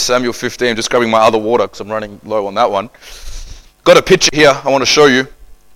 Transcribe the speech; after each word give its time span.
Samuel 0.00 0.32
15. 0.32 0.68
I'm 0.68 0.76
just 0.76 0.90
grabbing 0.90 1.10
my 1.10 1.20
other 1.20 1.38
water 1.38 1.64
because 1.64 1.80
I'm 1.80 1.90
running 1.90 2.20
low 2.24 2.46
on 2.46 2.54
that 2.54 2.70
one. 2.70 2.90
Got 3.84 3.98
a 3.98 4.02
picture 4.02 4.30
here 4.32 4.58
I 4.64 4.70
want 4.70 4.82
to 4.82 4.86
show 4.86 5.06
you. 5.06 5.26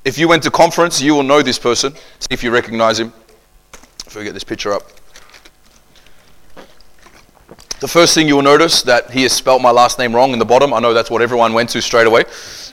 If 0.05 0.17
you 0.19 0.29
went 0.29 0.43
to 0.45 0.51
conference, 0.51 1.01
you 1.01 1.15
will 1.15 1.23
know 1.23 1.43
this 1.43 1.59
person. 1.59 1.95
See 1.95 2.29
if 2.31 2.43
you 2.43 2.51
recognize 2.51 2.99
him. 2.99 3.13
If 4.07 4.17
we 4.17 4.25
get 4.25 4.33
this 4.33 4.45
picture 4.45 4.73
up. 4.73 4.83
The 7.81 7.89
first 7.89 8.15
thing 8.15 8.27
you 8.27 8.35
will 8.35 8.43
notice 8.43 8.83
that 8.83 9.11
he 9.11 9.23
has 9.23 9.33
spelt 9.33 9.63
my 9.63 9.71
last 9.71 9.99
name 9.99 10.15
wrong 10.15 10.33
in 10.33 10.39
the 10.39 10.45
bottom. 10.45 10.75
I 10.75 10.81
know 10.81 10.93
that's 10.93 11.11
what 11.11 11.23
everyone 11.23 11.53
went 11.53 11.71
to 11.71 11.83
straight 11.83 12.07
away. 12.07 12.25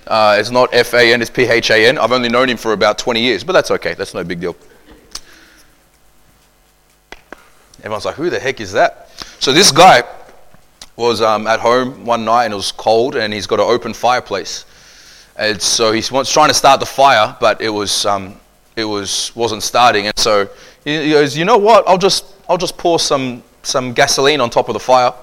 Uh, 0.08 0.38
it's 0.40 0.50
not 0.50 0.74
F 0.74 0.94
A 0.94 1.14
N, 1.14 1.22
it's 1.22 1.30
P 1.30 1.44
H 1.44 1.70
A 1.70 1.88
N. 1.88 1.98
I've 1.98 2.12
only 2.12 2.30
known 2.30 2.50
him 2.50 2.58
for 2.58 2.74
about 2.74 2.98
20 2.98 3.22
years, 3.22 3.44
but 3.44 3.54
that's 3.54 3.70
okay. 3.72 3.94
That's 3.94 4.14
no 4.14 4.24
big 4.24 4.40
deal. 4.40 4.56
Everyone's 7.80 8.06
like, 8.06 8.16
who 8.16 8.32
the 8.32 8.40
heck 8.40 8.60
is 8.62 8.72
that? 8.72 9.10
So 9.40 9.54
this 9.54 9.72
guy 9.72 10.04
was 10.96 11.22
um, 11.22 11.48
at 11.48 11.60
home 11.60 12.06
one 12.06 12.26
night 12.26 12.46
and 12.46 12.54
it 12.54 12.58
was 12.58 12.72
cold 12.72 13.16
and 13.16 13.34
he's 13.34 13.48
got 13.48 13.60
an 13.60 13.66
open 13.66 13.94
fireplace. 13.94 14.66
And 15.38 15.62
so 15.62 15.92
he 15.92 16.02
was 16.12 16.32
trying 16.32 16.48
to 16.48 16.54
start 16.54 16.80
the 16.80 16.86
fire, 16.86 17.36
but 17.40 17.60
it 17.62 17.70
was 17.70 18.06
um, 18.06 18.40
it 18.76 18.86
was 18.86 19.36
wasn't 19.36 19.64
starting. 19.64 20.08
And 20.08 20.18
so 20.18 20.50
he 20.84 21.12
goes, 21.12 21.38
you 21.38 21.46
know 21.46 21.58
what? 21.58 21.88
I'll 21.88 21.98
just 21.98 22.26
I'll 22.48 22.58
just 22.58 22.78
pour 22.78 23.00
some 23.00 23.44
some 23.64 23.94
gasoline 23.94 24.40
on 24.40 24.50
top 24.50 24.70
of 24.70 24.74
the 24.74 24.80
fire, 24.80 25.14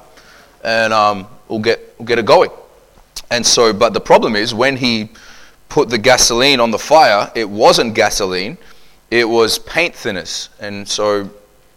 and 0.65 0.93
um, 0.93 1.27
we'll 1.49 1.61
get 1.61 1.95
we'll 1.99 2.07
get 2.07 2.19
it 2.19 2.27
going. 2.27 2.51
And 3.31 3.47
so, 3.47 3.73
but 3.73 3.95
the 3.95 4.01
problem 4.01 4.37
is 4.37 4.53
when 4.53 4.77
he 4.77 5.09
put 5.71 5.89
the 5.89 5.97
gasoline 5.97 6.61
on 6.61 6.71
the 6.71 6.79
fire, 6.79 7.33
it 7.35 7.49
wasn't 7.49 7.95
gasoline, 7.95 8.59
it 9.11 9.27
was 9.27 9.59
paint 9.59 9.95
thinners. 9.95 10.51
And 10.61 10.87
so 10.87 11.31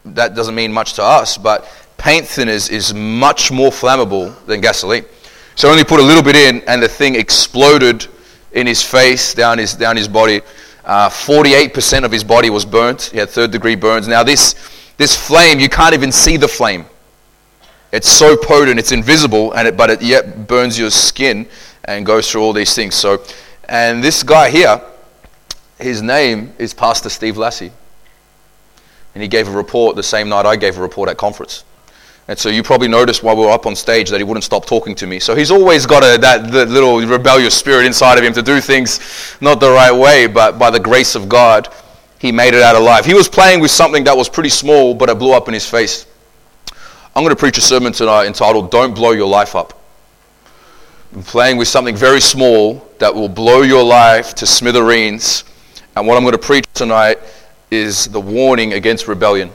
that 0.04 0.36
doesn't 0.36 0.56
mean 0.56 0.74
much 0.74 0.94
to 0.94 1.04
us, 1.04 1.38
but 1.38 1.66
paint 1.98 2.26
thinners 2.26 2.70
is 2.70 2.94
much 2.94 3.52
more 3.52 3.72
flammable 3.72 4.34
than 4.46 4.62
gasoline. 4.62 5.06
So 5.56 5.70
only 5.70 5.84
put 5.84 6.00
a 6.00 6.04
little 6.04 6.24
bit 6.24 6.36
in, 6.36 6.62
and 6.68 6.82
the 6.82 6.88
thing 6.88 7.16
exploded 7.16 8.08
in 8.52 8.68
his 8.68 8.82
face, 8.82 9.34
down 9.34 9.58
his 9.58 9.74
down 9.74 9.96
his 9.96 10.08
body. 10.08 10.42
Uh, 10.84 11.10
48% 11.10 12.04
of 12.04 12.12
his 12.12 12.24
body 12.24 12.52
was 12.52 12.64
burnt. 12.64 13.04
He 13.04 13.18
had 13.18 13.30
third 13.30 13.50
degree 13.52 13.76
burns. 13.76 14.08
Now 14.08 14.24
this 14.24 14.56
this 14.98 15.16
flame, 15.16 15.60
you 15.60 15.70
can't 15.70 15.94
even 15.94 16.12
see 16.12 16.38
the 16.38 16.48
flame. 16.48 16.86
It's 17.92 18.10
so 18.10 18.36
potent, 18.36 18.80
it's 18.80 18.92
invisible, 18.92 19.54
and 19.54 19.68
it, 19.68 19.78
but 19.78 19.90
it 19.90 20.02
yet 20.02 20.48
burns 20.48 20.78
your 20.78 20.90
skin 20.90 21.48
and 21.86 22.06
goes 22.06 22.30
through 22.30 22.42
all 22.42 22.54
these 22.54 22.74
things. 22.74 22.96
So, 22.96 23.24
and 23.70 24.04
this 24.04 24.24
guy 24.24 24.50
here, 24.50 24.82
his 25.80 26.02
name 26.02 26.54
is 26.58 26.74
Pastor 26.74 27.10
Steve 27.10 27.38
Lassie. 27.38 27.72
And 29.14 29.22
he 29.22 29.28
gave 29.30 29.48
a 29.48 29.52
report 29.52 29.96
the 29.96 30.04
same 30.04 30.28
night 30.28 30.46
I 30.46 30.56
gave 30.56 30.78
a 30.78 30.82
report 30.82 31.10
at 31.10 31.18
conference. 31.18 31.64
And 32.28 32.40
so 32.40 32.50
you 32.50 32.64
probably 32.64 32.88
noticed 32.88 33.22
while 33.22 33.36
we 33.36 33.46
were 33.46 33.52
up 33.52 33.68
on 33.68 33.76
stage 33.76 34.10
that 34.10 34.18
he 34.18 34.24
wouldn't 34.24 34.44
stop 34.44 34.66
talking 34.66 34.96
to 34.96 35.06
me. 35.06 35.20
So 35.20 35.36
he's 35.36 35.52
always 35.52 35.86
got 35.86 36.04
a, 36.04 36.18
that 36.22 36.50
little 36.52 37.00
rebellious 37.06 37.56
spirit 37.56 37.86
inside 37.86 38.18
of 38.18 38.24
him 38.24 38.34
to 38.34 38.42
do 38.42 38.60
things 38.60 39.38
not 39.42 39.60
the 39.60 39.70
right 39.70 39.92
way, 39.92 40.26
but 40.26 40.58
by 40.58 40.72
the 40.72 40.80
grace 40.80 41.14
of 41.14 41.30
God, 41.30 41.72
he 42.18 42.32
made 42.32 42.56
it 42.56 42.64
out 42.64 42.76
alive. 42.76 43.06
He 43.06 43.14
was 43.14 43.30
playing 43.30 43.60
with 43.60 43.70
something 43.70 44.06
that 44.06 44.18
was 44.18 44.28
pretty 44.28 44.50
small, 44.50 44.96
but 44.96 45.10
it 45.10 45.20
blew 45.20 45.34
up 45.34 45.48
in 45.48 45.54
his 45.54 45.70
face. 45.70 46.08
I'm 47.16 47.24
going 47.24 47.30
to 47.30 47.40
preach 47.40 47.60
a 47.60 47.62
sermon 47.62 47.94
tonight 47.94 48.26
entitled 48.26 48.72
Don't 48.72 48.96
Blow 48.96 49.12
Your 49.12 49.30
Life 49.30 49.56
Up. 49.56 49.80
I'm 51.14 51.24
playing 51.24 51.58
with 51.58 51.68
something 51.68 51.96
very 51.96 52.20
small 52.20 52.86
that 52.98 53.14
will 53.14 53.30
blow 53.30 53.62
your 53.62 53.84
life 53.84 54.34
to 54.36 54.48
smithereens. 54.48 55.44
And 55.96 56.08
what 56.08 56.18
I'm 56.18 56.24
going 56.24 56.34
to 56.34 56.40
preach 56.40 56.66
tonight 56.74 57.20
is 57.70 58.08
the 58.08 58.20
warning 58.20 58.74
against 58.74 59.08
rebellion. 59.08 59.52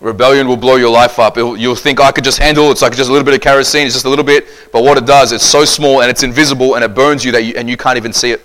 Rebellion 0.00 0.48
will 0.48 0.56
blow 0.56 0.76
your 0.76 0.90
life 0.90 1.18
up. 1.18 1.36
It'll, 1.36 1.56
you'll 1.56 1.74
think 1.74 2.00
oh, 2.00 2.04
I 2.04 2.12
could 2.12 2.24
just 2.24 2.38
handle 2.38 2.68
it. 2.68 2.72
It's 2.72 2.82
like 2.82 2.96
just 2.96 3.10
a 3.10 3.12
little 3.12 3.24
bit 3.24 3.34
of 3.34 3.40
kerosene. 3.40 3.86
It's 3.86 3.94
just 3.94 4.06
a 4.06 4.08
little 4.08 4.24
bit. 4.24 4.46
But 4.72 4.82
what 4.82 4.96
it 4.96 5.06
does, 5.06 5.32
it's 5.32 5.44
so 5.44 5.64
small 5.64 6.00
and 6.00 6.10
it's 6.10 6.22
invisible 6.22 6.74
and 6.76 6.84
it 6.84 6.94
burns 6.94 7.24
you 7.24 7.32
that 7.32 7.44
you, 7.44 7.54
and 7.56 7.68
you 7.68 7.76
can't 7.76 7.98
even 7.98 8.12
see 8.12 8.32
it. 8.32 8.44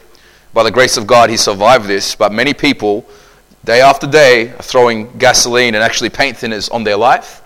By 0.53 0.63
the 0.63 0.71
grace 0.71 0.97
of 0.97 1.07
God, 1.07 1.29
he 1.29 1.37
survived 1.37 1.85
this. 1.87 2.15
But 2.15 2.33
many 2.33 2.53
people, 2.53 3.05
day 3.63 3.81
after 3.81 4.05
day, 4.05 4.49
are 4.49 4.61
throwing 4.61 5.17
gasoline 5.17 5.75
and 5.75 5.83
actually 5.83 6.09
paint 6.09 6.37
thinners 6.37 6.71
on 6.73 6.83
their 6.83 6.97
life 6.97 7.41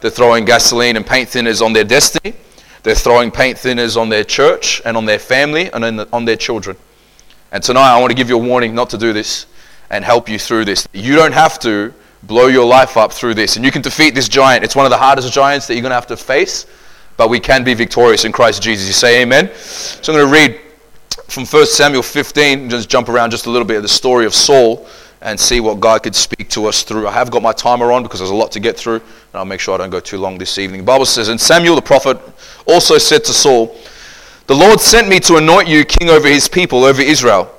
they're 0.00 0.10
throwing 0.10 0.44
gasoline 0.44 0.96
and 0.96 1.06
paint 1.06 1.28
thinners 1.28 1.64
on 1.64 1.72
their 1.72 1.84
destiny. 1.84 2.34
They're 2.82 2.94
throwing 2.94 3.30
paint 3.30 3.58
thinners 3.58 4.00
on 4.00 4.08
their 4.08 4.24
church 4.24 4.80
and 4.84 4.96
on 4.96 5.04
their 5.04 5.18
family 5.18 5.70
and 5.72 6.00
on 6.12 6.24
their 6.24 6.36
children. 6.36 6.76
And 7.50 7.62
tonight, 7.62 7.92
I 7.92 7.98
want 8.00 8.10
to 8.10 8.16
give 8.16 8.28
you 8.28 8.36
a 8.36 8.42
warning 8.42 8.74
not 8.74 8.90
to 8.90 8.98
do 8.98 9.12
this 9.12 9.46
and 9.90 10.04
help 10.04 10.28
you 10.28 10.38
through 10.38 10.66
this. 10.66 10.86
You 10.92 11.16
don't 11.16 11.32
have 11.32 11.58
to 11.60 11.92
blow 12.22 12.46
your 12.46 12.64
life 12.64 12.96
up 12.96 13.12
through 13.12 13.34
this. 13.34 13.56
And 13.56 13.64
you 13.64 13.70
can 13.70 13.82
defeat 13.82 14.14
this 14.14 14.28
giant. 14.28 14.64
It's 14.64 14.76
one 14.76 14.86
of 14.86 14.90
the 14.90 14.98
hardest 14.98 15.32
giants 15.32 15.66
that 15.66 15.74
you're 15.74 15.82
going 15.82 15.90
to 15.90 15.96
have 15.96 16.06
to 16.08 16.16
face, 16.16 16.66
but 17.16 17.30
we 17.30 17.40
can 17.40 17.64
be 17.64 17.74
victorious 17.74 18.24
in 18.24 18.32
Christ 18.32 18.62
Jesus. 18.62 18.86
You 18.86 18.92
say 18.92 19.22
amen? 19.22 19.50
So 19.56 20.12
I'm 20.12 20.18
going 20.18 20.28
to 20.28 20.32
read 20.32 20.60
from 21.28 21.44
1 21.44 21.66
Samuel 21.66 22.02
15, 22.02 22.70
just 22.70 22.88
jump 22.88 23.08
around 23.08 23.30
just 23.30 23.46
a 23.46 23.50
little 23.50 23.66
bit 23.66 23.76
of 23.76 23.82
the 23.82 23.88
story 23.88 24.26
of 24.26 24.34
Saul 24.34 24.86
and 25.22 25.38
see 25.38 25.60
what 25.60 25.80
God 25.80 26.02
could 26.02 26.14
speak 26.14 26.48
to 26.50 26.66
us 26.66 26.82
through. 26.82 27.08
I 27.08 27.12
have 27.12 27.30
got 27.30 27.42
my 27.42 27.52
timer 27.52 27.90
on 27.90 28.02
because 28.02 28.20
there's 28.20 28.30
a 28.30 28.34
lot 28.34 28.52
to 28.52 28.60
get 28.60 28.76
through, 28.76 28.96
and 28.96 29.34
I'll 29.34 29.44
make 29.44 29.60
sure 29.60 29.74
I 29.74 29.78
don't 29.78 29.90
go 29.90 30.00
too 30.00 30.18
long 30.18 30.38
this 30.38 30.58
evening. 30.58 30.80
The 30.82 30.86
Bible 30.86 31.06
says, 31.06 31.28
And 31.28 31.40
Samuel 31.40 31.74
the 31.74 31.82
prophet 31.82 32.18
also 32.66 32.98
said 32.98 33.24
to 33.24 33.32
Saul, 33.32 33.76
The 34.46 34.54
Lord 34.54 34.80
sent 34.80 35.08
me 35.08 35.18
to 35.20 35.36
anoint 35.36 35.68
you 35.68 35.84
king 35.84 36.10
over 36.10 36.28
his 36.28 36.48
people, 36.48 36.84
over 36.84 37.02
Israel. 37.02 37.52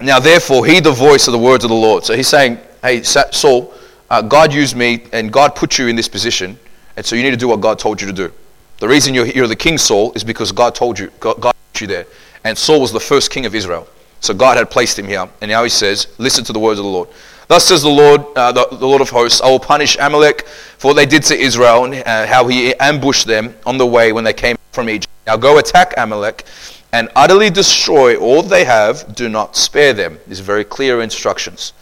Now 0.00 0.18
therefore, 0.18 0.66
heed 0.66 0.84
the 0.84 0.92
voice 0.92 1.28
of 1.28 1.32
the 1.32 1.38
words 1.38 1.62
of 1.62 1.70
the 1.70 1.76
Lord. 1.76 2.04
So 2.04 2.16
he's 2.16 2.28
saying, 2.28 2.58
Hey, 2.82 3.02
Saul, 3.02 3.72
uh, 4.14 4.22
God 4.22 4.52
used 4.52 4.76
me, 4.76 5.04
and 5.12 5.32
God 5.32 5.56
put 5.56 5.76
you 5.76 5.88
in 5.88 5.96
this 5.96 6.08
position, 6.08 6.56
and 6.96 7.04
so 7.04 7.16
you 7.16 7.22
need 7.22 7.32
to 7.32 7.36
do 7.36 7.48
what 7.48 7.60
God 7.60 7.80
told 7.80 8.00
you 8.00 8.06
to 8.06 8.12
do. 8.12 8.32
The 8.78 8.86
reason 8.86 9.12
you're, 9.12 9.26
you're 9.26 9.48
the 9.48 9.56
king, 9.56 9.76
Saul, 9.76 10.12
is 10.14 10.22
because 10.22 10.52
God 10.52 10.74
told 10.74 10.98
you, 10.98 11.10
God, 11.18 11.40
God 11.40 11.54
put 11.72 11.80
you 11.80 11.86
there. 11.88 12.06
And 12.44 12.56
Saul 12.56 12.80
was 12.80 12.92
the 12.92 13.00
first 13.00 13.32
king 13.32 13.44
of 13.44 13.54
Israel. 13.54 13.88
So 14.20 14.32
God 14.32 14.56
had 14.56 14.70
placed 14.70 14.98
him 14.98 15.06
here. 15.06 15.28
And 15.40 15.50
now 15.50 15.64
he 15.64 15.68
says, 15.68 16.06
Listen 16.18 16.44
to 16.44 16.52
the 16.52 16.60
words 16.60 16.78
of 16.78 16.84
the 16.84 16.90
Lord. 16.90 17.08
Thus 17.48 17.66
says 17.66 17.82
the 17.82 17.88
Lord, 17.88 18.22
uh, 18.36 18.52
the, 18.52 18.68
the, 18.70 18.86
Lord 18.86 19.02
of 19.02 19.10
hosts, 19.10 19.40
I 19.40 19.50
will 19.50 19.60
punish 19.60 19.96
Amalek 20.00 20.46
for 20.78 20.88
what 20.88 20.94
they 20.94 21.06
did 21.06 21.24
to 21.24 21.36
Israel 21.36 21.84
and 21.84 21.94
uh, 21.94 22.26
how 22.26 22.46
he 22.46 22.74
ambushed 22.76 23.26
them 23.26 23.54
on 23.66 23.76
the 23.76 23.86
way 23.86 24.12
when 24.12 24.24
they 24.24 24.32
came 24.32 24.56
from 24.72 24.88
Egypt. 24.88 25.12
Now 25.26 25.36
go 25.36 25.58
attack 25.58 25.92
Amalek 25.96 26.44
and 26.92 27.10
utterly 27.16 27.50
destroy 27.50 28.16
all 28.16 28.42
they 28.42 28.64
have. 28.64 29.14
Do 29.14 29.28
not 29.28 29.56
spare 29.56 29.92
them. 29.92 30.18
These 30.26 30.40
very 30.40 30.64
clear 30.64 31.02
instructions. 31.02 31.72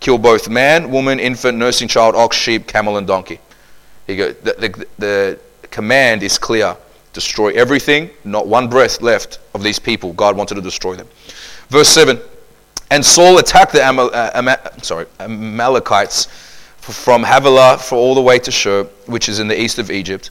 Kill 0.00 0.16
both 0.16 0.48
man, 0.48 0.90
woman, 0.90 1.20
infant, 1.20 1.58
nursing 1.58 1.86
child, 1.86 2.16
ox, 2.16 2.36
sheep, 2.36 2.66
camel, 2.66 2.96
and 2.96 3.06
donkey. 3.06 3.38
He 4.06 4.16
the, 4.16 4.32
the, 4.42 4.86
the 4.98 5.38
command 5.70 6.22
is 6.22 6.38
clear. 6.38 6.76
Destroy 7.12 7.48
everything, 7.48 8.08
not 8.24 8.46
one 8.46 8.68
breath 8.68 9.02
left 9.02 9.40
of 9.54 9.62
these 9.62 9.78
people. 9.78 10.12
God 10.12 10.36
wanted 10.36 10.54
to 10.54 10.60
destroy 10.60 10.94
them. 10.94 11.08
Verse 11.68 11.88
7 11.88 12.18
And 12.90 13.04
Saul 13.04 13.38
attacked 13.38 13.72
the 13.72 13.88
Amal- 13.88 14.10
uh, 14.14 14.56
sorry, 14.82 15.06
Amalekites 15.18 16.26
from 16.78 17.22
Havilah 17.22 17.78
for 17.78 17.96
all 17.96 18.14
the 18.14 18.22
way 18.22 18.38
to 18.38 18.50
Shur, 18.50 18.84
which 19.06 19.28
is 19.28 19.38
in 19.38 19.48
the 19.48 19.60
east 19.60 19.78
of 19.78 19.90
Egypt. 19.90 20.30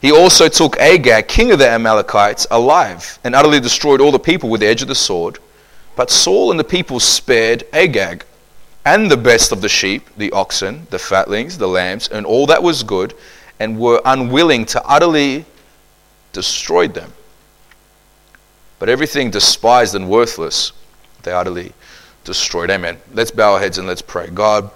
He 0.00 0.10
also 0.10 0.48
took 0.48 0.76
Agag, 0.78 1.28
king 1.28 1.52
of 1.52 1.60
the 1.60 1.68
Amalekites, 1.68 2.46
alive 2.50 3.20
and 3.22 3.34
utterly 3.34 3.60
destroyed 3.60 4.00
all 4.00 4.10
the 4.10 4.18
people 4.18 4.50
with 4.50 4.60
the 4.60 4.66
edge 4.66 4.82
of 4.82 4.88
the 4.88 4.94
sword. 4.96 5.38
But 5.94 6.10
Saul 6.10 6.50
and 6.50 6.58
the 6.58 6.64
people 6.64 6.98
spared 6.98 7.64
Agag 7.72 8.24
and 8.84 9.10
the 9.10 9.16
best 9.16 9.52
of 9.52 9.60
the 9.60 9.68
sheep, 9.68 10.08
the 10.16 10.30
oxen, 10.32 10.86
the 10.90 10.98
fatlings, 10.98 11.58
the 11.58 11.68
lambs, 11.68 12.08
and 12.08 12.26
all 12.26 12.46
that 12.46 12.62
was 12.62 12.82
good, 12.82 13.14
and 13.60 13.78
were 13.78 14.00
unwilling 14.04 14.64
to 14.66 14.84
utterly 14.84 15.44
destroy 16.32 16.88
them. 16.88 17.12
But 18.78 18.88
everything 18.88 19.30
despised 19.30 19.94
and 19.94 20.08
worthless, 20.08 20.72
they 21.22 21.32
utterly 21.32 21.72
destroyed. 22.24 22.70
Amen. 22.70 22.98
Let's 23.12 23.30
bow 23.30 23.54
our 23.54 23.60
heads 23.60 23.78
and 23.78 23.86
let's 23.86 24.02
pray. 24.02 24.28
God, 24.28 24.70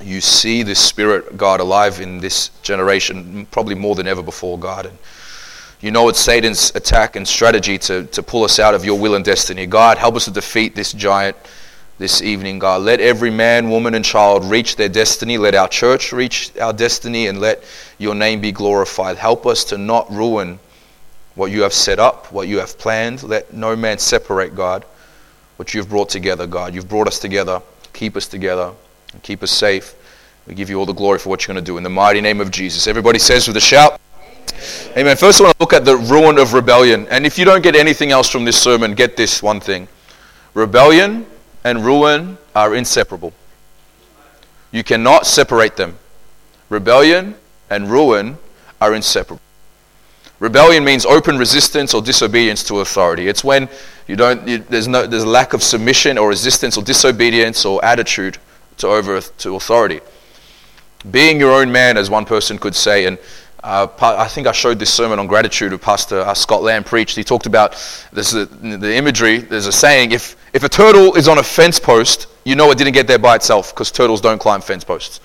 you 0.00 0.22
see 0.22 0.62
the 0.62 0.74
Spirit, 0.74 1.36
God, 1.36 1.60
alive 1.60 2.00
in 2.00 2.18
this 2.18 2.48
generation, 2.62 3.46
probably 3.50 3.74
more 3.74 3.94
than 3.94 4.06
ever 4.06 4.22
before, 4.22 4.58
God. 4.58 4.86
And 4.86 4.96
you 5.82 5.90
know 5.90 6.08
it's 6.08 6.20
Satan's 6.20 6.74
attack 6.74 7.16
and 7.16 7.28
strategy 7.28 7.76
to, 7.78 8.04
to 8.06 8.22
pull 8.22 8.44
us 8.44 8.58
out 8.58 8.74
of 8.74 8.84
your 8.84 8.98
will 8.98 9.14
and 9.14 9.24
destiny. 9.24 9.66
God, 9.66 9.98
help 9.98 10.16
us 10.16 10.24
to 10.24 10.30
defeat 10.30 10.74
this 10.74 10.92
giant 10.92 11.36
this 12.00 12.22
evening, 12.22 12.58
God. 12.58 12.80
Let 12.80 12.98
every 13.00 13.30
man, 13.30 13.68
woman, 13.68 13.94
and 13.94 14.02
child 14.02 14.46
reach 14.46 14.76
their 14.76 14.88
destiny. 14.88 15.36
Let 15.36 15.54
our 15.54 15.68
church 15.68 16.14
reach 16.14 16.50
our 16.56 16.72
destiny 16.72 17.26
and 17.26 17.38
let 17.38 17.62
your 17.98 18.14
name 18.14 18.40
be 18.40 18.52
glorified. 18.52 19.18
Help 19.18 19.44
us 19.44 19.64
to 19.64 19.76
not 19.76 20.10
ruin 20.10 20.58
what 21.34 21.50
you 21.50 21.60
have 21.60 21.74
set 21.74 21.98
up, 21.98 22.32
what 22.32 22.48
you 22.48 22.58
have 22.58 22.78
planned. 22.78 23.22
Let 23.22 23.52
no 23.52 23.76
man 23.76 23.98
separate, 23.98 24.56
God, 24.56 24.86
what 25.56 25.74
you've 25.74 25.90
brought 25.90 26.08
together, 26.08 26.46
God. 26.46 26.74
You've 26.74 26.88
brought 26.88 27.06
us 27.06 27.18
together. 27.18 27.60
Keep 27.92 28.16
us 28.16 28.26
together 28.26 28.72
and 29.12 29.22
keep 29.22 29.42
us 29.42 29.50
safe. 29.50 29.94
We 30.46 30.54
give 30.54 30.70
you 30.70 30.78
all 30.78 30.86
the 30.86 30.94
glory 30.94 31.18
for 31.18 31.28
what 31.28 31.46
you're 31.46 31.54
going 31.54 31.62
to 31.62 31.70
do 31.70 31.76
in 31.76 31.82
the 31.82 31.90
mighty 31.90 32.22
name 32.22 32.40
of 32.40 32.50
Jesus. 32.50 32.86
Everybody 32.86 33.18
says 33.18 33.46
with 33.46 33.58
a 33.58 33.60
shout, 33.60 34.00
Amen. 34.96 35.18
First, 35.18 35.40
I 35.40 35.44
want 35.44 35.58
to 35.58 35.62
look 35.62 35.74
at 35.74 35.84
the 35.84 35.98
ruin 35.98 36.38
of 36.38 36.54
rebellion. 36.54 37.06
And 37.08 37.26
if 37.26 37.38
you 37.38 37.44
don't 37.44 37.62
get 37.62 37.76
anything 37.76 38.10
else 38.10 38.30
from 38.30 38.46
this 38.46 38.60
sermon, 38.60 38.94
get 38.94 39.18
this 39.18 39.42
one 39.42 39.60
thing 39.60 39.86
rebellion 40.54 41.26
and 41.64 41.84
ruin 41.84 42.38
are 42.54 42.74
inseparable. 42.74 43.32
You 44.72 44.84
cannot 44.84 45.26
separate 45.26 45.76
them. 45.76 45.98
Rebellion 46.68 47.34
and 47.68 47.90
ruin 47.90 48.38
are 48.80 48.94
inseparable. 48.94 49.42
Rebellion 50.38 50.84
means 50.84 51.04
open 51.04 51.36
resistance 51.36 51.92
or 51.92 52.00
disobedience 52.00 52.64
to 52.64 52.80
authority. 52.80 53.28
It's 53.28 53.44
when 53.44 53.68
you 54.06 54.16
don't, 54.16 54.48
you, 54.48 54.58
there's, 54.58 54.88
no, 54.88 55.06
there's 55.06 55.26
lack 55.26 55.52
of 55.52 55.62
submission 55.62 56.16
or 56.16 56.28
resistance 56.30 56.78
or 56.78 56.82
disobedience 56.82 57.64
or 57.66 57.84
attitude 57.84 58.38
to, 58.78 58.88
over, 58.88 59.20
to 59.20 59.56
authority. 59.56 60.00
Being 61.10 61.38
your 61.38 61.52
own 61.52 61.70
man, 61.70 61.98
as 61.98 62.08
one 62.08 62.24
person 62.24 62.58
could 62.58 62.74
say, 62.74 63.04
and 63.04 63.18
uh, 63.62 63.88
I 64.00 64.26
think 64.26 64.46
I 64.46 64.52
showed 64.52 64.78
this 64.78 64.92
sermon 64.92 65.18
on 65.18 65.26
gratitude 65.26 65.72
of 65.72 65.82
Pastor 65.82 66.20
uh, 66.20 66.32
Scott 66.32 66.62
Lamb 66.62 66.82
preached. 66.82 67.16
He 67.16 67.24
talked 67.24 67.46
about 67.46 67.72
this, 68.12 68.34
uh, 68.34 68.46
the 68.60 68.94
imagery. 68.94 69.38
There's 69.38 69.66
a 69.66 69.72
saying: 69.72 70.12
if 70.12 70.36
if 70.54 70.64
a 70.64 70.68
turtle 70.68 71.14
is 71.14 71.28
on 71.28 71.38
a 71.38 71.42
fence 71.42 71.78
post, 71.78 72.28
you 72.44 72.56
know 72.56 72.70
it 72.70 72.78
didn't 72.78 72.94
get 72.94 73.06
there 73.06 73.18
by 73.18 73.36
itself 73.36 73.74
because 73.74 73.90
turtles 73.90 74.20
don't 74.20 74.38
climb 74.38 74.62
fence 74.62 74.84
posts. 74.84 75.20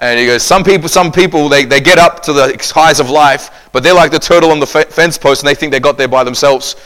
And 0.00 0.18
he 0.18 0.26
goes, 0.26 0.44
some 0.44 0.62
people, 0.62 0.88
some 0.88 1.10
people, 1.10 1.48
they, 1.48 1.64
they 1.64 1.80
get 1.80 1.98
up 1.98 2.22
to 2.22 2.32
the 2.32 2.56
highs 2.72 3.00
of 3.00 3.10
life, 3.10 3.68
but 3.72 3.82
they're 3.82 3.94
like 3.94 4.12
the 4.12 4.18
turtle 4.20 4.52
on 4.52 4.60
the 4.60 4.66
fence 4.66 5.18
post, 5.18 5.42
and 5.42 5.48
they 5.48 5.56
think 5.56 5.72
they 5.72 5.80
got 5.80 5.98
there 5.98 6.06
by 6.06 6.22
themselves. 6.22 6.76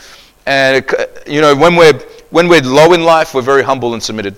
And 0.46 0.84
you 1.26 1.40
know, 1.40 1.54
when 1.54 1.76
we're 1.76 1.98
when 2.30 2.48
we're 2.48 2.62
low 2.62 2.92
in 2.94 3.04
life, 3.04 3.34
we're 3.34 3.42
very 3.42 3.62
humble 3.62 3.94
and 3.94 4.02
submitted. 4.02 4.34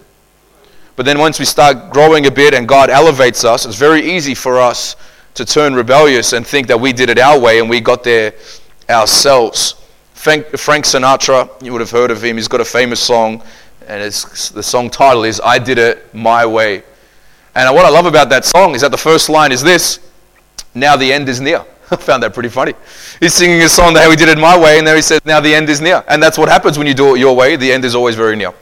But 0.96 1.06
then 1.06 1.18
once 1.18 1.38
we 1.38 1.44
start 1.44 1.92
growing 1.92 2.26
a 2.26 2.30
bit 2.30 2.54
and 2.54 2.68
God 2.68 2.90
elevates 2.90 3.44
us, 3.44 3.66
it's 3.66 3.76
very 3.76 4.12
easy 4.12 4.34
for 4.34 4.60
us 4.60 4.96
to 5.34 5.44
turn 5.44 5.74
rebellious 5.74 6.32
and 6.32 6.46
think 6.46 6.68
that 6.68 6.80
we 6.80 6.92
did 6.92 7.10
it 7.10 7.18
our 7.18 7.38
way 7.38 7.58
and 7.58 7.68
we 7.68 7.80
got 7.80 8.04
there 8.04 8.34
ourselves. 8.88 9.74
Frank, 10.14 10.46
Frank 10.56 10.84
Sinatra, 10.84 11.50
you 11.62 11.72
would 11.72 11.80
have 11.80 11.90
heard 11.90 12.10
of 12.10 12.22
him. 12.22 12.36
He's 12.36 12.48
got 12.48 12.60
a 12.60 12.64
famous 12.64 13.00
song, 13.00 13.42
and 13.86 14.02
the 14.02 14.62
song 14.62 14.88
title 14.88 15.24
is 15.24 15.40
"I 15.44 15.58
Did 15.58 15.78
It 15.78 16.14
My 16.14 16.46
Way." 16.46 16.82
And 17.54 17.74
what 17.74 17.84
I 17.84 17.90
love 17.90 18.06
about 18.06 18.30
that 18.30 18.44
song 18.44 18.74
is 18.74 18.80
that 18.80 18.90
the 18.90 18.96
first 18.96 19.28
line 19.28 19.52
is 19.52 19.62
this: 19.62 19.98
"Now 20.74 20.96
the 20.96 21.12
end 21.12 21.28
is 21.28 21.40
near." 21.40 21.64
I 21.90 21.96
found 21.96 22.22
that 22.22 22.32
pretty 22.32 22.48
funny. 22.48 22.72
He's 23.20 23.34
singing 23.34 23.60
a 23.62 23.68
song 23.68 23.92
that 23.94 24.08
he 24.08 24.16
did 24.16 24.28
it 24.28 24.38
my 24.38 24.58
way, 24.58 24.78
and 24.78 24.86
then 24.86 24.96
he 24.96 25.02
says, 25.02 25.20
"Now 25.24 25.40
the 25.40 25.54
end 25.54 25.68
is 25.68 25.80
near." 25.80 26.02
And 26.08 26.22
that's 26.22 26.38
what 26.38 26.48
happens 26.48 26.78
when 26.78 26.86
you 26.86 26.94
do 26.94 27.14
it 27.14 27.18
your 27.18 27.36
way. 27.36 27.56
The 27.56 27.70
end 27.70 27.84
is 27.84 27.94
always 27.94 28.14
very 28.14 28.36
near. 28.36 28.54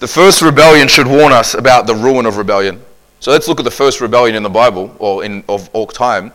The 0.00 0.08
first 0.08 0.40
rebellion 0.40 0.88
should 0.88 1.08
warn 1.08 1.32
us 1.32 1.54
about 1.54 1.86
the 1.86 1.94
ruin 1.94 2.24
of 2.24 2.36
rebellion. 2.36 2.82
So 3.20 3.30
let's 3.32 3.48
look 3.48 3.58
at 3.58 3.64
the 3.64 3.70
first 3.70 4.00
rebellion 4.00 4.36
in 4.36 4.42
the 4.42 4.48
Bible, 4.48 4.94
or 4.98 5.24
in 5.24 5.44
of 5.48 5.68
all 5.72 5.86
time, 5.86 6.32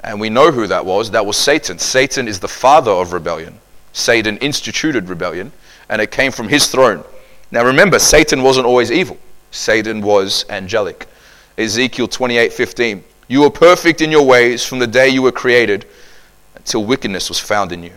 and 0.00 0.20
we 0.20 0.28
know 0.28 0.50
who 0.50 0.66
that 0.66 0.84
was. 0.84 1.10
That 1.10 1.24
was 1.24 1.36
Satan. 1.36 1.78
Satan 1.78 2.28
is 2.28 2.40
the 2.40 2.48
father 2.48 2.90
of 2.90 3.12
rebellion. 3.12 3.58
Satan 3.92 4.36
instituted 4.38 5.08
rebellion, 5.08 5.52
and 5.88 6.02
it 6.02 6.10
came 6.10 6.32
from 6.32 6.48
his 6.48 6.66
throne. 6.66 7.02
Now 7.50 7.64
remember, 7.64 7.98
Satan 7.98 8.42
wasn't 8.42 8.66
always 8.66 8.90
evil. 8.92 9.16
Satan 9.50 10.02
was 10.02 10.44
angelic. 10.50 11.06
Ezekiel 11.56 12.08
28:15. 12.08 13.02
You 13.28 13.40
were 13.40 13.50
perfect 13.50 14.00
in 14.00 14.10
your 14.10 14.24
ways 14.24 14.64
from 14.64 14.78
the 14.78 14.86
day 14.86 15.08
you 15.08 15.22
were 15.22 15.32
created 15.32 15.86
until 16.54 16.84
wickedness 16.84 17.28
was 17.28 17.40
found 17.40 17.72
in 17.72 17.82
you. 17.82 17.92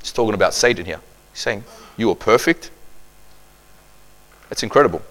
He's 0.00 0.12
talking 0.12 0.34
about 0.34 0.54
Satan 0.54 0.86
here. 0.86 1.00
He's 1.32 1.42
saying, 1.42 1.64
You 1.96 2.08
were 2.08 2.14
perfect 2.14 2.70
that's 4.54 4.62
incredible. 4.62 5.02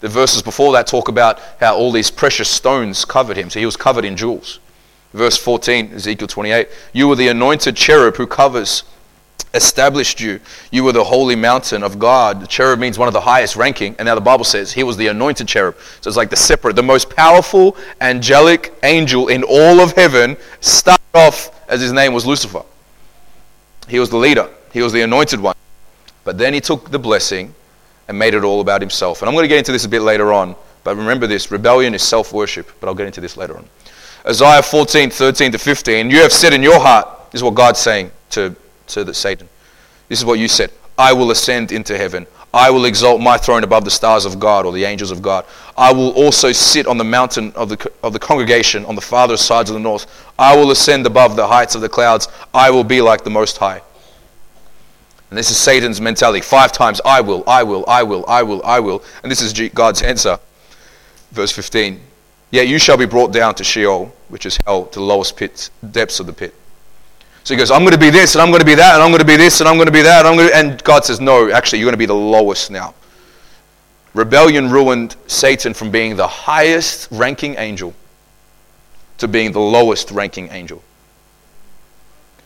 The 0.00 0.08
verses 0.08 0.42
before 0.42 0.72
that 0.72 0.86
talk 0.86 1.08
about 1.08 1.40
how 1.60 1.76
all 1.76 1.90
these 1.90 2.10
precious 2.10 2.48
stones 2.48 3.04
covered 3.04 3.36
him. 3.36 3.50
So 3.50 3.58
he 3.58 3.66
was 3.66 3.76
covered 3.76 4.04
in 4.04 4.16
jewels. 4.16 4.60
Verse 5.12 5.36
14, 5.36 5.94
Ezekiel 5.94 6.28
28 6.28 6.68
You 6.92 7.08
were 7.08 7.16
the 7.16 7.28
anointed 7.28 7.76
cherub 7.76 8.16
who 8.16 8.26
covers, 8.26 8.84
established 9.54 10.20
you. 10.20 10.40
You 10.70 10.84
were 10.84 10.92
the 10.92 11.04
holy 11.04 11.34
mountain 11.34 11.82
of 11.82 11.98
God. 11.98 12.42
The 12.42 12.46
cherub 12.46 12.78
means 12.78 12.98
one 12.98 13.08
of 13.08 13.14
the 13.14 13.20
highest 13.20 13.56
ranking. 13.56 13.96
And 13.98 14.06
now 14.06 14.14
the 14.14 14.20
Bible 14.20 14.44
says 14.44 14.72
he 14.72 14.84
was 14.84 14.96
the 14.96 15.08
anointed 15.08 15.48
cherub. 15.48 15.76
So 16.00 16.08
it's 16.08 16.16
like 16.16 16.30
the 16.30 16.36
separate, 16.36 16.76
the 16.76 16.82
most 16.82 17.10
powerful 17.10 17.76
angelic 18.00 18.74
angel 18.82 19.28
in 19.28 19.42
all 19.42 19.80
of 19.80 19.92
heaven 19.92 20.36
started 20.60 21.02
off 21.14 21.50
as 21.68 21.80
his 21.80 21.92
name 21.92 22.12
was 22.12 22.26
Lucifer. 22.26 22.62
He 23.88 23.98
was 23.98 24.10
the 24.10 24.18
leader, 24.18 24.50
he 24.72 24.82
was 24.82 24.92
the 24.92 25.00
anointed 25.00 25.40
one. 25.40 25.56
But 26.24 26.36
then 26.36 26.52
he 26.52 26.60
took 26.60 26.90
the 26.90 26.98
blessing 26.98 27.54
and 28.08 28.18
made 28.18 28.34
it 28.34 28.42
all 28.42 28.60
about 28.60 28.80
himself. 28.80 29.22
And 29.22 29.28
I'm 29.28 29.34
going 29.34 29.44
to 29.44 29.48
get 29.48 29.58
into 29.58 29.72
this 29.72 29.84
a 29.84 29.88
bit 29.88 30.02
later 30.02 30.32
on, 30.32 30.56
but 30.82 30.96
remember 30.96 31.26
this 31.26 31.50
rebellion 31.50 31.94
is 31.94 32.02
self 32.02 32.32
worship, 32.32 32.70
but 32.80 32.88
I'll 32.88 32.94
get 32.94 33.06
into 33.06 33.20
this 33.20 33.36
later 33.36 33.56
on. 33.56 33.68
Isaiah 34.26 34.62
14, 34.62 35.10
13 35.10 35.52
to 35.52 35.58
15, 35.58 36.10
you 36.10 36.18
have 36.18 36.32
said 36.32 36.52
in 36.52 36.62
your 36.62 36.80
heart, 36.80 37.30
this 37.30 37.40
is 37.40 37.42
what 37.42 37.54
God's 37.54 37.78
saying 37.78 38.10
to, 38.30 38.54
to 38.88 39.04
the 39.04 39.14
Satan. 39.14 39.48
This 40.08 40.18
is 40.18 40.24
what 40.24 40.38
you 40.38 40.48
said 40.48 40.70
I 40.96 41.12
will 41.12 41.30
ascend 41.30 41.70
into 41.70 41.96
heaven. 41.96 42.26
I 42.52 42.70
will 42.70 42.86
exalt 42.86 43.20
my 43.20 43.36
throne 43.36 43.62
above 43.62 43.84
the 43.84 43.90
stars 43.90 44.24
of 44.24 44.40
God 44.40 44.64
or 44.64 44.72
the 44.72 44.84
angels 44.84 45.10
of 45.10 45.20
God. 45.20 45.44
I 45.76 45.92
will 45.92 46.10
also 46.10 46.50
sit 46.50 46.86
on 46.86 46.96
the 46.96 47.04
mountain 47.04 47.52
of 47.52 47.68
the, 47.68 47.92
of 48.02 48.14
the 48.14 48.18
congregation 48.18 48.86
on 48.86 48.94
the 48.94 49.02
farthest 49.02 49.46
sides 49.46 49.68
of 49.68 49.74
the 49.74 49.80
north. 49.80 50.06
I 50.38 50.56
will 50.56 50.70
ascend 50.70 51.06
above 51.06 51.36
the 51.36 51.46
heights 51.46 51.74
of 51.74 51.82
the 51.82 51.90
clouds. 51.90 52.26
I 52.54 52.70
will 52.70 52.84
be 52.84 53.02
like 53.02 53.22
the 53.22 53.30
Most 53.30 53.58
High. 53.58 53.82
And 55.30 55.38
this 55.38 55.50
is 55.50 55.56
Satan's 55.58 56.00
mentality. 56.00 56.40
Five 56.40 56.72
times, 56.72 57.00
I 57.04 57.20
will, 57.20 57.44
I 57.46 57.62
will, 57.62 57.84
I 57.86 58.02
will, 58.02 58.24
I 58.26 58.42
will, 58.42 58.62
I 58.64 58.80
will. 58.80 59.02
And 59.22 59.30
this 59.30 59.42
is 59.42 59.52
God's 59.70 60.02
answer. 60.02 60.38
Verse 61.32 61.52
15. 61.52 62.00
Yet 62.50 62.66
you 62.66 62.78
shall 62.78 62.96
be 62.96 63.04
brought 63.04 63.32
down 63.32 63.54
to 63.56 63.64
Sheol, 63.64 64.14
which 64.28 64.46
is 64.46 64.58
hell, 64.64 64.86
to 64.86 64.98
the 64.98 65.04
lowest 65.04 65.36
pit, 65.36 65.68
depths 65.90 66.18
of 66.18 66.26
the 66.26 66.32
pit. 66.32 66.54
So 67.44 67.54
he 67.54 67.58
goes, 67.58 67.70
I'm 67.70 67.80
going 67.80 67.92
to 67.92 67.98
be 67.98 68.10
this, 68.10 68.34
and 68.34 68.42
I'm 68.42 68.48
going 68.48 68.60
to 68.60 68.66
be 68.66 68.74
that, 68.74 68.94
and 68.94 69.02
I'm 69.02 69.10
going 69.10 69.20
to 69.20 69.26
be 69.26 69.36
this, 69.36 69.60
and 69.60 69.68
I'm 69.68 69.76
going 69.76 69.86
to 69.86 69.92
be 69.92 70.02
that. 70.02 70.24
And, 70.24 70.38
to... 70.38 70.56
and 70.56 70.84
God 70.84 71.04
says, 71.04 71.20
No, 71.20 71.50
actually, 71.50 71.80
you're 71.80 71.86
going 71.86 71.94
to 71.94 71.98
be 71.98 72.06
the 72.06 72.14
lowest 72.14 72.70
now. 72.70 72.94
Rebellion 74.14 74.70
ruined 74.70 75.16
Satan 75.26 75.74
from 75.74 75.90
being 75.90 76.16
the 76.16 76.26
highest 76.26 77.08
ranking 77.10 77.56
angel 77.56 77.94
to 79.18 79.28
being 79.28 79.52
the 79.52 79.60
lowest 79.60 80.10
ranking 80.10 80.50
angel. 80.50 80.82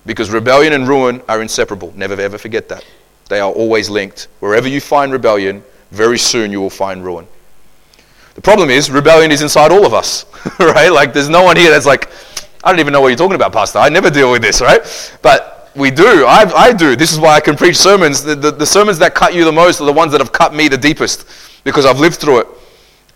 Because 0.04 0.31
rebellion 0.31 0.72
and 0.72 0.88
ruin 0.88 1.22
are 1.28 1.43
inseparable. 1.43 1.93
Never 1.96 2.20
ever 2.20 2.38
forget 2.38 2.69
that. 2.69 2.84
They 3.28 3.40
are 3.40 3.50
always 3.50 3.88
linked. 3.88 4.28
Wherever 4.40 4.69
you 4.69 4.81
find 4.81 5.12
rebellion, 5.12 5.62
very 5.90 6.19
soon 6.19 6.50
you 6.50 6.60
will 6.60 6.70
find 6.70 7.04
ruin. 7.04 7.26
The 8.34 8.40
problem 8.40 8.70
is, 8.70 8.90
rebellion 8.90 9.31
is 9.31 9.43
inside 9.43 9.70
all 9.72 9.84
of 9.84 9.93
us, 9.93 10.25
right? 10.58 10.88
Like, 10.88 11.12
there's 11.12 11.28
no 11.28 11.43
one 11.43 11.56
here 11.56 11.70
that's 11.70 11.87
like, 11.87 12.10
I 12.64 12.70
don't 12.70 12.81
even 12.81 12.93
know 12.93 13.00
what 13.00 13.08
you're 13.08 13.19
talking 13.19 13.34
about, 13.34 13.52
Pastor. 13.52 13.78
I 13.78 13.88
never 13.88 14.10
deal 14.10 14.31
with 14.31 14.43
this, 14.43 14.60
right? 14.60 14.81
But 15.20 15.70
we 15.75 15.90
do. 15.90 16.25
I, 16.26 16.50
I 16.55 16.72
do. 16.72 16.96
This 16.96 17.12
is 17.12 17.19
why 17.19 17.34
I 17.34 17.40
can 17.40 17.56
preach 17.56 17.76
sermons. 17.76 18.22
The, 18.22 18.34
the, 18.34 18.50
the 18.50 18.66
sermons 18.66 18.98
that 18.98 19.14
cut 19.14 19.34
you 19.34 19.44
the 19.44 19.52
most 19.52 19.81
are 19.81 19.84
the 19.84 19.93
ones 19.93 20.12
that 20.12 20.20
have 20.20 20.32
cut 20.32 20.55
me 20.55 20.69
the 20.69 20.78
deepest 20.78 21.26
because 21.64 21.87
I've 21.87 22.00
lived 22.00 22.16
through 22.16 22.40
it. 22.40 22.46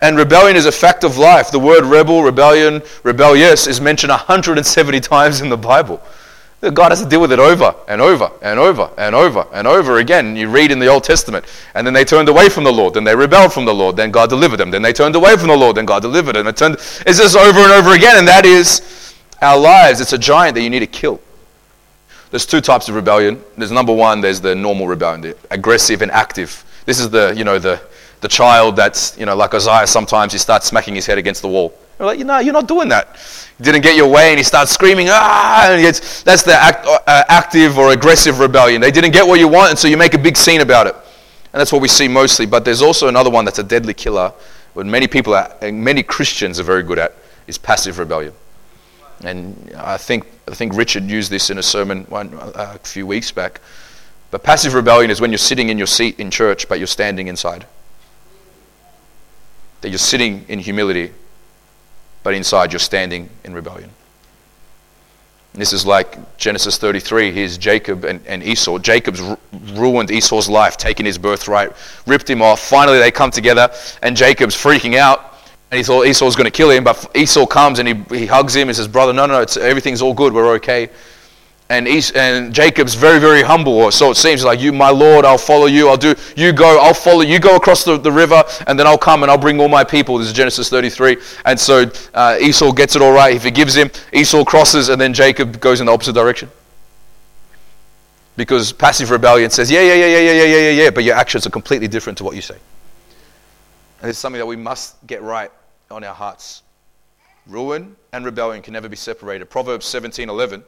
And 0.01 0.17
rebellion 0.17 0.55
is 0.55 0.67
a 0.67 0.71
fact 0.71 1.03
of 1.03 1.17
life. 1.17 1.49
The 1.49 1.59
word 1.59 1.83
rebel, 1.83 2.21
rebellion, 2.23 2.83
rebellious 3.03 3.65
is 3.65 3.81
mentioned 3.81 4.11
170 4.11 4.99
times 4.99 5.41
in 5.41 5.49
the 5.49 5.57
Bible. 5.57 6.01
God 6.59 6.91
has 6.91 7.03
to 7.03 7.07
deal 7.07 7.21
with 7.21 7.31
it 7.31 7.37
over 7.37 7.75
and 7.87 8.01
over 8.01 8.31
and 8.41 8.59
over 8.59 8.89
and 8.97 9.13
over 9.13 9.45
and 9.53 9.67
over 9.67 9.99
again. 9.99 10.35
You 10.35 10.49
read 10.49 10.71
in 10.71 10.79
the 10.79 10.87
Old 10.87 11.03
Testament. 11.03 11.45
And 11.75 11.85
then 11.85 11.93
they 11.93 12.03
turned 12.03 12.29
away 12.29 12.49
from 12.49 12.63
the 12.63 12.71
Lord. 12.73 12.95
Then 12.95 13.03
they 13.03 13.15
rebelled 13.15 13.53
from 13.53 13.65
the 13.65 13.73
Lord. 13.73 13.95
Then 13.95 14.09
God 14.09 14.29
delivered 14.29 14.57
them. 14.57 14.71
Then 14.71 14.81
they 14.81 14.91
turned 14.91 15.15
away 15.15 15.37
from 15.37 15.49
the 15.49 15.55
Lord. 15.55 15.77
Then 15.77 15.85
God 15.85 16.01
delivered 16.01 16.33
them. 16.33 16.47
It 16.47 16.57
turned, 16.57 16.75
it's 16.75 17.19
just 17.19 17.37
over 17.37 17.59
and 17.59 17.71
over 17.71 17.93
again. 17.93 18.17
And 18.17 18.27
that 18.27 18.43
is 18.43 19.15
our 19.39 19.57
lives. 19.57 20.01
It's 20.01 20.13
a 20.13 20.17
giant 20.17 20.55
that 20.55 20.61
you 20.61 20.69
need 20.71 20.79
to 20.79 20.87
kill. 20.87 21.21
There's 22.31 22.45
two 22.45 22.59
types 22.59 22.89
of 22.89 22.95
rebellion. 22.95 23.41
There's 23.55 23.71
number 23.71 23.93
one, 23.93 24.19
there's 24.21 24.41
the 24.41 24.55
normal 24.55 24.87
rebellion, 24.87 25.21
the 25.21 25.37
aggressive 25.51 26.01
and 26.01 26.11
active. 26.11 26.65
This 26.85 26.99
is 26.99 27.09
the, 27.09 27.33
you 27.37 27.43
know, 27.43 27.59
the, 27.59 27.79
the 28.21 28.27
child 28.27 28.75
that's, 28.75 29.17
you 29.17 29.25
know, 29.25 29.35
like 29.35 29.53
Isaiah, 29.53 29.87
sometimes 29.87 30.33
he 30.33 30.39
starts 30.39 30.65
smacking 30.65 30.95
his 30.95 31.05
head 31.05 31.17
against 31.17 31.41
the 31.41 31.47
wall. 31.47 31.73
You're 31.99 32.05
like, 32.05 32.19
you 32.19 32.25
know, 32.25 32.39
you're 32.39 32.53
not 32.53 32.67
doing 32.67 32.89
that. 32.89 33.17
You 33.57 33.65
didn't 33.65 33.81
get 33.81 33.95
your 33.95 34.07
way, 34.07 34.29
and 34.29 34.37
he 34.37 34.43
starts 34.43 34.71
screaming, 34.71 35.07
ah! 35.09 35.67
And 35.71 35.83
that's 35.83 36.43
the 36.43 36.53
act, 36.53 36.85
uh, 36.85 37.23
active 37.27 37.77
or 37.77 37.91
aggressive 37.91 38.39
rebellion. 38.39 38.81
They 38.81 38.91
didn't 38.91 39.11
get 39.11 39.25
what 39.25 39.39
you 39.39 39.47
want, 39.47 39.71
and 39.71 39.79
so 39.79 39.87
you 39.87 39.97
make 39.97 40.13
a 40.13 40.19
big 40.19 40.37
scene 40.37 40.61
about 40.61 40.85
it. 40.85 40.95
And 41.53 41.59
that's 41.59 41.71
what 41.71 41.81
we 41.81 41.87
see 41.87 42.07
mostly. 42.07 42.45
But 42.45 42.65
there's 42.65 42.83
also 42.83 43.07
another 43.07 43.31
one 43.31 43.45
that's 43.45 43.57
a 43.57 43.63
deadly 43.63 43.95
killer, 43.95 44.31
what 44.73 44.85
many 44.85 45.07
people, 45.07 45.33
are, 45.33 45.51
and 45.61 45.83
many 45.83 46.03
Christians 46.03 46.59
are 46.59 46.63
very 46.63 46.83
good 46.83 46.99
at, 46.99 47.13
is 47.47 47.57
passive 47.57 47.97
rebellion. 47.97 48.33
And 49.23 49.73
I 49.75 49.97
think, 49.97 50.27
I 50.47 50.53
think 50.53 50.75
Richard 50.75 51.05
used 51.05 51.31
this 51.31 51.49
in 51.49 51.57
a 51.57 51.63
sermon 51.63 52.03
one, 52.09 52.33
uh, 52.35 52.51
a 52.75 52.79
few 52.79 53.07
weeks 53.07 53.31
back. 53.31 53.59
But 54.29 54.43
passive 54.43 54.75
rebellion 54.75 55.09
is 55.09 55.19
when 55.19 55.31
you're 55.31 55.37
sitting 55.39 55.69
in 55.69 55.77
your 55.79 55.87
seat 55.87 56.19
in 56.19 56.29
church, 56.29 56.69
but 56.69 56.77
you're 56.77 56.85
standing 56.85 57.27
inside. 57.27 57.65
That 59.81 59.89
you're 59.89 59.97
sitting 59.97 60.45
in 60.47 60.59
humility, 60.59 61.11
but 62.23 62.33
inside 62.33 62.71
you're 62.71 62.79
standing 62.79 63.29
in 63.43 63.53
rebellion. 63.53 63.89
this 65.53 65.73
is 65.73 65.85
like 65.85 66.37
Genesis 66.37 66.77
33. 66.77 67.31
Here's 67.31 67.57
Jacob 67.57 68.03
and, 68.03 68.21
and 68.27 68.43
Esau. 68.43 68.77
Jacob's 68.77 69.21
ru- 69.21 69.37
ruined 69.73 70.11
Esau's 70.11 70.47
life, 70.47 70.77
taken 70.77 71.05
his 71.05 71.17
birthright, 71.17 71.71
ripped 72.05 72.29
him 72.29 72.41
off. 72.41 72.59
Finally, 72.59 72.99
they 72.99 73.11
come 73.11 73.31
together, 73.31 73.71
and 74.03 74.15
Jacob's 74.15 74.55
freaking 74.55 74.95
out. 74.97 75.33
And 75.71 75.77
he 75.77 75.83
thought 75.83 76.05
Esau 76.05 76.25
was 76.25 76.35
going 76.35 76.45
to 76.45 76.51
kill 76.51 76.69
him, 76.69 76.83
but 76.83 77.11
Esau 77.13 77.45
comes 77.45 77.79
and 77.79 77.87
he, 77.87 78.19
he 78.19 78.25
hugs 78.25 78.55
him 78.55 78.69
and 78.69 78.75
says, 78.75 78.87
Brother, 78.87 79.11
no, 79.11 79.25
no, 79.25 79.41
it's, 79.41 79.57
everything's 79.57 80.01
all 80.01 80.13
good. 80.13 80.31
We're 80.31 80.53
okay 80.55 80.89
and, 81.69 81.85
East, 81.85 82.15
and 82.15 82.53
Jacob's 82.53 82.95
very, 82.95 83.19
very 83.19 83.41
humble, 83.41 83.73
or 83.73 83.91
so 83.91 84.09
it 84.09 84.15
seems 84.15 84.43
like, 84.43 84.61
You, 84.61 84.71
my 84.71 84.89
Lord, 84.89 85.25
I'll 85.25 85.37
follow 85.37 85.65
you. 85.65 85.89
I'll 85.89 85.97
do, 85.97 86.15
you 86.37 86.53
go, 86.53 86.79
I'll 86.79 86.93
follow 86.93 87.21
you. 87.21 87.39
Go 87.39 87.57
across 87.57 87.83
the, 87.83 87.97
the 87.97 88.11
river, 88.11 88.41
and 88.67 88.79
then 88.79 88.87
I'll 88.87 88.97
come 88.97 89.23
and 89.23 89.29
I'll 89.29 89.37
bring 89.37 89.59
all 89.59 89.67
my 89.67 89.83
people. 89.83 90.17
This 90.17 90.27
is 90.27 90.33
Genesis 90.33 90.69
33. 90.69 91.17
And 91.43 91.59
so 91.59 91.91
uh, 92.13 92.37
Esau 92.39 92.71
gets 92.71 92.95
it 92.95 93.01
all 93.01 93.11
right. 93.11 93.33
He 93.33 93.39
forgives 93.39 93.75
him. 93.75 93.91
Esau 94.13 94.45
crosses, 94.45 94.87
and 94.87 94.99
then 94.99 95.13
Jacob 95.13 95.59
goes 95.59 95.81
in 95.81 95.87
the 95.87 95.91
opposite 95.91 96.13
direction. 96.13 96.49
Because 98.37 98.71
passive 98.71 99.09
rebellion 99.11 99.49
says, 99.49 99.69
Yeah, 99.69 99.81
yeah, 99.81 99.95
yeah, 99.95 100.05
yeah, 100.05 100.19
yeah, 100.19 100.43
yeah, 100.43 100.57
yeah, 100.57 100.83
yeah, 100.83 100.89
but 100.89 101.03
your 101.03 101.15
actions 101.15 101.45
are 101.45 101.49
completely 101.49 101.89
different 101.89 102.17
to 102.19 102.23
what 102.23 102.35
you 102.35 102.41
say. 102.41 102.57
And 104.01 104.09
it's 104.09 104.19
something 104.19 104.39
that 104.39 104.45
we 104.45 104.55
must 104.55 105.05
get 105.05 105.21
right 105.21 105.51
on 105.91 106.03
our 106.05 106.13
hearts. 106.13 106.63
Ruin 107.47 107.95
and 108.13 108.23
rebellion 108.23 108.61
can 108.61 108.73
never 108.73 108.87
be 108.87 108.95
separated. 108.95 109.49
Proverbs 109.49 109.85
17 109.85 110.29
11 110.29 110.63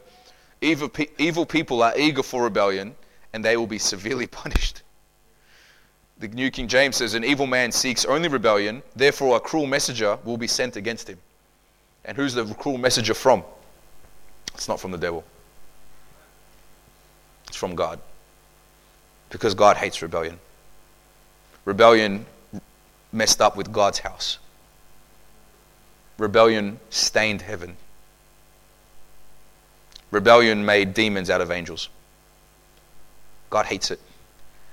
Evil, 0.60 0.88
pe- 0.88 1.08
evil 1.18 1.46
people 1.46 1.82
are 1.82 1.96
eager 1.96 2.22
for 2.22 2.44
rebellion, 2.44 2.94
and 3.32 3.44
they 3.44 3.56
will 3.56 3.66
be 3.66 3.78
severely 3.78 4.26
punished. 4.42 4.82
The 6.18 6.28
New 6.28 6.50
King 6.50 6.68
James 6.68 6.96
says, 6.96 7.14
An 7.14 7.24
evil 7.24 7.46
man 7.46 7.72
seeks 7.72 8.04
only 8.04 8.28
rebellion, 8.28 8.82
therefore 8.94 9.36
a 9.36 9.40
cruel 9.40 9.66
messenger 9.66 10.18
will 10.24 10.36
be 10.36 10.46
sent 10.46 10.76
against 10.76 11.08
him. 11.08 11.18
And 12.04 12.16
who's 12.16 12.34
the 12.34 12.44
cruel 12.54 12.76
messenger 12.76 13.14
from? 13.14 13.42
It's 14.54 14.68
not 14.68 14.80
from 14.80 14.90
the 14.90 14.98
devil, 14.98 15.24
it's 17.48 17.56
from 17.56 17.74
God. 17.74 18.00
Because 19.30 19.54
God 19.54 19.76
hates 19.76 20.02
rebellion. 20.02 20.38
Rebellion 21.64 22.26
messed 23.12 23.40
up 23.40 23.56
with 23.56 23.72
God's 23.72 24.00
house, 24.00 24.38
rebellion 26.18 26.80
stained 26.90 27.42
heaven. 27.42 27.76
Rebellion 30.10 30.64
made 30.64 30.94
demons 30.94 31.30
out 31.30 31.40
of 31.40 31.50
angels. 31.50 31.88
God 33.48 33.66
hates 33.66 33.90
it. 33.90 34.00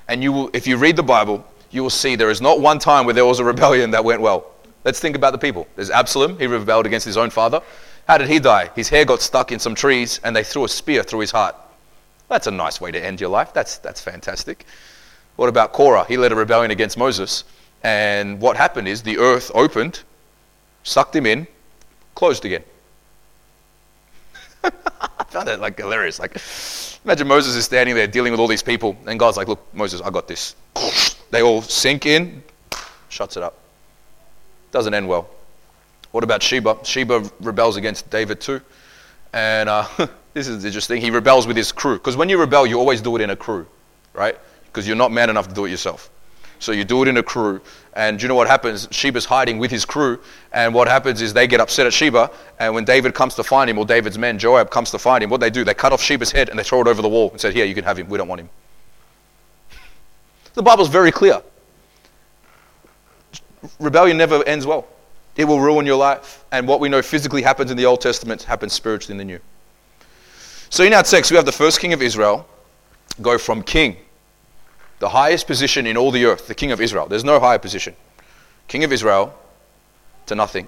And 0.08 0.24
you 0.24 0.32
will, 0.32 0.50
if 0.54 0.68
you 0.68 0.78
read 0.78 0.96
the 0.96 1.04
Bible, 1.04 1.46
you 1.72 1.84
will 1.84 1.90
see 1.90 2.16
there 2.16 2.30
is 2.30 2.42
not 2.42 2.60
one 2.60 2.80
time 2.80 3.06
where 3.06 3.14
there 3.14 3.26
was 3.26 3.40
a 3.40 3.44
rebellion 3.44 3.92
that 3.92 4.04
went 4.04 4.22
well. 4.22 4.52
Let's 4.86 5.00
think 5.00 5.16
about 5.16 5.32
the 5.32 5.38
people. 5.38 5.68
There's 5.76 5.90
Absalom. 5.90 6.40
He 6.40 6.48
rebelled 6.48 6.86
against 6.86 7.06
his 7.06 7.18
own 7.18 7.30
father. 7.30 7.62
How 8.08 8.18
did 8.18 8.30
he 8.30 8.40
die? 8.40 8.70
His 8.76 8.88
hair 8.88 9.04
got 9.04 9.22
stuck 9.22 9.52
in 9.52 9.60
some 9.60 9.76
trees 9.76 10.22
and 10.24 10.36
they 10.36 10.44
threw 10.44 10.64
a 10.64 10.70
spear 10.70 11.04
through 11.04 11.20
his 11.20 11.32
heart. 11.32 11.56
That's 12.30 12.48
a 12.48 12.52
nice 12.52 12.80
way 12.80 12.92
to 12.92 13.04
end 13.04 13.20
your 13.20 13.30
life. 13.30 13.54
That's, 13.54 13.78
that's 13.80 14.00
fantastic. 14.00 14.66
What 15.36 15.50
about 15.50 15.74
Korah? 15.74 16.06
He 16.08 16.18
led 16.18 16.32
a 16.32 16.36
rebellion 16.36 16.72
against 16.72 16.98
Moses. 16.98 17.44
And 17.84 18.40
what 18.40 18.58
happened 18.58 18.88
is 18.88 19.04
the 19.04 19.18
earth 19.18 19.52
opened, 19.54 20.04
sucked 20.84 21.16
him 21.16 21.26
in, 21.26 21.48
closed 22.16 22.46
again. 22.46 22.64
Found 25.30 25.50
it 25.50 25.60
like 25.60 25.78
hilarious. 25.78 26.20
Like, 26.20 26.38
imagine 27.04 27.28
Moses 27.28 27.56
is 27.56 27.66
standing 27.66 27.96
there 27.96 28.08
dealing 28.08 28.32
with 28.32 28.40
all 28.40 28.48
these 28.48 28.64
people, 28.64 28.96
and 29.06 29.20
God's 29.20 29.38
like, 29.38 29.48
"Look, 29.48 29.62
Moses, 29.74 30.02
I 30.02 30.10
got 30.10 30.28
this." 30.28 30.56
They 31.30 31.42
all 31.42 31.62
sink 31.62 32.06
in, 32.06 32.42
shuts 33.10 33.36
it 33.36 33.44
up. 33.44 33.60
Doesn't 34.72 34.94
end 34.94 35.10
well. 35.10 35.30
What 36.12 36.24
about 36.24 36.42
Sheba? 36.42 36.78
Sheba 36.84 37.30
rebels 37.42 37.76
against 37.76 38.10
David 38.10 38.40
too, 38.40 38.62
and 39.34 39.68
uh, 39.68 39.86
this 40.34 40.48
is 40.48 40.64
interesting. 40.64 41.02
He 41.02 41.12
rebels 41.12 41.46
with 41.46 41.58
his 41.58 41.74
crew 41.74 41.98
because 41.98 42.16
when 42.16 42.30
you 42.30 42.40
rebel, 42.40 42.66
you 42.66 42.80
always 42.80 43.02
do 43.02 43.16
it 43.18 43.22
in 43.22 43.30
a 43.30 43.36
crew, 43.36 43.68
right? 44.14 44.38
Because 44.68 44.88
you're 44.88 44.96
not 44.96 45.12
man 45.12 45.30
enough 45.30 45.50
to 45.50 45.54
do 45.54 45.66
it 45.66 45.72
yourself. 45.72 46.10
So 46.60 46.72
you 46.72 46.84
do 46.84 47.02
it 47.04 47.08
in 47.08 47.18
a 47.18 47.24
crew. 47.24 47.62
And 47.94 48.20
do 48.20 48.24
you 48.24 48.28
know 48.28 48.36
what 48.36 48.48
happens? 48.48 48.88
Sheba's 48.92 49.26
hiding 49.26 49.58
with 49.58 49.72
his 49.72 49.86
crew. 49.86 50.20
And 50.52 50.74
what 50.74 50.88
happens 50.88 51.22
is 51.22 51.34
they 51.34 51.48
get 51.48 51.60
upset 51.60 51.88
at 51.88 51.94
Sheba. 51.94 52.32
And 52.60 52.74
when 52.74 52.86
David 52.86 53.14
comes 53.14 53.36
to 53.36 53.44
find 53.44 53.70
him, 53.70 53.78
or 53.78 53.86
David's 53.86 54.18
men, 54.18 54.38
Joab, 54.38 54.70
comes 54.70 54.92
to 54.92 55.00
find 55.00 55.24
him, 55.24 55.30
what 55.30 55.40
they 55.40 55.50
do? 55.50 55.64
They 55.64 55.74
cut 55.74 55.94
off 55.94 56.02
Sheba's 56.02 56.32
head 56.32 56.50
and 56.50 56.58
they 56.58 56.64
throw 56.64 56.82
it 56.82 56.88
over 56.88 57.02
the 57.02 57.10
wall 57.10 57.32
and 57.32 57.42
said, 57.42 57.54
Here, 57.54 57.66
you 57.66 57.76
can 57.76 57.84
have 57.84 57.98
him. 57.98 58.08
We 58.10 58.18
don't 58.18 58.28
want 58.28 58.42
him. 58.42 58.50
The 60.54 60.64
Bible's 60.64 60.90
very 60.90 61.12
clear. 61.12 61.42
Rebellion 63.80 64.18
never 64.18 64.44
ends 64.44 64.66
well. 64.66 64.88
It 65.36 65.46
will 65.46 65.60
ruin 65.60 65.86
your 65.86 65.98
life. 65.98 66.44
And 66.52 66.68
what 66.68 66.80
we 66.80 66.90
know 66.90 67.02
physically 67.02 67.44
happens 67.44 67.70
in 67.70 67.78
the 67.78 67.86
Old 67.86 68.02
Testament 68.02 68.44
happens 68.44 68.74
spiritually 68.74 69.14
in 69.14 69.18
the 69.18 69.26
New. 69.26 69.40
So 70.70 70.84
in 70.84 70.94
our 70.94 71.04
text, 71.04 71.32
we 71.32 71.38
have 71.38 71.46
the 71.46 71.52
first 71.52 71.80
king 71.80 71.94
of 71.94 72.02
Israel 72.02 72.48
go 73.22 73.38
from 73.38 73.64
king 73.64 73.98
the 75.00 75.10
highest 75.10 75.48
position 75.48 75.86
in 75.86 75.98
all 75.98 76.12
the 76.12 76.26
earth, 76.26 76.48
the 76.48 76.56
king 76.56 76.72
of 76.72 76.82
Israel. 76.82 77.06
There's 77.08 77.24
no 77.24 77.40
higher 77.40 77.60
position. 77.60 77.96
King 78.68 78.84
of 78.84 78.92
Israel 78.92 79.38
to 80.26 80.36
nothing. 80.36 80.68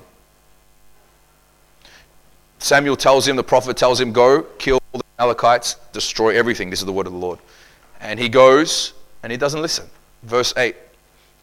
Samuel 2.60 2.96
tells 2.96 3.28
him, 3.28 3.36
the 3.36 3.44
prophet 3.44 3.78
tells 3.78 4.00
him, 4.00 4.12
go 4.12 4.44
kill 4.58 4.80
the 4.94 5.02
Amalekites, 5.18 5.76
destroy 5.94 6.36
everything. 6.36 6.70
This 6.70 6.80
is 6.80 6.86
the 6.86 6.94
word 6.94 7.08
of 7.08 7.14
the 7.14 7.20
Lord. 7.20 7.40
And 8.02 8.20
he 8.20 8.30
goes 8.30 8.94
and 9.24 9.32
he 9.32 9.38
doesn't 9.38 9.62
listen. 9.62 9.90
Verse 10.24 10.54
8. 10.56 10.76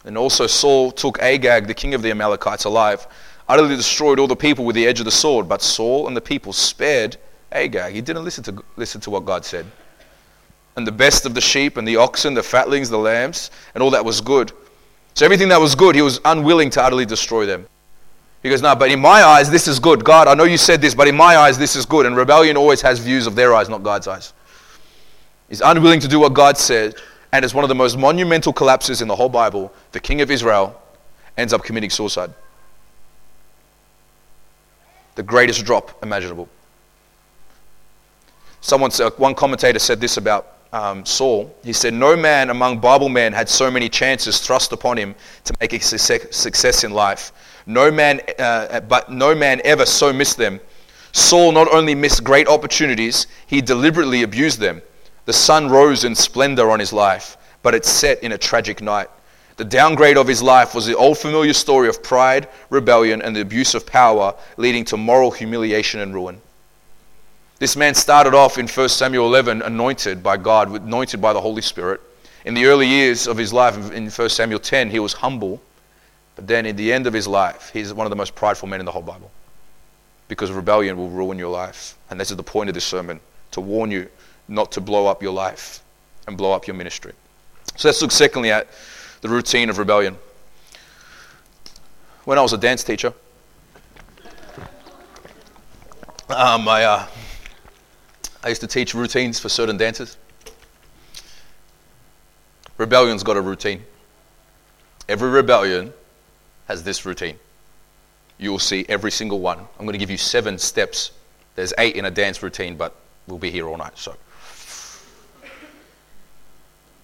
And 0.05 0.17
also 0.17 0.47
Saul 0.47 0.91
took 0.91 1.19
Agag, 1.19 1.67
the 1.67 1.73
king 1.73 1.93
of 1.93 2.01
the 2.01 2.11
Amalekites, 2.11 2.65
alive, 2.65 3.07
utterly 3.49 3.75
destroyed 3.75 4.19
all 4.19 4.27
the 4.27 4.35
people 4.35 4.63
with 4.63 4.75
the 4.75 4.87
edge 4.87 4.99
of 4.99 5.05
the 5.05 5.11
sword. 5.11 5.49
But 5.49 5.61
Saul 5.61 6.07
and 6.07 6.15
the 6.15 6.21
people 6.21 6.53
spared 6.53 7.17
Agag. 7.51 7.93
He 7.93 8.01
didn't 8.01 8.23
listen 8.23 8.43
to, 8.45 8.63
listen 8.77 9.01
to 9.01 9.09
what 9.09 9.25
God 9.25 9.43
said 9.43 9.65
and 10.77 10.85
the 10.85 10.91
best 10.91 11.25
of 11.25 11.33
the 11.33 11.41
sheep 11.41 11.75
and 11.75 11.87
the 11.87 11.97
oxen, 11.97 12.35
the 12.35 12.43
fatlings, 12.43 12.89
the 12.89 12.97
lambs, 12.97 13.49
and 13.73 13.81
all 13.81 13.89
that 13.89 14.05
was 14.05 14.21
good. 14.21 14.51
So 15.15 15.25
everything 15.25 15.49
that 15.49 15.59
was 15.59 15.73
good, 15.73 15.95
he 15.95 16.03
was 16.03 16.21
unwilling 16.23 16.69
to 16.71 16.83
utterly 16.83 17.05
destroy 17.05 17.47
them. 17.47 17.67
He 18.43 18.49
goes, 18.49 18.61
No, 18.61 18.75
but 18.75 18.91
in 18.91 18.99
my 18.99 19.23
eyes, 19.23 19.49
this 19.49 19.67
is 19.67 19.79
good. 19.79 20.03
God, 20.03 20.27
I 20.27 20.35
know 20.35 20.43
you 20.43 20.57
said 20.57 20.79
this, 20.79 20.93
but 20.93 21.07
in 21.07 21.17
my 21.17 21.35
eyes, 21.35 21.57
this 21.57 21.75
is 21.75 21.87
good. 21.87 22.05
And 22.05 22.15
rebellion 22.15 22.55
always 22.55 22.79
has 22.81 22.99
views 22.99 23.25
of 23.25 23.35
their 23.35 23.55
eyes, 23.55 23.67
not 23.67 23.81
God's 23.81 24.07
eyes. 24.07 24.33
He's 25.49 25.61
unwilling 25.61 25.99
to 26.01 26.07
do 26.07 26.19
what 26.19 26.33
God 26.35 26.57
said, 26.59 26.93
and 27.31 27.43
it's 27.43 27.55
one 27.55 27.63
of 27.63 27.69
the 27.69 27.75
most 27.75 27.97
monumental 27.97 28.53
collapses 28.53 29.01
in 29.01 29.07
the 29.07 29.15
whole 29.15 29.29
Bible. 29.29 29.73
The 29.93 29.99
king 29.99 30.21
of 30.21 30.29
Israel 30.29 30.79
ends 31.37 31.53
up 31.53 31.63
committing 31.63 31.89
suicide. 31.89 32.31
The 35.15 35.23
greatest 35.23 35.65
drop 35.65 36.03
imaginable. 36.03 36.47
Someone, 38.61 38.91
uh, 38.99 39.09
one 39.17 39.33
commentator 39.33 39.79
said 39.79 39.99
this 39.99 40.17
about 40.17 40.56
um, 40.73 41.05
Saul, 41.05 41.55
he 41.63 41.73
said, 41.73 41.93
No 41.93 42.15
man 42.15 42.49
among 42.49 42.79
Bible 42.79 43.09
men 43.09 43.33
had 43.33 43.47
so 43.47 43.71
many 43.71 43.89
chances 43.89 44.39
thrust 44.39 44.71
upon 44.71 44.97
him 44.97 45.15
to 45.45 45.53
make 45.61 45.73
a 45.73 45.79
success 45.79 46.83
in 46.83 46.91
life. 46.91 47.31
No 47.65 47.91
man, 47.91 48.21
uh, 48.39 48.79
but 48.81 49.11
no 49.11 49.35
man 49.35 49.61
ever 49.63 49.85
so 49.85 50.11
missed 50.11 50.37
them. 50.37 50.59
Saul 51.11 51.51
not 51.51 51.73
only 51.73 51.95
missed 51.95 52.23
great 52.23 52.47
opportunities, 52.47 53.27
he 53.47 53.61
deliberately 53.61 54.23
abused 54.23 54.59
them. 54.59 54.81
The 55.25 55.33
sun 55.33 55.69
rose 55.69 56.03
in 56.03 56.15
splendor 56.15 56.69
on 56.69 56.79
his 56.79 56.93
life, 56.93 57.37
but 57.63 57.73
it 57.73 57.85
set 57.85 58.23
in 58.23 58.33
a 58.33 58.37
tragic 58.37 58.81
night. 58.81 59.09
The 59.57 59.65
downgrade 59.65 60.17
of 60.17 60.27
his 60.27 60.43
life 60.43 60.75
was 60.75 60.85
the 60.85 60.95
old 60.95 61.17
familiar 61.17 61.53
story 61.53 61.89
of 61.89 62.03
pride, 62.03 62.47
rebellion, 62.69 63.21
and 63.21 63.35
the 63.35 63.41
abuse 63.41 63.73
of 63.73 63.85
power, 63.85 64.35
leading 64.55 64.85
to 64.85 64.97
moral 64.97 65.31
humiliation 65.31 65.99
and 65.99 66.13
ruin. 66.13 66.39
This 67.59 67.75
man 67.75 67.95
started 67.95 68.35
off 68.35 68.59
in 68.59 68.67
1 68.67 68.89
Samuel 68.89 69.25
11 69.25 69.63
anointed 69.63 70.21
by 70.21 70.37
God, 70.37 70.69
anointed 70.69 71.19
by 71.19 71.33
the 71.33 71.41
Holy 71.41 71.63
Spirit. 71.63 72.01
In 72.45 72.53
the 72.53 72.65
early 72.65 72.87
years 72.87 73.27
of 73.27 73.35
his 73.35 73.51
life, 73.51 73.91
in 73.91 74.11
1 74.11 74.29
Samuel 74.29 74.59
10, 74.59 74.91
he 74.91 74.99
was 74.99 75.13
humble. 75.13 75.59
But 76.35 76.45
then 76.45 76.67
in 76.67 76.75
the 76.75 76.93
end 76.93 77.07
of 77.07 77.13
his 77.13 77.27
life, 77.27 77.71
he's 77.73 77.91
one 77.95 78.05
of 78.05 78.11
the 78.11 78.15
most 78.15 78.35
prideful 78.35 78.67
men 78.67 78.79
in 78.79 78.85
the 78.85 78.91
whole 78.91 79.01
Bible. 79.01 79.31
Because 80.27 80.51
rebellion 80.51 80.97
will 80.97 81.09
ruin 81.09 81.39
your 81.39 81.49
life. 81.49 81.97
And 82.11 82.19
this 82.19 82.29
is 82.29 82.37
the 82.37 82.43
point 82.43 82.69
of 82.69 82.75
this 82.75 82.85
sermon 82.85 83.19
to 83.51 83.61
warn 83.61 83.89
you 83.89 84.07
not 84.47 84.71
to 84.73 84.81
blow 84.81 85.07
up 85.07 85.23
your 85.23 85.33
life 85.33 85.81
and 86.27 86.37
blow 86.37 86.51
up 86.51 86.67
your 86.67 86.75
ministry. 86.75 87.13
So 87.75 87.87
let's 87.87 88.01
look 88.03 88.11
secondly 88.11 88.51
at 88.51 88.67
the 89.21 89.29
routine 89.29 89.71
of 89.71 89.79
rebellion. 89.79 90.15
When 92.25 92.37
I 92.37 92.41
was 92.41 92.53
a 92.53 92.57
dance 92.57 92.83
teacher, 92.83 93.13
um, 96.29 96.67
I, 96.67 96.83
uh, 96.83 97.07
I 98.43 98.49
used 98.49 98.61
to 98.61 98.67
teach 98.67 98.93
routines 98.93 99.39
for 99.39 99.49
certain 99.49 99.77
dancers. 99.77 100.17
Rebellion's 102.77 103.23
got 103.23 103.37
a 103.37 103.41
routine. 103.41 103.83
Every 105.09 105.29
rebellion 105.29 105.93
has 106.67 106.83
this 106.83 107.05
routine. 107.05 107.37
You 108.37 108.51
will 108.51 108.59
see 108.59 108.85
every 108.87 109.11
single 109.11 109.39
one. 109.39 109.57
I'm 109.57 109.85
going 109.85 109.93
to 109.93 109.97
give 109.97 110.11
you 110.11 110.17
seven 110.17 110.57
steps. 110.57 111.11
There's 111.55 111.73
eight 111.77 111.95
in 111.95 112.05
a 112.05 112.11
dance 112.11 112.43
routine, 112.43 112.75
but 112.75 112.95
we'll 113.25 113.39
be 113.39 113.49
here 113.49 113.67
all 113.67 113.77
night. 113.77 113.97
So, 113.97 114.15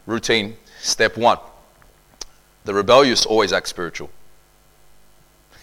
routine, 0.06 0.56
step 0.80 1.18
one. 1.18 1.40
The 2.66 2.74
rebellious 2.74 3.26
always 3.26 3.52
act 3.52 3.68
spiritual. 3.68 4.10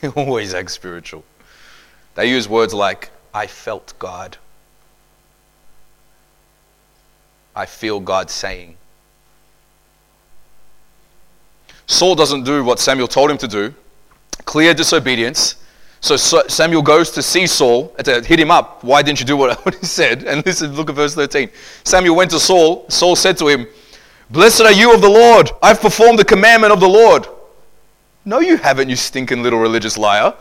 always 0.17 0.55
act 0.55 0.71
spiritual. 0.71 1.25
They 2.15 2.29
use 2.29 2.49
words 2.49 2.75
like, 2.75 3.11
I 3.33 3.47
felt 3.47 3.95
God. 3.99 4.37
I 7.61 7.67
feel 7.67 8.01
God 8.01 8.31
saying. 8.31 8.75
Saul 11.87 12.15
doesn't 12.15 12.45
do 12.45 12.65
what 12.65 12.79
Samuel 12.79 13.07
told 13.07 13.31
him 13.31 13.37
to 13.37 13.47
do, 13.47 13.75
clear 14.47 14.73
disobedience. 14.73 15.57
So 16.01 16.17
Samuel 16.17 16.81
goes 16.81 17.11
to 17.11 17.23
see 17.23 17.47
Saul 17.47 17.89
to 18.03 18.23
hit 18.23 18.41
him 18.41 18.51
up. 18.51 18.83
Why 18.83 19.03
didn't 19.03 19.21
you 19.21 19.27
do 19.27 19.37
what 19.37 19.75
he 19.81 19.85
said? 19.85 20.25
And 20.25 20.43
listen, 20.47 20.75
look 20.75 20.89
at 20.89 20.97
verse 20.97 21.15
13. 21.15 21.51
Samuel 21.85 22.17
went 22.17 22.31
to 22.31 22.41
Saul. 22.41 22.87
Saul 22.89 23.15
said 23.15 23.37
to 23.37 23.49
him, 23.49 23.67
Blessed 24.31 24.63
are 24.63 24.73
you 24.73 24.95
of 24.95 25.03
the 25.03 25.11
Lord. 25.11 25.51
I've 25.63 25.83
performed 25.83 26.19
the 26.19 26.25
commandment 26.25 26.73
of 26.73 26.81
the 26.81 26.89
Lord. 26.89 27.27
No, 28.25 28.41
you 28.41 28.57
haven't, 28.57 28.89
you 28.89 28.97
stinking 28.97 29.43
little 29.43 29.59
religious 29.59 29.99
liar. 29.99 30.33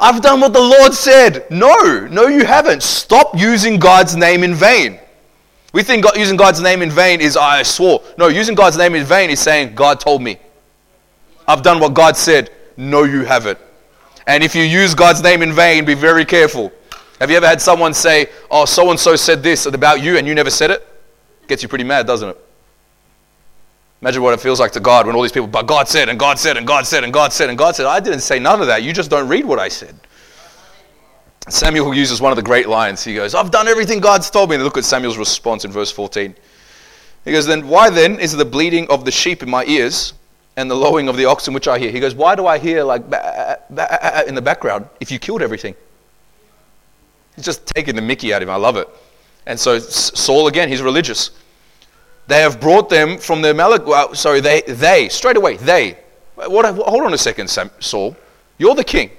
I've 0.00 0.22
done 0.22 0.40
what 0.40 0.54
the 0.54 0.62
Lord 0.62 0.94
said. 0.94 1.44
No, 1.50 2.06
no, 2.06 2.28
you 2.28 2.46
haven't. 2.46 2.82
Stop 2.82 3.38
using 3.38 3.78
God's 3.78 4.16
name 4.16 4.42
in 4.42 4.54
vain. 4.54 4.98
We 5.72 5.82
think 5.82 6.04
God, 6.04 6.16
using 6.16 6.36
God's 6.36 6.60
name 6.60 6.82
in 6.82 6.90
vain 6.90 7.20
is 7.20 7.36
I 7.36 7.62
swore. 7.62 8.02
No, 8.18 8.28
using 8.28 8.54
God's 8.54 8.76
name 8.76 8.94
in 8.94 9.04
vain 9.04 9.30
is 9.30 9.40
saying 9.40 9.74
God 9.74 10.00
told 10.00 10.22
me. 10.22 10.38
I've 11.48 11.62
done 11.62 11.80
what 11.80 11.94
God 11.94 12.16
said. 12.16 12.50
No, 12.76 13.04
you 13.04 13.24
haven't. 13.24 13.58
And 14.26 14.44
if 14.44 14.54
you 14.54 14.62
use 14.62 14.94
God's 14.94 15.22
name 15.22 15.42
in 15.42 15.52
vain, 15.52 15.84
be 15.84 15.94
very 15.94 16.24
careful. 16.24 16.72
Have 17.18 17.30
you 17.30 17.36
ever 17.36 17.46
had 17.46 17.60
someone 17.60 17.94
say, 17.94 18.26
Oh, 18.50 18.64
so 18.64 18.90
and 18.90 19.00
so 19.00 19.16
said 19.16 19.42
this 19.42 19.66
about 19.66 20.02
you 20.02 20.18
and 20.18 20.26
you 20.26 20.34
never 20.34 20.50
said 20.50 20.70
it? 20.70 20.86
Gets 21.48 21.62
you 21.62 21.68
pretty 21.68 21.84
mad, 21.84 22.06
doesn't 22.06 22.28
it? 22.28 22.38
Imagine 24.02 24.22
what 24.22 24.34
it 24.34 24.40
feels 24.40 24.58
like 24.58 24.72
to 24.72 24.80
God 24.80 25.06
when 25.06 25.14
all 25.14 25.22
these 25.22 25.30
people, 25.30 25.46
but 25.46 25.66
God 25.68 25.88
said, 25.88 26.08
and 26.08 26.18
God 26.18 26.36
said, 26.36 26.56
and 26.56 26.66
God 26.66 26.84
said, 26.84 27.04
and 27.04 27.12
God 27.12 27.32
said, 27.32 27.48
and 27.48 27.56
God 27.56 27.76
said. 27.76 27.86
I 27.86 28.00
didn't 28.00 28.20
say 28.20 28.40
none 28.40 28.60
of 28.60 28.66
that. 28.66 28.82
You 28.82 28.92
just 28.92 29.10
don't 29.10 29.28
read 29.28 29.44
what 29.44 29.60
I 29.60 29.68
said. 29.68 29.94
Samuel 31.48 31.94
uses 31.94 32.20
one 32.20 32.32
of 32.32 32.36
the 32.36 32.42
great 32.42 32.68
lines. 32.68 33.02
He 33.02 33.14
goes, 33.14 33.34
I've 33.34 33.50
done 33.50 33.68
everything 33.68 34.00
God's 34.00 34.30
told 34.30 34.50
me. 34.50 34.56
And 34.56 34.64
look 34.64 34.78
at 34.78 34.84
Samuel's 34.84 35.18
response 35.18 35.64
in 35.64 35.72
verse 35.72 35.90
14. 35.90 36.34
He 37.24 37.32
goes, 37.32 37.46
Then 37.46 37.68
why 37.68 37.90
then 37.90 38.20
is 38.20 38.32
the 38.32 38.44
bleating 38.44 38.88
of 38.88 39.04
the 39.04 39.10
sheep 39.10 39.42
in 39.42 39.50
my 39.50 39.64
ears 39.64 40.14
and 40.56 40.70
the 40.70 40.74
lowing 40.74 41.08
of 41.08 41.16
the 41.16 41.24
oxen 41.24 41.52
which 41.54 41.68
I 41.68 41.78
hear? 41.78 41.90
He 41.90 42.00
goes, 42.00 42.14
Why 42.14 42.34
do 42.34 42.46
I 42.46 42.58
hear 42.58 42.84
like 42.84 43.02
in 43.02 44.34
the 44.34 44.42
background 44.42 44.86
if 45.00 45.10
you 45.10 45.18
killed 45.18 45.42
everything? 45.42 45.74
He's 47.36 47.44
just 47.44 47.66
taking 47.66 47.96
the 47.96 48.02
mickey 48.02 48.32
out 48.32 48.42
of 48.42 48.48
him. 48.48 48.54
I 48.54 48.58
love 48.58 48.76
it. 48.76 48.88
And 49.46 49.58
so 49.58 49.78
Saul, 49.78 50.46
again, 50.46 50.68
he's 50.68 50.82
religious. 50.82 51.30
They 52.28 52.40
have 52.40 52.60
brought 52.60 52.88
them 52.88 53.18
from 53.18 53.42
the 53.42 53.48
Malach. 53.48 53.84
Well, 53.84 54.14
sorry, 54.14 54.40
they, 54.40 54.62
they, 54.62 55.08
straight 55.08 55.36
away, 55.36 55.56
they. 55.56 55.98
What, 56.36 56.64
hold 56.76 57.02
on 57.02 57.12
a 57.12 57.18
second, 57.18 57.48
Saul. 57.48 58.16
You're 58.58 58.74
the 58.74 58.84
king. 58.84 59.10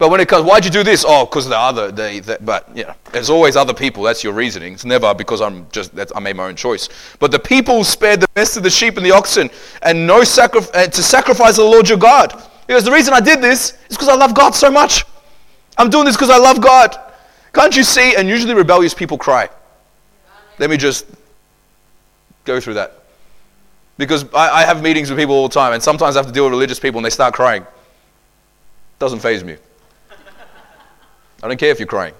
But 0.00 0.08
when 0.08 0.18
it 0.18 0.28
comes, 0.28 0.46
why'd 0.46 0.64
you 0.64 0.70
do 0.70 0.82
this? 0.82 1.04
Oh, 1.06 1.26
because 1.26 1.46
the 1.46 1.58
other, 1.58 1.92
they, 1.92 2.20
but 2.40 2.66
yeah, 2.74 2.94
there's 3.12 3.28
always 3.28 3.54
other 3.54 3.74
people. 3.74 4.02
That's 4.02 4.24
your 4.24 4.32
reasoning. 4.32 4.72
It's 4.72 4.86
never 4.86 5.12
because 5.12 5.42
I'm 5.42 5.70
just, 5.72 5.92
I 6.16 6.20
made 6.20 6.36
my 6.36 6.46
own 6.46 6.56
choice. 6.56 6.88
But 7.18 7.30
the 7.30 7.38
people 7.38 7.84
spared 7.84 8.20
the 8.20 8.28
best 8.32 8.56
of 8.56 8.62
the 8.62 8.70
sheep 8.70 8.96
and 8.96 9.04
the 9.04 9.10
oxen 9.10 9.50
and 9.82 10.06
no 10.06 10.24
sacri- 10.24 10.62
uh, 10.72 10.86
to 10.86 11.02
sacrifice 11.02 11.56
the 11.56 11.64
Lord 11.64 11.86
your 11.86 11.98
God. 11.98 12.32
Because 12.66 12.82
the 12.82 12.90
reason 12.90 13.12
I 13.12 13.20
did 13.20 13.42
this 13.42 13.74
is 13.90 13.96
because 13.98 14.08
I 14.08 14.14
love 14.14 14.34
God 14.34 14.54
so 14.54 14.70
much. 14.70 15.04
I'm 15.76 15.90
doing 15.90 16.06
this 16.06 16.16
because 16.16 16.30
I 16.30 16.38
love 16.38 16.62
God. 16.62 16.96
Can't 17.52 17.76
you 17.76 17.82
see? 17.82 18.16
And 18.16 18.26
usually 18.26 18.54
rebellious 18.54 18.94
people 18.94 19.18
cry. 19.18 19.50
Let 20.58 20.70
me 20.70 20.78
just 20.78 21.04
go 22.46 22.58
through 22.58 22.74
that. 22.74 23.02
Because 23.98 24.24
I, 24.32 24.62
I 24.62 24.64
have 24.64 24.82
meetings 24.82 25.10
with 25.10 25.18
people 25.18 25.34
all 25.34 25.46
the 25.46 25.52
time, 25.52 25.74
and 25.74 25.82
sometimes 25.82 26.16
I 26.16 26.20
have 26.20 26.26
to 26.26 26.32
deal 26.32 26.44
with 26.44 26.52
religious 26.52 26.80
people 26.80 27.00
and 27.00 27.04
they 27.04 27.10
start 27.10 27.34
crying. 27.34 27.66
Doesn't 28.98 29.20
faze 29.20 29.44
me. 29.44 29.58
I 31.42 31.48
don't 31.48 31.56
care 31.56 31.70
if 31.70 31.78
you're 31.78 31.86
crying. 31.86 32.14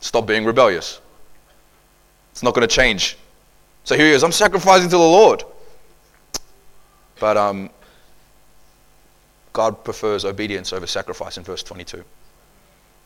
Stop 0.00 0.26
being 0.26 0.44
rebellious. 0.44 1.00
It's 2.32 2.42
not 2.42 2.54
going 2.54 2.66
to 2.66 2.72
change. 2.74 3.16
So 3.84 3.96
here 3.96 4.06
he 4.06 4.12
is. 4.12 4.22
I'm 4.22 4.32
sacrificing 4.32 4.88
to 4.90 4.96
the 4.96 5.02
Lord. 5.02 5.42
But 7.18 7.36
um, 7.36 7.70
God 9.52 9.82
prefers 9.84 10.24
obedience 10.24 10.72
over 10.72 10.86
sacrifice 10.86 11.38
in 11.38 11.44
verse 11.44 11.62
22. 11.62 12.04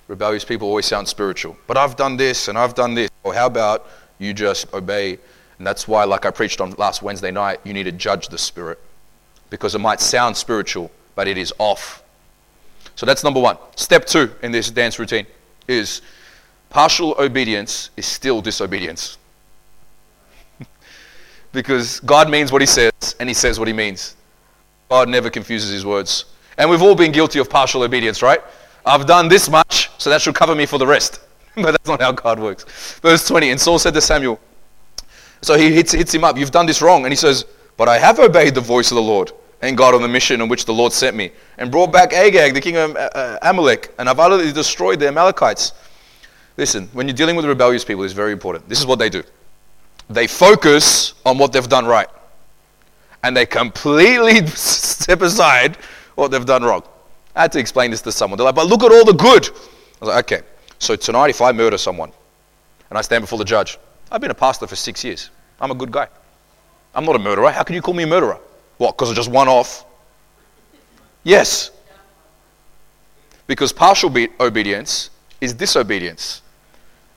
Rebellious 0.08 0.44
people 0.44 0.66
always 0.66 0.86
sound 0.86 1.06
spiritual. 1.06 1.56
But 1.68 1.76
I've 1.76 1.96
done 1.96 2.16
this 2.16 2.48
and 2.48 2.58
I've 2.58 2.74
done 2.74 2.94
this. 2.94 3.08
Or 3.22 3.32
how 3.32 3.46
about 3.46 3.86
you 4.18 4.34
just 4.34 4.72
obey? 4.74 5.18
And 5.58 5.66
that's 5.66 5.86
why, 5.86 6.04
like 6.04 6.26
I 6.26 6.30
preached 6.30 6.60
on 6.60 6.72
last 6.72 7.02
Wednesday 7.02 7.30
night, 7.30 7.60
you 7.64 7.72
need 7.72 7.84
to 7.84 7.92
judge 7.92 8.28
the 8.28 8.38
spirit. 8.38 8.80
Because 9.48 9.74
it 9.74 9.78
might 9.78 10.00
sound 10.00 10.36
spiritual, 10.36 10.90
but 11.14 11.28
it 11.28 11.38
is 11.38 11.52
off 11.58 12.02
so 13.00 13.06
that's 13.06 13.24
number 13.24 13.40
one. 13.40 13.56
Step 13.76 14.04
two 14.04 14.30
in 14.42 14.52
this 14.52 14.70
dance 14.70 14.98
routine 14.98 15.26
is 15.66 16.02
partial 16.68 17.14
obedience 17.18 17.88
is 17.96 18.04
still 18.04 18.42
disobedience. 18.42 19.16
because 21.52 22.00
God 22.00 22.28
means 22.28 22.52
what 22.52 22.60
He 22.60 22.66
says, 22.66 22.92
and 23.18 23.26
He 23.26 23.32
says 23.32 23.58
what 23.58 23.68
He 23.68 23.72
means. 23.72 24.16
God 24.90 25.08
never 25.08 25.30
confuses 25.30 25.70
His 25.70 25.86
words. 25.86 26.26
And 26.58 26.68
we've 26.68 26.82
all 26.82 26.94
been 26.94 27.10
guilty 27.10 27.38
of 27.38 27.48
partial 27.48 27.84
obedience, 27.84 28.20
right? 28.20 28.42
I've 28.84 29.06
done 29.06 29.28
this 29.28 29.48
much, 29.48 29.88
so 29.96 30.10
that 30.10 30.20
should 30.20 30.34
cover 30.34 30.54
me 30.54 30.66
for 30.66 30.78
the 30.78 30.86
rest. 30.86 31.20
but 31.54 31.70
that's 31.70 31.88
not 31.88 32.02
how 32.02 32.12
God 32.12 32.38
works. 32.38 32.98
Verse 33.00 33.26
20 33.26 33.52
And 33.52 33.58
Saul 33.58 33.78
said 33.78 33.94
to 33.94 34.02
Samuel, 34.02 34.38
so 35.40 35.56
he 35.56 35.72
hits, 35.72 35.92
hits 35.92 36.12
him 36.12 36.22
up, 36.22 36.36
You've 36.36 36.50
done 36.50 36.66
this 36.66 36.82
wrong. 36.82 37.06
And 37.06 37.12
he 37.12 37.16
says, 37.16 37.46
But 37.78 37.88
I 37.88 37.96
have 37.96 38.18
obeyed 38.18 38.54
the 38.54 38.60
voice 38.60 38.90
of 38.90 38.96
the 38.96 39.02
Lord 39.02 39.32
and 39.62 39.76
God 39.76 39.94
on 39.94 40.02
the 40.02 40.08
mission 40.08 40.40
on 40.40 40.48
which 40.48 40.64
the 40.64 40.72
Lord 40.72 40.92
sent 40.92 41.16
me, 41.16 41.30
and 41.58 41.70
brought 41.70 41.92
back 41.92 42.12
Agag, 42.12 42.54
the 42.54 42.60
king 42.60 42.76
of 42.76 42.96
uh, 42.96 43.10
uh, 43.14 43.38
Amalek, 43.42 43.92
and 43.98 44.08
I've 44.08 44.18
utterly 44.18 44.52
destroyed 44.52 45.00
the 45.00 45.08
Amalekites. 45.08 45.72
Listen, 46.56 46.88
when 46.92 47.06
you're 47.06 47.16
dealing 47.16 47.36
with 47.36 47.44
rebellious 47.44 47.84
people, 47.84 48.04
it's 48.04 48.12
very 48.12 48.32
important. 48.32 48.68
This 48.68 48.78
is 48.78 48.86
what 48.86 48.98
they 48.98 49.08
do 49.08 49.22
they 50.08 50.26
focus 50.26 51.14
on 51.24 51.38
what 51.38 51.52
they've 51.52 51.68
done 51.68 51.86
right, 51.86 52.08
and 53.22 53.36
they 53.36 53.46
completely 53.46 54.44
step 54.46 55.22
aside 55.22 55.76
what 56.16 56.30
they've 56.30 56.44
done 56.44 56.64
wrong. 56.64 56.82
I 57.36 57.42
had 57.42 57.52
to 57.52 57.60
explain 57.60 57.92
this 57.92 58.02
to 58.02 58.12
someone. 58.12 58.36
They're 58.36 58.44
like, 58.44 58.56
but 58.56 58.66
look 58.66 58.82
at 58.82 58.90
all 58.90 59.04
the 59.04 59.12
good. 59.12 59.46
I 59.46 60.04
was 60.04 60.08
like, 60.08 60.32
okay, 60.32 60.46
so 60.78 60.96
tonight 60.96 61.30
if 61.30 61.40
I 61.40 61.52
murder 61.52 61.78
someone 61.78 62.12
and 62.88 62.98
I 62.98 63.02
stand 63.02 63.22
before 63.22 63.38
the 63.38 63.44
judge, 63.44 63.78
I've 64.10 64.20
been 64.20 64.32
a 64.32 64.34
pastor 64.34 64.66
for 64.66 64.74
six 64.74 65.04
years. 65.04 65.30
I'm 65.60 65.70
a 65.70 65.74
good 65.74 65.92
guy. 65.92 66.08
I'm 66.94 67.04
not 67.04 67.14
a 67.14 67.20
murderer. 67.20 67.50
How 67.52 67.62
can 67.62 67.76
you 67.76 67.82
call 67.82 67.94
me 67.94 68.02
a 68.02 68.06
murderer? 68.06 68.40
What, 68.80 68.96
because 68.96 69.10
of 69.10 69.16
just 69.16 69.30
one 69.30 69.46
off? 69.46 69.84
Yes. 71.22 71.70
Because 73.46 73.74
partial 73.74 74.10
obedience 74.40 75.10
is 75.38 75.52
disobedience. 75.52 76.40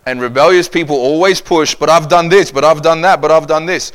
And 0.05 0.19
rebellious 0.19 0.67
people 0.67 0.97
always 0.97 1.39
push, 1.39 1.73
but 1.73 1.89
I've 1.89 2.09
done 2.09 2.27
this, 2.27 2.51
but 2.51 2.65
I've 2.65 2.81
done 2.81 2.99
that, 3.03 3.21
but 3.21 3.31
I've 3.31 3.47
done 3.47 3.65
this. 3.65 3.93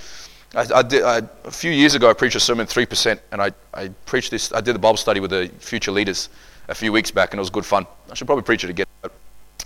I, 0.55 0.67
I 0.77 0.83
did, 0.83 1.03
I, 1.03 1.21
a 1.45 1.51
few 1.51 1.71
years 1.71 1.95
ago, 1.95 2.09
I 2.09 2.15
preached 2.15 2.37
a 2.37 2.41
sermon, 2.41 2.67
3%, 2.67 3.21
and 3.33 3.43
I, 3.43 3.53
I 3.75 3.89
preached 4.07 4.31
this. 4.31 4.51
I 4.51 4.63
did 4.63 4.75
a 4.75 4.79
Bible 4.79 4.97
study 4.97 5.21
with 5.21 5.31
the 5.31 5.51
future 5.59 5.93
leaders 5.93 6.31
a 6.69 6.75
few 6.75 6.91
weeks 6.91 7.11
back, 7.11 7.35
and 7.35 7.39
it 7.39 7.43
was 7.43 7.51
good 7.51 7.67
fun. 7.67 7.87
I 8.11 8.15
should 8.15 8.27
probably 8.27 8.45
preach 8.45 8.65
it 8.65 8.71
again. 8.71 8.87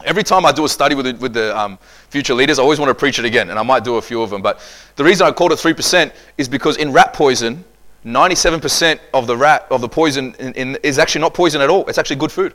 Every 0.04 0.24
time 0.24 0.44
I 0.44 0.50
do 0.50 0.64
a 0.64 0.68
study 0.68 0.96
with 0.96 1.06
the, 1.06 1.14
with 1.14 1.34
the 1.34 1.56
um, 1.56 1.78
future 2.08 2.34
leaders, 2.34 2.58
I 2.58 2.62
always 2.62 2.80
want 2.80 2.90
to 2.90 2.96
preach 2.96 3.20
it 3.20 3.24
again, 3.24 3.50
and 3.50 3.60
I 3.60 3.62
might 3.62 3.84
do 3.84 3.94
a 3.94 4.02
few 4.02 4.22
of 4.22 4.30
them. 4.30 4.42
But 4.42 4.58
the 4.96 5.04
reason 5.04 5.24
I 5.24 5.30
called 5.30 5.52
it 5.52 5.60
3% 5.60 6.12
is 6.36 6.48
because 6.48 6.78
in 6.78 6.90
rat 6.90 7.12
poison, 7.12 7.64
97% 8.04 8.98
of 9.14 9.26
the 9.26 9.36
rat 9.36 9.66
of 9.70 9.80
the 9.80 9.88
poison 9.88 10.34
in, 10.38 10.52
in, 10.54 10.78
is 10.82 10.98
actually 10.98 11.20
not 11.20 11.34
poison 11.34 11.60
at 11.60 11.70
all. 11.70 11.86
It's 11.86 11.98
actually 11.98 12.16
good 12.16 12.32
food. 12.32 12.54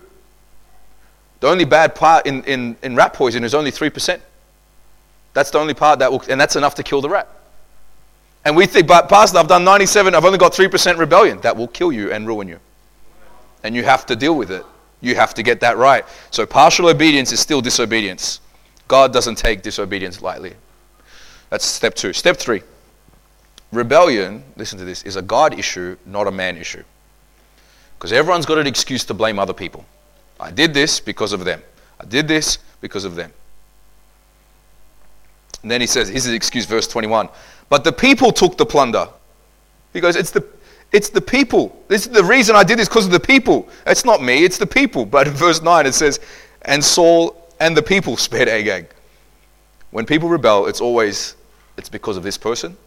The 1.40 1.48
only 1.48 1.66
bad 1.66 1.96
part 1.96 2.26
in, 2.26 2.44
in, 2.44 2.76
in 2.84 2.96
rat 2.96 3.14
poison 3.14 3.44
is 3.44 3.54
only 3.54 3.72
3%. 3.72 4.20
That's 5.34 5.52
the 5.52 5.60
only 5.60 5.74
part 5.74 6.00
that 6.00 6.12
will, 6.12 6.22
and 6.30 6.42
that's 6.42 6.56
enough 6.56 6.76
to 6.76 6.84
kill 6.84 7.00
the 7.00 7.10
rat. 7.10 7.30
And 8.44 8.56
we 8.56 8.66
think, 8.66 8.88
but 8.88 9.08
Pastor, 9.08 9.38
I've 9.38 9.48
done 9.48 9.64
97, 9.64 10.16
I've 10.16 10.26
only 10.26 10.38
got 10.38 10.54
3% 10.54 10.98
rebellion. 10.98 11.40
That 11.42 11.56
will 11.56 11.68
kill 11.68 11.92
you 11.92 12.12
and 12.12 12.26
ruin 12.26 12.48
you. 12.48 12.60
And 13.64 13.76
you 13.76 13.84
have 13.84 14.06
to 14.08 14.16
deal 14.16 14.36
with 14.36 14.52
it. 14.52 14.66
You 15.02 15.16
have 15.16 15.34
to 15.36 15.44
get 15.44 15.60
that 15.60 15.78
right. 15.78 16.06
So 16.32 16.46
partial 16.46 16.88
obedience 16.88 17.32
is 17.32 17.40
still 17.40 17.62
disobedience. 17.62 18.40
God 18.88 19.14
doesn't 19.14 19.36
take 19.36 19.62
disobedience 19.62 20.22
lightly. 20.22 20.54
That's 21.50 21.66
step 21.66 21.94
two. 21.94 22.14
Step 22.14 22.38
three. 22.38 22.64
Rebellion, 23.72 24.44
listen 24.56 24.80
to 24.80 24.86
this, 24.86 25.04
is 25.04 25.16
a 25.16 25.22
God 25.22 25.58
issue, 25.60 25.98
not 26.06 26.28
a 26.28 26.32
man 26.32 26.58
issue. 26.58 26.84
Because 27.98 28.14
everyone's 28.14 28.46
got 28.46 28.58
an 28.58 28.68
excuse 28.68 29.04
to 29.06 29.14
blame 29.14 29.40
other 29.40 29.54
people. 29.54 29.86
I 30.40 30.52
did 30.52 30.74
this 30.74 31.00
because 31.00 31.34
of 31.34 31.44
them. 31.44 31.62
I 32.00 32.06
did 32.06 32.28
this 32.28 32.60
because 32.80 33.04
of 33.04 33.16
them. 33.16 33.34
And 35.62 35.72
then 35.72 35.82
he 35.82 35.88
says, 35.88 36.08
here's 36.08 36.26
his 36.26 36.34
excuse, 36.34 36.66
verse 36.66 36.88
21. 36.88 37.30
But 37.70 37.84
the 37.84 37.92
people 37.92 38.32
took 38.32 38.58
the 38.58 38.66
plunder. 38.66 39.10
He 39.94 40.00
goes, 40.00 40.16
it's 40.16 40.32
the, 40.32 40.46
it's 40.92 41.10
the 41.10 41.22
people. 41.22 41.84
This 41.88 42.06
is 42.06 42.14
the 42.14 42.24
reason 42.24 42.56
I 42.56 42.64
did 42.64 42.78
this 42.80 42.88
because 42.88 43.06
of 43.06 43.12
the 43.12 43.20
people. 43.20 43.68
It's 43.86 44.06
not 44.06 44.22
me, 44.22 44.44
it's 44.46 44.58
the 44.58 44.68
people. 44.68 45.06
But 45.18 45.28
in 45.28 45.34
verse 45.34 45.62
9 45.62 45.86
it 45.86 45.94
says, 45.94 46.20
and 46.64 46.84
Saul 46.84 47.50
and 47.60 47.76
the 47.76 47.82
people 47.82 48.16
spared 48.28 48.48
Agag. 48.48 48.88
When 49.92 50.06
people 50.06 50.30
rebel, 50.30 50.68
it's 50.68 50.82
always, 50.82 51.36
it's 51.78 51.90
because 51.90 52.18
of 52.18 52.24
this 52.24 52.38
person, 52.38 52.78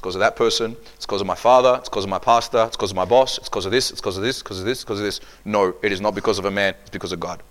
it's 0.00 0.06
because 0.06 0.14
of 0.14 0.20
that 0.20 0.34
person. 0.34 0.74
It's 0.94 1.04
because 1.04 1.20
of 1.20 1.26
my 1.26 1.34
father. 1.34 1.76
It's 1.78 1.90
because 1.90 2.04
of 2.04 2.10
my 2.10 2.18
pastor. 2.18 2.64
It's 2.66 2.74
because 2.74 2.90
of 2.90 2.96
my 2.96 3.04
boss. 3.04 3.36
It's 3.36 3.50
because 3.50 3.66
of 3.66 3.72
this. 3.72 3.90
It's 3.90 4.00
because 4.00 4.16
of 4.16 4.22
this. 4.22 4.42
Because 4.42 4.58
of 4.58 4.64
this. 4.64 4.82
Because 4.82 4.98
of 4.98 5.04
this. 5.04 5.20
No, 5.44 5.74
it 5.82 5.92
is 5.92 6.00
not 6.00 6.14
because 6.14 6.38
of 6.38 6.46
a 6.46 6.50
man. 6.50 6.74
It's 6.80 6.88
because 6.88 7.12
of 7.12 7.20
God. 7.20 7.42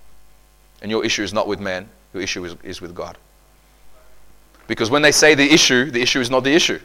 And 0.82 0.90
your 0.90 1.06
issue 1.06 1.22
is 1.22 1.32
not 1.32 1.48
with 1.48 1.60
man. 1.60 1.88
Your 2.12 2.24
issue 2.24 2.44
is, 2.46 2.56
is 2.64 2.82
with 2.82 2.96
God. 2.96 3.20
Because 4.66 4.90
when 4.90 5.04
they 5.04 5.12
say 5.12 5.36
the 5.36 5.44
issue, 5.44 5.92
the 5.92 6.02
issue 6.02 6.22
is 6.22 6.32
not 6.32 6.44
the 6.44 6.52
issue. 6.52 6.80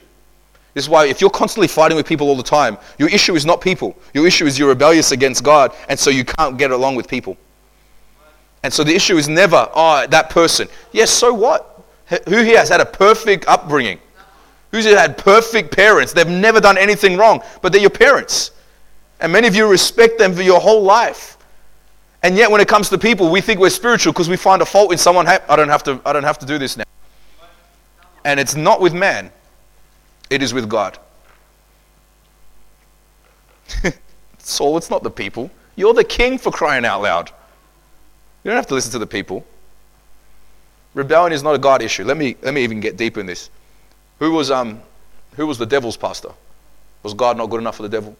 This 0.74 0.84
is 0.84 0.90
why 0.90 1.06
if 1.06 1.22
you're 1.22 1.30
constantly 1.30 1.68
fighting 1.68 1.96
with 1.96 2.06
people 2.06 2.28
all 2.28 2.36
the 2.36 2.42
time, 2.42 2.76
your 2.98 3.08
issue 3.08 3.34
is 3.34 3.46
not 3.46 3.62
people. 3.62 3.96
Your 4.12 4.26
issue 4.26 4.44
is 4.44 4.58
you're 4.58 4.68
rebellious 4.68 5.12
against 5.12 5.42
God, 5.42 5.74
and 5.88 5.98
so 5.98 6.10
you 6.10 6.26
can't 6.26 6.58
get 6.58 6.72
along 6.72 6.96
with 6.96 7.08
people. 7.08 7.38
And 8.62 8.70
so 8.70 8.84
the 8.84 8.94
issue 8.94 9.16
is 9.16 9.30
never, 9.30 9.66
oh, 9.74 10.06
that 10.08 10.28
person. 10.28 10.68
Yes, 10.92 11.10
so 11.10 11.32
what? 11.32 11.82
Who 12.28 12.42
here 12.42 12.58
has 12.58 12.68
had 12.68 12.82
a 12.82 12.86
perfect 12.86 13.46
upbringing? 13.48 13.98
Who's 14.74 14.86
had 14.86 15.16
perfect 15.16 15.70
parents. 15.70 16.12
They've 16.12 16.26
never 16.26 16.60
done 16.60 16.76
anything 16.76 17.16
wrong, 17.16 17.44
but 17.62 17.70
they're 17.70 17.80
your 17.80 17.90
parents. 17.90 18.50
And 19.20 19.32
many 19.32 19.46
of 19.46 19.54
you 19.54 19.68
respect 19.68 20.18
them 20.18 20.34
for 20.34 20.42
your 20.42 20.60
whole 20.60 20.82
life. 20.82 21.38
And 22.24 22.36
yet 22.36 22.50
when 22.50 22.60
it 22.60 22.66
comes 22.66 22.88
to 22.88 22.98
people, 22.98 23.30
we 23.30 23.40
think 23.40 23.60
we're 23.60 23.70
spiritual 23.70 24.12
because 24.12 24.28
we 24.28 24.36
find 24.36 24.62
a 24.62 24.66
fault 24.66 24.90
in 24.90 24.98
someone. 24.98 25.28
I 25.28 25.54
don't 25.54 25.68
have 25.68 25.84
to 25.84 26.00
I 26.04 26.12
don't 26.12 26.24
have 26.24 26.40
to 26.40 26.46
do 26.46 26.58
this 26.58 26.76
now. 26.76 26.82
And 28.24 28.40
it's 28.40 28.56
not 28.56 28.80
with 28.80 28.92
man, 28.92 29.30
it 30.28 30.42
is 30.42 30.52
with 30.52 30.68
God. 30.68 30.98
Saul, 34.38 34.76
it's 34.76 34.90
not 34.90 35.04
the 35.04 35.10
people. 35.10 35.52
You're 35.76 35.94
the 35.94 36.02
king 36.02 36.36
for 36.36 36.50
crying 36.50 36.84
out 36.84 37.00
loud. 37.00 37.30
You 38.42 38.50
don't 38.50 38.56
have 38.56 38.66
to 38.66 38.74
listen 38.74 38.90
to 38.90 38.98
the 38.98 39.06
people. 39.06 39.46
Rebellion 40.94 41.32
is 41.32 41.44
not 41.44 41.54
a 41.54 41.58
God 41.58 41.80
issue. 41.80 42.02
Let 42.02 42.16
me, 42.16 42.36
let 42.42 42.54
me 42.54 42.64
even 42.64 42.80
get 42.80 42.96
deeper 42.96 43.20
in 43.20 43.26
this. 43.26 43.50
Who 44.18 44.32
was, 44.32 44.50
um, 44.50 44.80
who 45.36 45.46
was 45.46 45.58
the 45.58 45.66
devil's 45.66 45.96
pastor? 45.96 46.30
Was 47.02 47.14
God 47.14 47.36
not 47.36 47.50
good 47.50 47.60
enough 47.60 47.76
for 47.76 47.82
the 47.82 47.88
devil? 47.88 48.16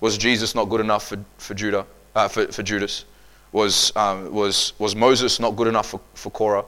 Was 0.00 0.18
Jesus 0.18 0.54
not 0.54 0.66
good 0.66 0.80
enough 0.80 1.08
for, 1.08 1.18
for, 1.38 1.54
Judah, 1.54 1.86
uh, 2.14 2.28
for, 2.28 2.46
for 2.52 2.62
Judas? 2.62 3.04
Was, 3.52 3.94
um, 3.96 4.32
was, 4.32 4.72
was 4.78 4.94
Moses 4.94 5.40
not 5.40 5.56
good 5.56 5.66
enough 5.66 5.90
for, 5.90 6.00
for 6.14 6.30
Korah? 6.30 6.64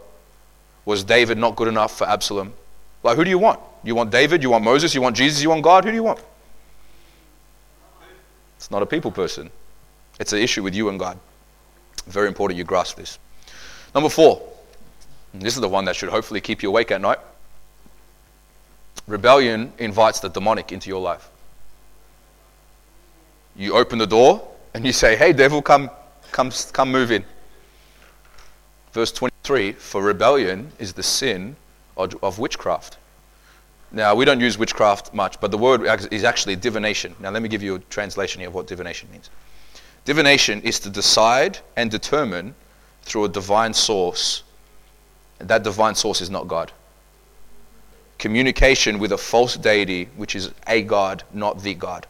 Was 0.84 1.04
David 1.04 1.38
not 1.38 1.56
good 1.56 1.68
enough 1.68 1.96
for 1.96 2.08
Absalom? 2.08 2.52
Like, 3.02 3.16
who 3.16 3.24
do 3.24 3.30
you 3.30 3.38
want? 3.38 3.60
You 3.84 3.94
want 3.94 4.10
David? 4.10 4.42
You 4.42 4.50
want 4.50 4.64
Moses? 4.64 4.94
You 4.94 5.02
want 5.02 5.16
Jesus? 5.16 5.42
You 5.42 5.50
want 5.50 5.62
God? 5.62 5.84
Who 5.84 5.90
do 5.90 5.96
you 5.96 6.02
want? 6.02 6.20
It's 8.56 8.70
not 8.70 8.82
a 8.82 8.86
people 8.86 9.10
person. 9.10 9.50
It's 10.20 10.32
an 10.32 10.38
issue 10.38 10.62
with 10.62 10.74
you 10.74 10.88
and 10.88 10.98
God. 10.98 11.18
Very 12.06 12.28
important 12.28 12.58
you 12.58 12.64
grasp 12.64 12.96
this. 12.96 13.18
Number 13.94 14.08
four, 14.08 14.42
this 15.34 15.54
is 15.54 15.60
the 15.60 15.68
one 15.68 15.84
that 15.86 15.96
should 15.96 16.10
hopefully 16.10 16.40
keep 16.40 16.62
you 16.62 16.68
awake 16.68 16.90
at 16.90 17.00
night. 17.00 17.18
Rebellion 19.12 19.74
invites 19.76 20.20
the 20.20 20.30
demonic 20.30 20.72
into 20.72 20.88
your 20.88 21.02
life. 21.02 21.28
You 23.54 23.74
open 23.74 23.98
the 23.98 24.06
door 24.06 24.48
and 24.72 24.86
you 24.86 24.92
say, 24.94 25.16
Hey, 25.16 25.34
devil, 25.34 25.60
come, 25.60 25.90
come, 26.30 26.50
come 26.72 26.90
move 26.90 27.12
in. 27.12 27.22
Verse 28.92 29.12
23 29.12 29.72
For 29.72 30.02
rebellion 30.02 30.72
is 30.78 30.94
the 30.94 31.02
sin 31.02 31.56
of, 31.94 32.14
of 32.24 32.38
witchcraft. 32.38 32.96
Now, 33.90 34.14
we 34.14 34.24
don't 34.24 34.40
use 34.40 34.56
witchcraft 34.56 35.12
much, 35.12 35.38
but 35.42 35.50
the 35.50 35.58
word 35.58 35.82
is 36.10 36.24
actually 36.24 36.56
divination. 36.56 37.14
Now, 37.20 37.28
let 37.28 37.42
me 37.42 37.50
give 37.50 37.62
you 37.62 37.74
a 37.74 37.78
translation 37.80 38.40
here 38.40 38.48
of 38.48 38.54
what 38.54 38.66
divination 38.66 39.10
means. 39.12 39.28
Divination 40.06 40.62
is 40.62 40.80
to 40.80 40.88
decide 40.88 41.58
and 41.76 41.90
determine 41.90 42.54
through 43.02 43.26
a 43.26 43.28
divine 43.28 43.74
source. 43.74 44.42
That 45.36 45.64
divine 45.64 45.96
source 45.96 46.22
is 46.22 46.30
not 46.30 46.48
God. 46.48 46.72
Communication 48.22 49.00
with 49.00 49.10
a 49.10 49.18
false 49.18 49.56
deity, 49.56 50.04
which 50.16 50.36
is 50.36 50.52
a 50.68 50.82
God, 50.82 51.24
not 51.34 51.60
the 51.60 51.74
God. 51.74 52.06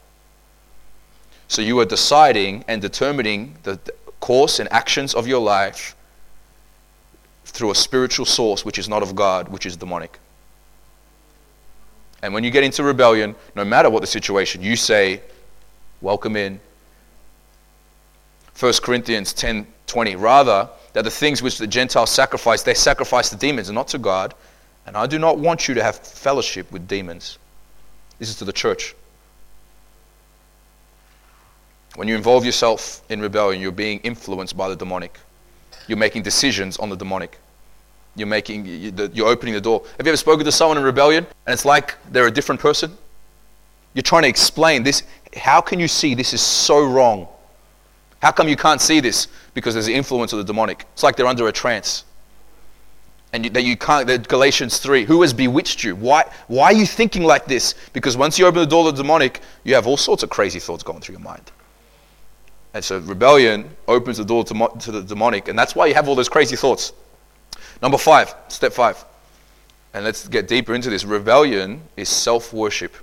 So 1.48 1.62
you 1.62 1.80
are 1.80 1.86
deciding 1.86 2.66
and 2.68 2.82
determining 2.82 3.56
the 3.62 3.80
course 4.20 4.58
and 4.58 4.70
actions 4.70 5.14
of 5.14 5.26
your 5.26 5.40
life 5.40 5.96
through 7.46 7.70
a 7.70 7.74
spiritual 7.74 8.26
source 8.26 8.62
which 8.62 8.78
is 8.78 8.90
not 8.90 9.02
of 9.02 9.16
God, 9.16 9.48
which 9.48 9.64
is 9.64 9.74
demonic. 9.74 10.18
And 12.20 12.34
when 12.34 12.44
you 12.44 12.50
get 12.50 12.62
into 12.62 12.82
rebellion, 12.82 13.34
no 13.56 13.64
matter 13.64 13.88
what 13.88 14.02
the 14.02 14.06
situation, 14.06 14.60
you 14.60 14.76
say, 14.76 15.22
Welcome 16.02 16.36
in. 16.36 16.60
1 18.60 18.72
Corinthians 18.82 19.32
10 19.32 19.66
20. 19.86 20.16
Rather, 20.16 20.68
that 20.92 21.04
the 21.04 21.10
things 21.10 21.40
which 21.40 21.56
the 21.56 21.66
Gentiles 21.66 22.10
sacrifice, 22.10 22.62
they 22.62 22.74
sacrifice 22.74 23.30
to 23.30 23.36
demons 23.36 23.70
and 23.70 23.74
not 23.74 23.88
to 23.88 23.98
God. 23.98 24.34
And 24.86 24.96
I 24.96 25.06
do 25.06 25.18
not 25.18 25.38
want 25.38 25.68
you 25.68 25.74
to 25.74 25.82
have 25.82 25.96
fellowship 25.96 26.70
with 26.72 26.88
demons. 26.88 27.38
This 28.18 28.28
is 28.28 28.36
to 28.36 28.44
the 28.44 28.52
church. 28.52 28.94
When 31.94 32.08
you 32.08 32.16
involve 32.16 32.44
yourself 32.44 33.02
in 33.10 33.20
rebellion, 33.20 33.60
you're 33.60 33.70
being 33.70 34.00
influenced 34.00 34.56
by 34.56 34.68
the 34.68 34.76
demonic. 34.76 35.18
You're 35.86 35.98
making 35.98 36.22
decisions 36.22 36.78
on 36.78 36.88
the 36.88 36.96
demonic. 36.96 37.38
You're 38.16 38.28
making, 38.28 38.66
you're 38.66 39.28
opening 39.28 39.54
the 39.54 39.60
door. 39.60 39.82
Have 39.96 40.06
you 40.06 40.10
ever 40.10 40.16
spoken 40.16 40.44
to 40.44 40.52
someone 40.52 40.78
in 40.78 40.84
rebellion 40.84 41.26
and 41.46 41.52
it's 41.52 41.64
like 41.64 41.96
they're 42.10 42.26
a 42.26 42.30
different 42.30 42.60
person? 42.60 42.96
You're 43.94 44.02
trying 44.02 44.22
to 44.22 44.28
explain 44.28 44.82
this. 44.82 45.02
How 45.36 45.60
can 45.60 45.80
you 45.80 45.88
see 45.88 46.14
this 46.14 46.32
is 46.32 46.40
so 46.40 46.84
wrong? 46.84 47.28
How 48.20 48.30
come 48.32 48.48
you 48.48 48.56
can't 48.56 48.80
see 48.80 49.00
this? 49.00 49.28
Because 49.54 49.74
there's 49.74 49.86
the 49.86 49.94
influence 49.94 50.32
of 50.32 50.38
the 50.38 50.44
demonic. 50.44 50.86
It's 50.92 51.02
like 51.02 51.16
they're 51.16 51.26
under 51.26 51.48
a 51.48 51.52
trance. 51.52 52.04
And 53.32 53.44
you, 53.44 53.50
that 53.50 53.62
you 53.62 53.76
can't, 53.76 54.06
that 54.08 54.28
Galatians 54.28 54.78
3, 54.78 55.04
who 55.04 55.22
has 55.22 55.32
bewitched 55.32 55.82
you? 55.82 55.96
Why, 55.96 56.30
why 56.48 56.66
are 56.66 56.72
you 56.72 56.84
thinking 56.84 57.24
like 57.24 57.46
this? 57.46 57.74
Because 57.92 58.16
once 58.16 58.38
you 58.38 58.46
open 58.46 58.60
the 58.60 58.66
door 58.66 58.84
to 58.84 58.92
the 58.92 59.02
demonic, 59.02 59.40
you 59.64 59.74
have 59.74 59.86
all 59.86 59.96
sorts 59.96 60.22
of 60.22 60.28
crazy 60.28 60.58
thoughts 60.58 60.82
going 60.82 61.00
through 61.00 61.14
your 61.14 61.22
mind. 61.22 61.50
And 62.74 62.84
so 62.84 62.98
rebellion 62.98 63.70
opens 63.88 64.18
the 64.18 64.24
door 64.24 64.44
to, 64.44 64.70
to 64.80 64.92
the 64.92 65.02
demonic, 65.02 65.48
and 65.48 65.58
that's 65.58 65.74
why 65.74 65.86
you 65.86 65.94
have 65.94 66.08
all 66.08 66.14
those 66.14 66.28
crazy 66.28 66.56
thoughts. 66.56 66.92
Number 67.82 67.98
five, 67.98 68.34
step 68.48 68.72
five. 68.72 69.02
And 69.94 70.04
let's 70.04 70.26
get 70.28 70.48
deeper 70.48 70.74
into 70.74 70.88
this. 70.88 71.04
Rebellion 71.04 71.82
is 71.96 72.08
self 72.08 72.52
worship, 72.52 72.94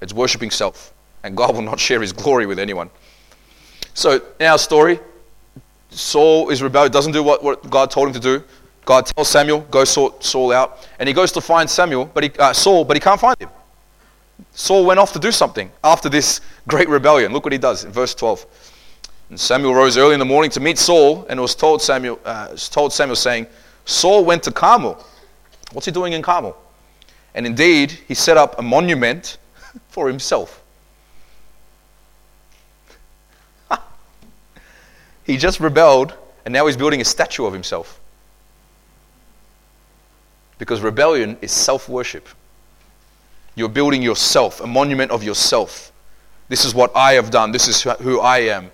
it's 0.00 0.12
worshiping 0.12 0.50
self. 0.50 0.92
And 1.24 1.36
God 1.36 1.56
will 1.56 1.62
not 1.62 1.80
share 1.80 2.00
his 2.00 2.12
glory 2.12 2.46
with 2.46 2.60
anyone. 2.60 2.88
So, 3.94 4.20
in 4.38 4.46
our 4.46 4.58
story, 4.58 5.00
Saul 5.90 6.50
is 6.50 6.62
rebellious, 6.62 6.92
doesn't 6.92 7.12
do 7.12 7.22
what, 7.22 7.42
what 7.42 7.68
God 7.68 7.90
told 7.90 8.08
him 8.08 8.14
to 8.14 8.20
do. 8.20 8.44
God 8.86 9.04
tells 9.04 9.28
Samuel, 9.28 9.60
go 9.62 9.84
sort 9.84 10.24
Saul 10.24 10.52
out. 10.52 10.88
And 10.98 11.08
he 11.08 11.12
goes 11.12 11.32
to 11.32 11.40
find 11.40 11.68
Samuel, 11.68 12.06
but 12.06 12.22
he, 12.22 12.30
uh, 12.38 12.52
Saul, 12.52 12.84
but 12.84 12.96
he 12.96 13.00
can't 13.00 13.20
find 13.20 13.36
him. 13.38 13.50
Saul 14.52 14.86
went 14.86 15.00
off 15.00 15.12
to 15.12 15.18
do 15.18 15.32
something 15.32 15.70
after 15.82 16.08
this 16.08 16.40
great 16.68 16.88
rebellion. 16.88 17.32
Look 17.32 17.44
what 17.44 17.52
he 17.52 17.58
does 17.58 17.84
in 17.84 17.90
verse 17.90 18.14
12. 18.14 18.46
And 19.30 19.40
Samuel 19.40 19.74
rose 19.74 19.98
early 19.98 20.14
in 20.14 20.20
the 20.20 20.24
morning 20.24 20.52
to 20.52 20.60
meet 20.60 20.78
Saul, 20.78 21.26
and 21.28 21.40
was 21.40 21.56
told 21.56 21.82
Samuel, 21.82 22.20
uh, 22.24 22.54
told 22.56 22.92
Samuel 22.92 23.16
saying, 23.16 23.48
Saul 23.86 24.24
went 24.24 24.44
to 24.44 24.52
Carmel. 24.52 25.04
What's 25.72 25.86
he 25.86 25.92
doing 25.92 26.12
in 26.12 26.22
Carmel? 26.22 26.56
And 27.34 27.44
indeed, 27.44 27.90
he 27.90 28.14
set 28.14 28.36
up 28.36 28.56
a 28.60 28.62
monument 28.62 29.38
for 29.88 30.06
himself. 30.06 30.62
he 35.24 35.36
just 35.36 35.58
rebelled, 35.58 36.14
and 36.44 36.52
now 36.52 36.66
he's 36.66 36.76
building 36.76 37.00
a 37.00 37.04
statue 37.04 37.46
of 37.46 37.52
himself. 37.52 38.00
Because 40.58 40.80
rebellion 40.80 41.36
is 41.42 41.52
self 41.52 41.88
worship. 41.88 42.28
You're 43.54 43.68
building 43.68 44.02
yourself, 44.02 44.60
a 44.60 44.66
monument 44.66 45.10
of 45.10 45.22
yourself. 45.22 45.92
This 46.48 46.64
is 46.64 46.74
what 46.74 46.94
I 46.94 47.14
have 47.14 47.30
done. 47.30 47.52
This 47.52 47.68
is 47.68 47.82
who 48.00 48.20
I 48.20 48.38
am. 48.38 48.70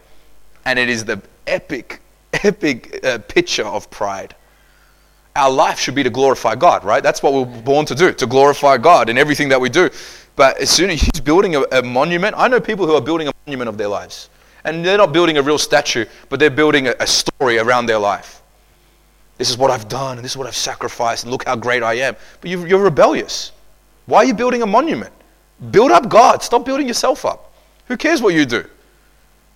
And 0.65 0.79
it 0.79 0.89
is 0.89 1.05
the 1.05 1.23
epic, 1.47 2.01
epic 2.33 3.05
uh, 3.05 3.19
picture 3.19 3.65
of 3.65 3.91
pride. 3.91 4.35
Our 5.35 5.51
life 5.51 5.79
should 5.79 5.95
be 5.95 6.03
to 6.03 6.11
glorify 6.11 6.57
God, 6.57 6.85
right? 6.85 7.03
That's 7.03 7.23
what 7.23 7.33
we're 7.33 7.63
born 7.63 7.87
to 7.87 7.95
do, 7.95 8.13
to 8.13 8.27
glorify 8.27 8.77
God 8.77 9.09
in 9.09 9.17
everything 9.17 9.49
that 9.49 9.61
we 9.61 9.71
do. 9.71 9.89
But 10.37 10.59
as 10.59 10.71
soon 10.71 10.91
as 10.91 11.01
he's 11.01 11.21
building 11.21 11.57
a, 11.57 11.63
a 11.73 11.83
monument, 11.83 12.35
I 12.37 12.49
know 12.49 12.61
people 12.61 12.87
who 12.87 12.95
are 12.95 13.01
building 13.01 13.29
a 13.29 13.33
monument 13.47 13.69
of 13.69 13.79
their 13.79 13.89
lives. 13.89 14.29
And 14.65 14.85
they're 14.85 14.99
not 14.99 15.13
building 15.13 15.39
a 15.39 15.43
real 15.43 15.59
statue, 15.59 16.05
but 16.29 16.39
they're 16.39 16.51
building 16.51 16.89
a, 16.89 16.95
a 17.01 17.07
story 17.07 17.59
around 17.59 17.87
their 17.87 17.99
life. 17.99 18.42
This 19.43 19.51
is 19.51 19.59
what 19.59 19.73
I've 19.73 19.89
done, 19.89 20.19
and 20.19 20.25
this 20.25 20.31
is 20.31 20.37
what 20.37 20.47
I've 20.47 20.55
sacrificed, 20.55 21.25
and 21.25 21.33
look 21.33 21.45
how 21.47 21.57
great 21.57 21.83
I 21.83 21.95
am. 21.95 22.15
But 22.41 22.49
you're 22.49 22.79
rebellious. 22.79 23.51
Why 24.07 24.19
are 24.19 24.25
you 24.25 24.35
building 24.35 24.63
a 24.63 24.67
monument? 24.67 25.13
Build 25.73 25.91
up 25.91 26.09
God. 26.09 26.45
Stop 26.45 26.65
building 26.65 26.87
yourself 26.87 27.25
up. 27.25 27.53
Who 27.89 27.97
cares 27.97 28.23
what 28.23 28.35
you 28.35 28.47
do? 28.47 28.65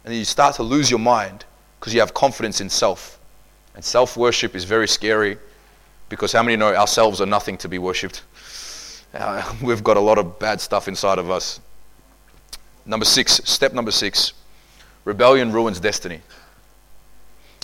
And 0.04 0.12
you 0.12 0.24
start 0.24 0.56
to 0.56 0.64
lose 0.64 0.90
your 0.90 0.98
mind 0.98 1.44
because 1.78 1.94
you 1.94 2.00
have 2.00 2.12
confidence 2.14 2.60
in 2.60 2.68
self. 2.68 3.20
And 3.76 3.84
self 3.84 4.16
worship 4.16 4.56
is 4.56 4.64
very 4.64 4.88
scary 4.88 5.38
because 6.08 6.32
how 6.32 6.42
many 6.42 6.56
know 6.56 6.74
ourselves 6.74 7.20
are 7.20 7.26
nothing 7.26 7.56
to 7.58 7.68
be 7.68 7.78
worshipped? 7.78 8.22
Uh, 9.14 9.54
we've 9.62 9.84
got 9.84 9.96
a 9.96 10.00
lot 10.00 10.18
of 10.18 10.38
bad 10.40 10.60
stuff 10.60 10.88
inside 10.88 11.18
of 11.18 11.30
us. 11.30 11.60
Number 12.84 13.06
six, 13.06 13.40
step 13.44 13.72
number 13.72 13.92
six 13.92 14.32
rebellion 15.04 15.52
ruins 15.52 15.78
destiny. 15.78 16.20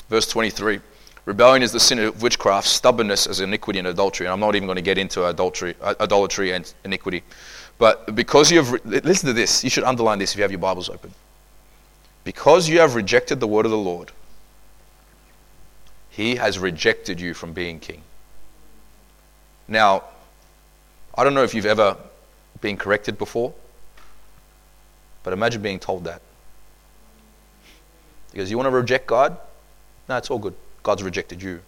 Verse 0.09 0.27
23 0.29 0.81
Rebellion 1.25 1.63
is 1.63 1.71
the 1.71 1.81
sin 1.81 2.01
of 2.01 2.21
witchcraft, 2.21 2.67
stubbornness 2.67 3.27
is 3.27 3.41
iniquity 3.41 3.79
and 3.79 3.89
adultery. 3.89 4.27
And 4.27 4.33
I'm 4.33 4.41
not 4.41 4.57
even 4.57 4.67
going 4.67 4.77
to 4.77 4.83
get 4.83 4.99
into 4.99 5.27
adultery, 5.27 5.77
uh, 5.81 5.95
idolatry 6.01 6.53
and 6.53 6.73
iniquity. 6.85 7.23
But 7.79 8.15
because 8.15 8.51
you 8.51 8.63
have, 8.63 8.85
listen 8.85 9.29
to 9.29 9.33
this, 9.33 9.63
you 9.63 9.71
should 9.71 9.85
underline 9.85 10.19
this 10.19 10.33
if 10.33 10.37
you 10.39 10.43
have 10.43 10.51
your 10.51 10.59
Bibles 10.59 10.89
open. 10.89 11.13
Because 12.25 12.69
you 12.69 12.81
have 12.81 12.95
rejected 12.95 13.41
the 13.41 13.47
word 13.47 13.65
of 13.65 13.71
the 13.71 13.79
Lord, 13.79 14.11
he 16.11 16.37
has 16.37 16.59
rejected 16.59 17.21
you 17.21 17.35
from 17.35 17.53
being 17.53 17.79
king. 17.81 18.03
Now, 19.67 20.05
I 21.15 21.25
don't 21.25 21.35
know 21.35 21.43
if 21.43 21.55
you've 21.55 21.67
ever 21.67 21.97
been 22.61 22.77
corrected 22.77 23.17
before, 23.17 23.55
but 25.23 25.33
imagine 25.33 25.63
being 25.63 25.79
told 25.79 26.05
that. 26.05 26.21
Because 28.31 28.51
you 28.51 28.57
want 28.57 28.67
to 28.67 28.71
reject 28.71 29.07
God? 29.07 29.37
No, 30.09 30.17
it's 30.17 30.31
all 30.31 30.39
good. 30.39 30.55
God's 30.83 31.03
rejected 31.03 31.43
you. 31.43 31.61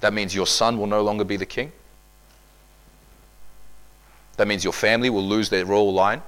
That 0.00 0.12
means 0.12 0.34
your 0.34 0.46
son 0.46 0.78
will 0.78 0.86
no 0.86 1.02
longer 1.02 1.24
be 1.24 1.36
the 1.36 1.46
king. 1.46 1.72
That 4.36 4.46
means 4.46 4.64
your 4.64 4.72
family 4.72 5.10
will 5.10 5.26
lose 5.26 5.48
their 5.48 5.64
royal 5.64 5.92
line. 5.92 6.22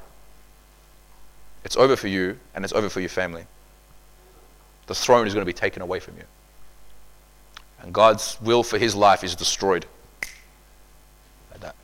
It's 1.65 1.77
over 1.77 1.97
for 1.97 2.09
you, 2.09 2.39
and 2.55 2.65
it's 2.65 2.73
over 2.73 2.89
for 2.89 3.01
your 3.01 3.11
family. 3.11 3.47
The 4.87 4.95
throne 4.95 5.27
is 5.27 5.35
going 5.35 5.43
to 5.43 5.47
be 5.47 5.53
taken 5.53 5.83
away 5.83 6.01
from 6.01 6.17
you. 6.17 6.25
And 7.83 7.93
God's 7.93 8.39
will 8.41 8.63
for 8.63 8.79
his 8.79 8.95
life 8.95 9.23
is 9.23 9.35
destroyed. 9.35 9.85
Like 11.51 11.61
that. 11.61 11.77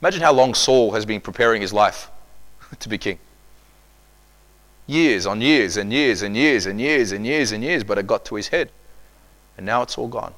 Imagine 0.00 0.22
how 0.22 0.32
long 0.32 0.54
Saul 0.54 0.92
has 0.92 1.04
been 1.04 1.20
preparing 1.20 1.60
his 1.60 1.72
life 1.72 2.08
to 2.78 2.88
be 2.88 2.98
king. 2.98 3.18
Years 4.86 5.26
on 5.26 5.40
years 5.40 5.76
and 5.76 5.92
years 5.92 6.22
and 6.22 6.36
years 6.36 6.66
and 6.66 6.80
years 6.80 7.10
and 7.12 7.26
years 7.26 7.52
and 7.52 7.64
years, 7.64 7.82
but 7.82 7.98
it 7.98 8.06
got 8.06 8.24
to 8.26 8.36
his 8.36 8.48
head. 8.48 8.70
And 9.56 9.66
now 9.66 9.82
it's 9.82 9.96
all 9.96 10.08
gone. 10.08 10.34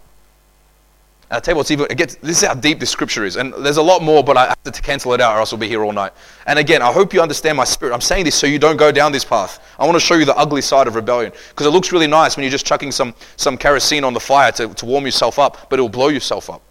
You 1.30 1.56
what's 1.56 1.72
even, 1.72 1.86
it 1.90 1.98
gets, 1.98 2.14
this 2.16 2.40
is 2.40 2.46
how 2.46 2.54
deep 2.54 2.78
the 2.78 2.86
scripture 2.86 3.24
is. 3.24 3.34
And 3.34 3.52
there's 3.54 3.78
a 3.78 3.82
lot 3.82 4.00
more, 4.00 4.22
but 4.22 4.36
I 4.36 4.46
have 4.46 4.62
to 4.62 4.82
cancel 4.82 5.12
it 5.12 5.20
out 5.20 5.34
or 5.34 5.40
else 5.40 5.50
we'll 5.50 5.58
be 5.58 5.66
here 5.66 5.82
all 5.82 5.92
night. 5.92 6.12
And 6.46 6.56
again, 6.56 6.82
I 6.82 6.92
hope 6.92 7.12
you 7.12 7.20
understand 7.20 7.56
my 7.56 7.64
spirit. 7.64 7.92
I'm 7.92 8.00
saying 8.00 8.24
this 8.24 8.36
so 8.36 8.46
you 8.46 8.60
don't 8.60 8.76
go 8.76 8.92
down 8.92 9.10
this 9.10 9.24
path. 9.24 9.60
I 9.76 9.84
want 9.84 9.96
to 9.96 10.00
show 10.00 10.14
you 10.14 10.24
the 10.24 10.36
ugly 10.36 10.62
side 10.62 10.86
of 10.86 10.94
rebellion. 10.94 11.32
Because 11.50 11.66
it 11.66 11.70
looks 11.70 11.90
really 11.90 12.06
nice 12.06 12.36
when 12.36 12.44
you're 12.44 12.50
just 12.50 12.64
chucking 12.64 12.92
some, 12.92 13.12
some 13.36 13.58
kerosene 13.58 14.04
on 14.04 14.14
the 14.14 14.20
fire 14.20 14.52
to, 14.52 14.68
to 14.72 14.86
warm 14.86 15.04
yourself 15.04 15.40
up, 15.40 15.68
but 15.68 15.80
it'll 15.80 15.88
blow 15.88 16.08
yourself 16.08 16.48
up. 16.48 16.62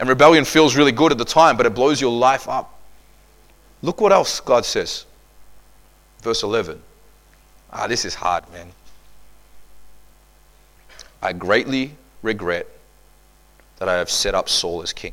And 0.00 0.08
rebellion 0.08 0.44
feels 0.44 0.74
really 0.74 0.92
good 0.92 1.12
at 1.12 1.18
the 1.18 1.24
time, 1.24 1.56
but 1.56 1.64
it 1.64 1.74
blows 1.74 2.00
your 2.00 2.10
life 2.10 2.48
up. 2.48 2.80
Look 3.80 4.00
what 4.00 4.10
else 4.10 4.40
God 4.40 4.64
says. 4.64 5.06
Verse 6.22 6.42
11. 6.42 6.82
Ah, 7.72 7.86
this 7.86 8.04
is 8.04 8.14
hard, 8.14 8.44
man. 8.52 8.68
I 11.22 11.32
greatly 11.32 11.94
regret 12.22 12.66
that 13.78 13.88
I 13.88 13.94
have 13.94 14.10
set 14.10 14.34
up 14.34 14.48
Saul 14.48 14.82
as 14.82 14.92
king. 14.92 15.12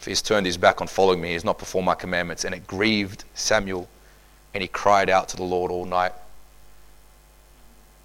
If 0.00 0.08
he's 0.08 0.22
turned 0.22 0.46
his 0.46 0.56
back 0.56 0.80
on 0.80 0.86
following 0.86 1.20
me, 1.20 1.32
he's 1.32 1.44
not 1.44 1.58
performed 1.58 1.86
my 1.86 1.94
commandments. 1.94 2.44
And 2.44 2.54
it 2.54 2.66
grieved 2.66 3.24
Samuel, 3.34 3.88
and 4.52 4.62
he 4.62 4.68
cried 4.68 5.08
out 5.08 5.28
to 5.30 5.36
the 5.36 5.42
Lord 5.42 5.70
all 5.70 5.84
night. 5.84 6.12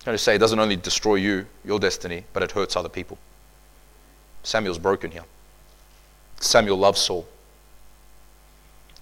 I'm 0.02 0.06
going 0.06 0.14
to 0.16 0.24
say 0.24 0.36
it 0.36 0.40
doesn't 0.40 0.60
only 0.60 0.78
destroy 0.78 1.16
you, 1.16 1.46
your 1.66 1.80
destiny, 1.80 2.24
but 2.32 2.42
it 2.42 2.52
hurts 2.52 2.76
other 2.78 2.88
people. 2.88 3.18
Samuel's 4.44 4.80
broken 4.80 5.12
here. 5.12 5.26
Samuel 6.40 6.78
loves 6.78 7.02
Saul. 7.02 7.28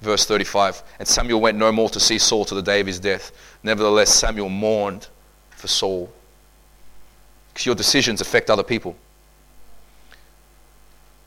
Verse 0.02 0.26
35 0.26 0.84
And 1.00 1.08
Samuel 1.08 1.42
went 1.42 1.58
no 1.58 1.72
more 1.72 1.90
to 1.90 2.00
see 2.00 2.18
Saul 2.18 2.46
to 2.46 2.56
the 2.56 2.62
day 2.62 2.80
of 2.80 2.88
his 2.88 3.00
death. 3.00 3.32
Nevertheless, 3.64 4.14
Samuel 4.14 4.50
mourned 4.50 5.08
for 5.52 5.68
Saul. 5.68 6.12
Because 7.54 7.66
your 7.66 7.76
decisions 7.76 8.22
affect 8.22 8.50
other 8.50 8.64
people. 8.64 8.96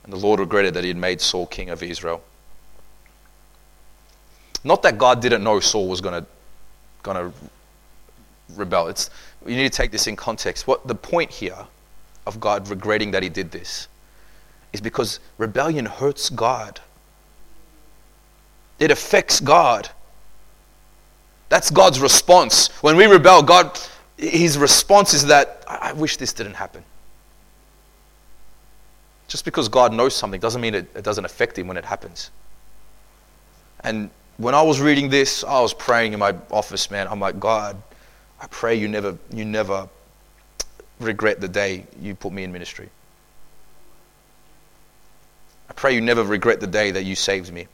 And 0.05 0.13
the 0.13 0.17
Lord 0.19 0.41
regretted 0.41 0.75
that 0.75 0.85
he 0.85 0.89
had 0.89 0.97
made 0.97 1.21
Saul 1.21 1.47
king 1.47 1.71
over 1.71 1.85
Israel. 1.85 2.23
Not 4.63 4.83
that 4.83 4.99
God 4.99 5.21
didn't 5.21 5.43
know 5.43 5.59
Saul 5.61 5.89
was 5.89 6.01
going 6.01 6.23
to 6.23 6.29
going 7.03 7.17
to 7.17 7.33
rebel. 8.57 8.89
It's, 8.89 9.11
you 9.47 9.57
need 9.57 9.73
to 9.73 9.77
take 9.77 9.91
this 9.91 10.07
in 10.07 10.17
context. 10.17 10.67
What 10.67 10.87
the 10.87 10.95
point 10.95 11.31
here 11.31 11.67
of 12.27 12.41
God 12.41 12.69
regretting 12.69 13.11
that 13.13 13.23
he 13.23 13.29
did 13.29 13.51
this 13.51 13.89
is 14.73 14.81
because 14.81 15.21
rebellion 15.39 15.87
hurts 15.87 16.29
God. 16.29 16.81
It 18.81 18.91
affects 18.91 19.39
God. 19.39 19.89
That's 21.49 21.71
God's 21.71 22.01
response. 22.01 22.69
When 22.83 22.97
we 22.97 23.07
rebel, 23.07 23.43
God 23.43 23.79
his 24.21 24.59
response 24.59 25.15
is 25.15 25.27
that, 25.27 25.65
I 25.67 25.93
wish 25.95 26.19
this 26.19 26.33
didn't 26.33 26.55
happen. 26.55 26.85
Just 29.29 29.45
because 29.45 29.69
God 29.69 29.95
knows 29.95 30.15
something 30.15 30.41
doesn't 30.41 30.61
mean 30.61 30.75
it, 30.75 30.91
it 30.95 31.05
doesn't 31.05 31.25
affect 31.25 31.57
him 31.57 31.67
when 31.67 31.77
it 31.77 31.85
happens. 31.85 32.31
And 33.83 34.11
when 34.37 34.55
I 34.55 34.63
was 34.63 34.81
reading 34.81 35.09
this, 35.09 35.43
I 35.43 35.61
was 35.61 35.73
praying 35.73 36.13
in 36.13 36.19
my 36.19 36.35
office, 36.51 36.91
man. 36.91 37.09
I'm 37.09 37.21
like, 37.21 37.41
God, 37.41 37.81
I 38.41 38.47
pray 38.49 38.75
you 38.75 38.89
never, 38.89 39.17
you 39.33 39.45
never 39.45 39.89
regret 40.99 41.41
the 41.41 41.49
day 41.49 41.87
you 42.01 42.15
put 42.15 42.33
me 42.33 42.45
in 42.45 42.53
ministry. 42.53 42.91
I 45.71 45.73
pray 45.73 45.95
you 45.95 46.01
never 46.03 46.25
regret 46.25 46.61
the 46.61 46.67
day 46.67 46.91
that 46.91 47.05
you 47.05 47.15
saved 47.15 47.53
me. 47.53 47.69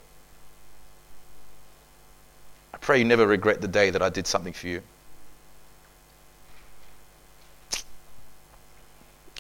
Pray 2.86 3.00
you 3.00 3.04
never 3.04 3.26
regret 3.26 3.60
the 3.60 3.66
day 3.66 3.90
that 3.90 4.00
I 4.00 4.08
did 4.10 4.28
something 4.28 4.52
for 4.52 4.68
you. 4.68 4.80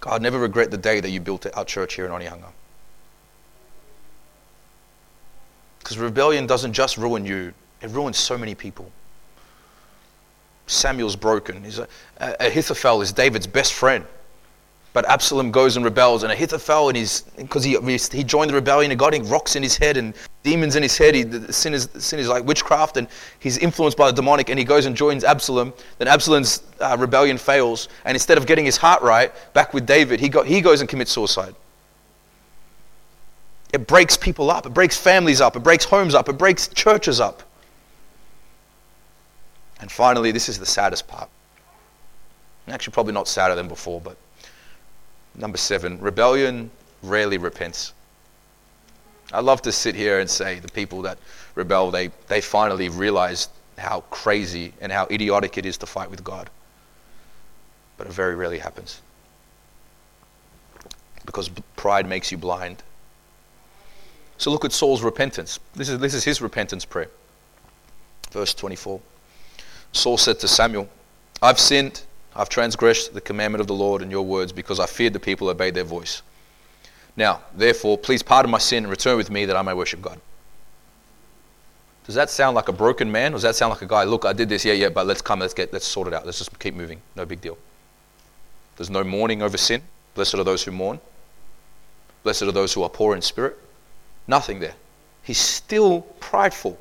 God, 0.00 0.20
never 0.20 0.40
regret 0.40 0.72
the 0.72 0.76
day 0.76 0.98
that 0.98 1.10
you 1.10 1.20
built 1.20 1.46
our 1.54 1.64
church 1.64 1.94
here 1.94 2.06
in 2.06 2.10
Onehunga. 2.10 2.48
Because 5.78 5.96
rebellion 5.96 6.48
doesn't 6.48 6.72
just 6.72 6.96
ruin 6.96 7.24
you, 7.24 7.54
it 7.82 7.90
ruins 7.90 8.16
so 8.16 8.36
many 8.36 8.56
people. 8.56 8.90
Samuel's 10.66 11.14
broken. 11.14 11.62
He's 11.62 11.78
a, 11.78 11.86
Ahithophel 12.18 13.00
is 13.00 13.12
David's 13.12 13.46
best 13.46 13.74
friend. 13.74 14.04
But 14.92 15.08
Absalom 15.08 15.52
goes 15.52 15.76
and 15.76 15.84
rebels, 15.84 16.24
and 16.24 16.32
Ahithophel, 16.32 16.92
because 17.36 17.62
he, 17.62 17.78
he 18.10 18.24
joined 18.24 18.50
the 18.50 18.54
rebellion 18.54 18.90
and 18.90 18.98
got 18.98 19.16
rocks 19.28 19.54
in 19.54 19.62
his 19.62 19.76
head 19.76 19.96
and 19.96 20.14
demons 20.46 20.76
in 20.76 20.82
his 20.82 20.96
head. 20.96 21.14
He, 21.14 21.22
the 21.24 21.52
sin 21.52 21.74
is, 21.74 21.88
sin 21.98 22.18
is 22.18 22.28
like 22.28 22.44
witchcraft, 22.44 22.96
and 22.96 23.08
he's 23.38 23.58
influenced 23.58 23.98
by 23.98 24.10
the 24.10 24.16
demonic, 24.16 24.48
and 24.48 24.58
he 24.58 24.64
goes 24.64 24.86
and 24.86 24.96
joins 24.96 25.24
Absalom. 25.24 25.74
Then 25.98 26.08
Absalom's 26.08 26.62
uh, 26.80 26.96
rebellion 26.98 27.36
fails, 27.36 27.88
and 28.04 28.14
instead 28.14 28.38
of 28.38 28.46
getting 28.46 28.64
his 28.64 28.76
heart 28.76 29.02
right 29.02 29.32
back 29.52 29.74
with 29.74 29.86
David, 29.86 30.20
he, 30.20 30.28
got, 30.28 30.46
he 30.46 30.60
goes 30.60 30.80
and 30.80 30.88
commits 30.88 31.10
suicide. 31.10 31.54
It 33.72 33.86
breaks 33.86 34.16
people 34.16 34.50
up, 34.50 34.64
it 34.64 34.72
breaks 34.72 34.96
families 34.96 35.40
up, 35.40 35.56
it 35.56 35.62
breaks 35.62 35.84
homes 35.84 36.14
up, 36.14 36.28
it 36.28 36.38
breaks 36.38 36.68
churches 36.68 37.20
up. 37.20 37.42
And 39.80 39.92
finally, 39.92 40.32
this 40.32 40.48
is 40.48 40.58
the 40.58 40.66
saddest 40.66 41.06
part. 41.06 41.28
Actually, 42.68 42.94
probably 42.94 43.12
not 43.12 43.28
sadder 43.28 43.54
than 43.54 43.68
before, 43.68 44.00
but 44.00 44.16
Number 45.38 45.58
seven, 45.58 46.00
rebellion 46.00 46.70
rarely 47.02 47.36
repents. 47.36 47.92
I 49.32 49.40
love 49.40 49.62
to 49.62 49.72
sit 49.72 49.94
here 49.94 50.20
and 50.20 50.30
say 50.30 50.58
the 50.60 50.68
people 50.68 51.02
that 51.02 51.18
rebel, 51.54 51.90
they, 51.90 52.10
they 52.28 52.40
finally 52.40 52.88
realize 52.88 53.48
how 53.76 54.00
crazy 54.10 54.72
and 54.80 54.92
how 54.92 55.06
idiotic 55.10 55.58
it 55.58 55.66
is 55.66 55.76
to 55.78 55.86
fight 55.86 56.10
with 56.10 56.22
God. 56.22 56.48
But 57.98 58.06
it 58.06 58.12
very 58.12 58.34
rarely 58.34 58.58
happens. 58.58 59.00
Because 61.24 61.48
pride 61.76 62.06
makes 62.06 62.30
you 62.30 62.38
blind. 62.38 62.82
So 64.38 64.50
look 64.50 64.64
at 64.64 64.72
Saul's 64.72 65.02
repentance. 65.02 65.58
This 65.74 65.88
is, 65.88 65.98
this 65.98 66.14
is 66.14 66.24
his 66.24 66.40
repentance 66.40 66.84
prayer. 66.84 67.08
Verse 68.30 68.54
24. 68.54 69.00
Saul 69.92 70.18
said 70.18 70.38
to 70.40 70.48
Samuel, 70.48 70.88
I've 71.42 71.58
sinned 71.58 72.02
I've 72.36 72.50
transgressed 72.50 73.14
the 73.14 73.20
commandment 73.20 73.60
of 73.62 73.66
the 73.66 73.74
Lord 73.74 74.02
and 74.02 74.10
your 74.10 74.24
words 74.24 74.52
because 74.52 74.78
I 74.78 74.86
feared 74.86 75.14
the 75.14 75.20
people 75.20 75.48
obeyed 75.48 75.74
their 75.74 75.84
voice. 75.84 76.22
Now, 77.16 77.40
therefore, 77.54 77.96
please 77.96 78.22
pardon 78.22 78.50
my 78.50 78.58
sin 78.58 78.84
and 78.84 78.90
return 78.90 79.16
with 79.16 79.30
me 79.30 79.46
that 79.46 79.56
I 79.56 79.62
may 79.62 79.72
worship 79.72 80.02
God. 80.02 80.20
Does 82.04 82.14
that 82.14 82.30
sound 82.30 82.54
like 82.54 82.68
a 82.68 82.72
broken 82.72 83.10
man? 83.10 83.32
Or 83.32 83.36
does 83.36 83.42
that 83.42 83.56
sound 83.56 83.70
like 83.70 83.82
a 83.82 83.86
guy, 83.86 84.04
look, 84.04 84.24
I 84.24 84.32
did 84.32 84.48
this, 84.48 84.64
yeah, 84.64 84.74
yeah, 84.74 84.90
but 84.90 85.06
let's 85.06 85.22
come, 85.22 85.40
let's 85.40 85.54
get, 85.54 85.72
let's 85.72 85.86
sort 85.86 86.06
it 86.06 86.14
out. 86.14 86.24
Let's 86.24 86.38
just 86.38 86.56
keep 86.58 86.74
moving. 86.74 87.00
No 87.16 87.24
big 87.24 87.40
deal. 87.40 87.58
There's 88.76 88.90
no 88.90 89.02
mourning 89.02 89.42
over 89.42 89.56
sin. 89.56 89.82
Blessed 90.14 90.34
are 90.34 90.44
those 90.44 90.62
who 90.62 90.70
mourn. 90.70 91.00
Blessed 92.22 92.42
are 92.42 92.52
those 92.52 92.72
who 92.72 92.82
are 92.82 92.88
poor 92.88 93.16
in 93.16 93.22
spirit. 93.22 93.58
Nothing 94.28 94.60
there. 94.60 94.74
He's 95.22 95.38
still 95.38 96.02
prideful. 96.20 96.78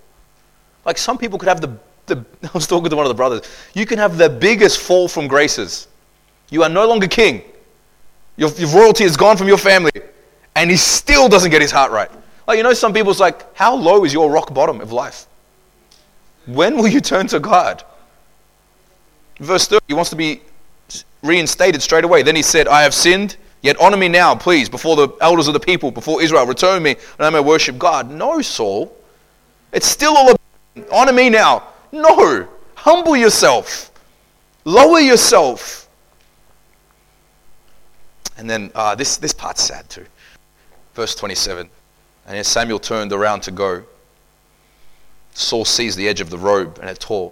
Like 0.85 0.97
some 0.97 1.17
people 1.17 1.39
could 1.39 1.49
have 1.49 1.61
the 1.61 1.77
the, 2.05 2.23
I 2.43 2.49
was 2.53 2.67
talking 2.67 2.89
to 2.89 2.95
one 2.95 3.05
of 3.05 3.09
the 3.09 3.15
brothers. 3.15 3.41
You 3.73 3.85
can 3.85 3.97
have 3.97 4.17
the 4.17 4.29
biggest 4.29 4.79
fall 4.79 5.07
from 5.07 5.27
graces. 5.27 5.87
You 6.49 6.63
are 6.63 6.69
no 6.69 6.87
longer 6.87 7.07
king. 7.07 7.41
Your, 8.37 8.49
your 8.51 8.69
royalty 8.69 9.03
is 9.03 9.17
gone 9.17 9.37
from 9.37 9.47
your 9.47 9.57
family. 9.57 9.91
And 10.55 10.71
he 10.71 10.77
still 10.77 11.27
doesn't 11.27 11.51
get 11.51 11.61
his 11.61 11.71
heart 11.71 11.91
right. 11.91 12.09
Like, 12.47 12.57
you 12.57 12.63
know, 12.63 12.73
some 12.73 12.93
people's 12.93 13.19
like, 13.19 13.55
how 13.55 13.75
low 13.75 14.05
is 14.05 14.13
your 14.13 14.31
rock 14.31 14.53
bottom 14.53 14.79
of 14.81 14.91
life? 14.91 15.27
When 16.45 16.77
will 16.77 16.87
you 16.87 17.01
turn 17.01 17.27
to 17.27 17.39
God? 17.39 17.83
Verse 19.39 19.67
30, 19.67 19.83
he 19.87 19.93
wants 19.93 20.11
to 20.11 20.15
be 20.15 20.41
reinstated 21.23 21.81
straight 21.81 22.03
away. 22.03 22.23
Then 22.23 22.35
he 22.35 22.41
said, 22.41 22.67
I 22.67 22.83
have 22.83 22.93
sinned, 22.93 23.35
yet 23.61 23.75
honor 23.81 23.97
me 23.97 24.07
now, 24.07 24.35
please, 24.35 24.69
before 24.69 24.95
the 24.95 25.09
elders 25.19 25.47
of 25.47 25.53
the 25.53 25.59
people, 25.59 25.91
before 25.91 26.21
Israel. 26.21 26.45
Return 26.45 26.83
me, 26.83 26.91
and 26.91 27.25
I 27.25 27.29
may 27.29 27.39
worship 27.39 27.77
God. 27.77 28.09
No, 28.09 28.41
Saul. 28.41 28.95
It's 29.73 29.87
still 29.87 30.15
all 30.15 30.29
about 30.29 30.41
honor 30.91 31.13
me 31.13 31.29
now. 31.29 31.67
No. 31.91 32.47
Humble 32.75 33.17
yourself. 33.17 33.91
Lower 34.63 34.99
yourself. 34.99 35.89
And 38.37 38.49
then 38.49 38.71
uh, 38.75 38.95
this, 38.95 39.17
this 39.17 39.33
part's 39.33 39.63
sad 39.63 39.89
too. 39.89 40.05
Verse 40.95 41.13
27. 41.13 41.69
And 42.27 42.37
as 42.37 42.47
Samuel 42.47 42.79
turned 42.79 43.13
around 43.13 43.41
to 43.41 43.51
go, 43.51 43.83
Saul 45.33 45.65
seized 45.65 45.97
the 45.97 46.07
edge 46.07 46.21
of 46.21 46.29
the 46.29 46.37
robe 46.37 46.79
and 46.81 46.89
it 46.89 46.99
tore. 46.99 47.31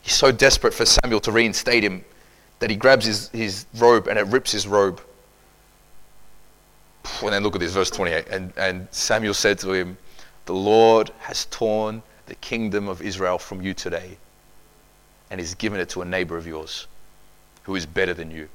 He's 0.00 0.14
so 0.14 0.32
desperate 0.32 0.72
for 0.72 0.86
Samuel 0.86 1.20
to 1.20 1.32
reinstate 1.32 1.84
him 1.84 2.04
that 2.60 2.70
he 2.70 2.76
grabs 2.76 3.04
his, 3.04 3.28
his 3.30 3.66
robe 3.76 4.06
and 4.06 4.18
it 4.18 4.26
rips 4.28 4.52
his 4.52 4.66
robe. 4.66 5.02
And 7.20 7.32
then 7.32 7.42
look 7.42 7.54
at 7.54 7.60
this, 7.60 7.72
verse 7.72 7.90
28. 7.90 8.28
And, 8.28 8.52
and 8.56 8.88
Samuel 8.92 9.34
said 9.34 9.58
to 9.58 9.72
him, 9.72 9.98
The 10.46 10.54
Lord 10.54 11.10
has 11.18 11.46
torn 11.46 12.02
the 12.26 12.36
kingdom 12.36 12.88
of 12.88 13.02
Israel 13.02 13.38
from 13.38 13.60
you 13.60 13.74
today 13.74 14.16
and 15.32 15.40
he's 15.40 15.54
given 15.54 15.80
it 15.80 15.88
to 15.88 16.02
a 16.02 16.04
neighbor 16.04 16.36
of 16.36 16.46
yours 16.46 16.86
who 17.62 17.74
is 17.74 17.86
better 17.86 18.12
than 18.12 18.30
you. 18.30 18.50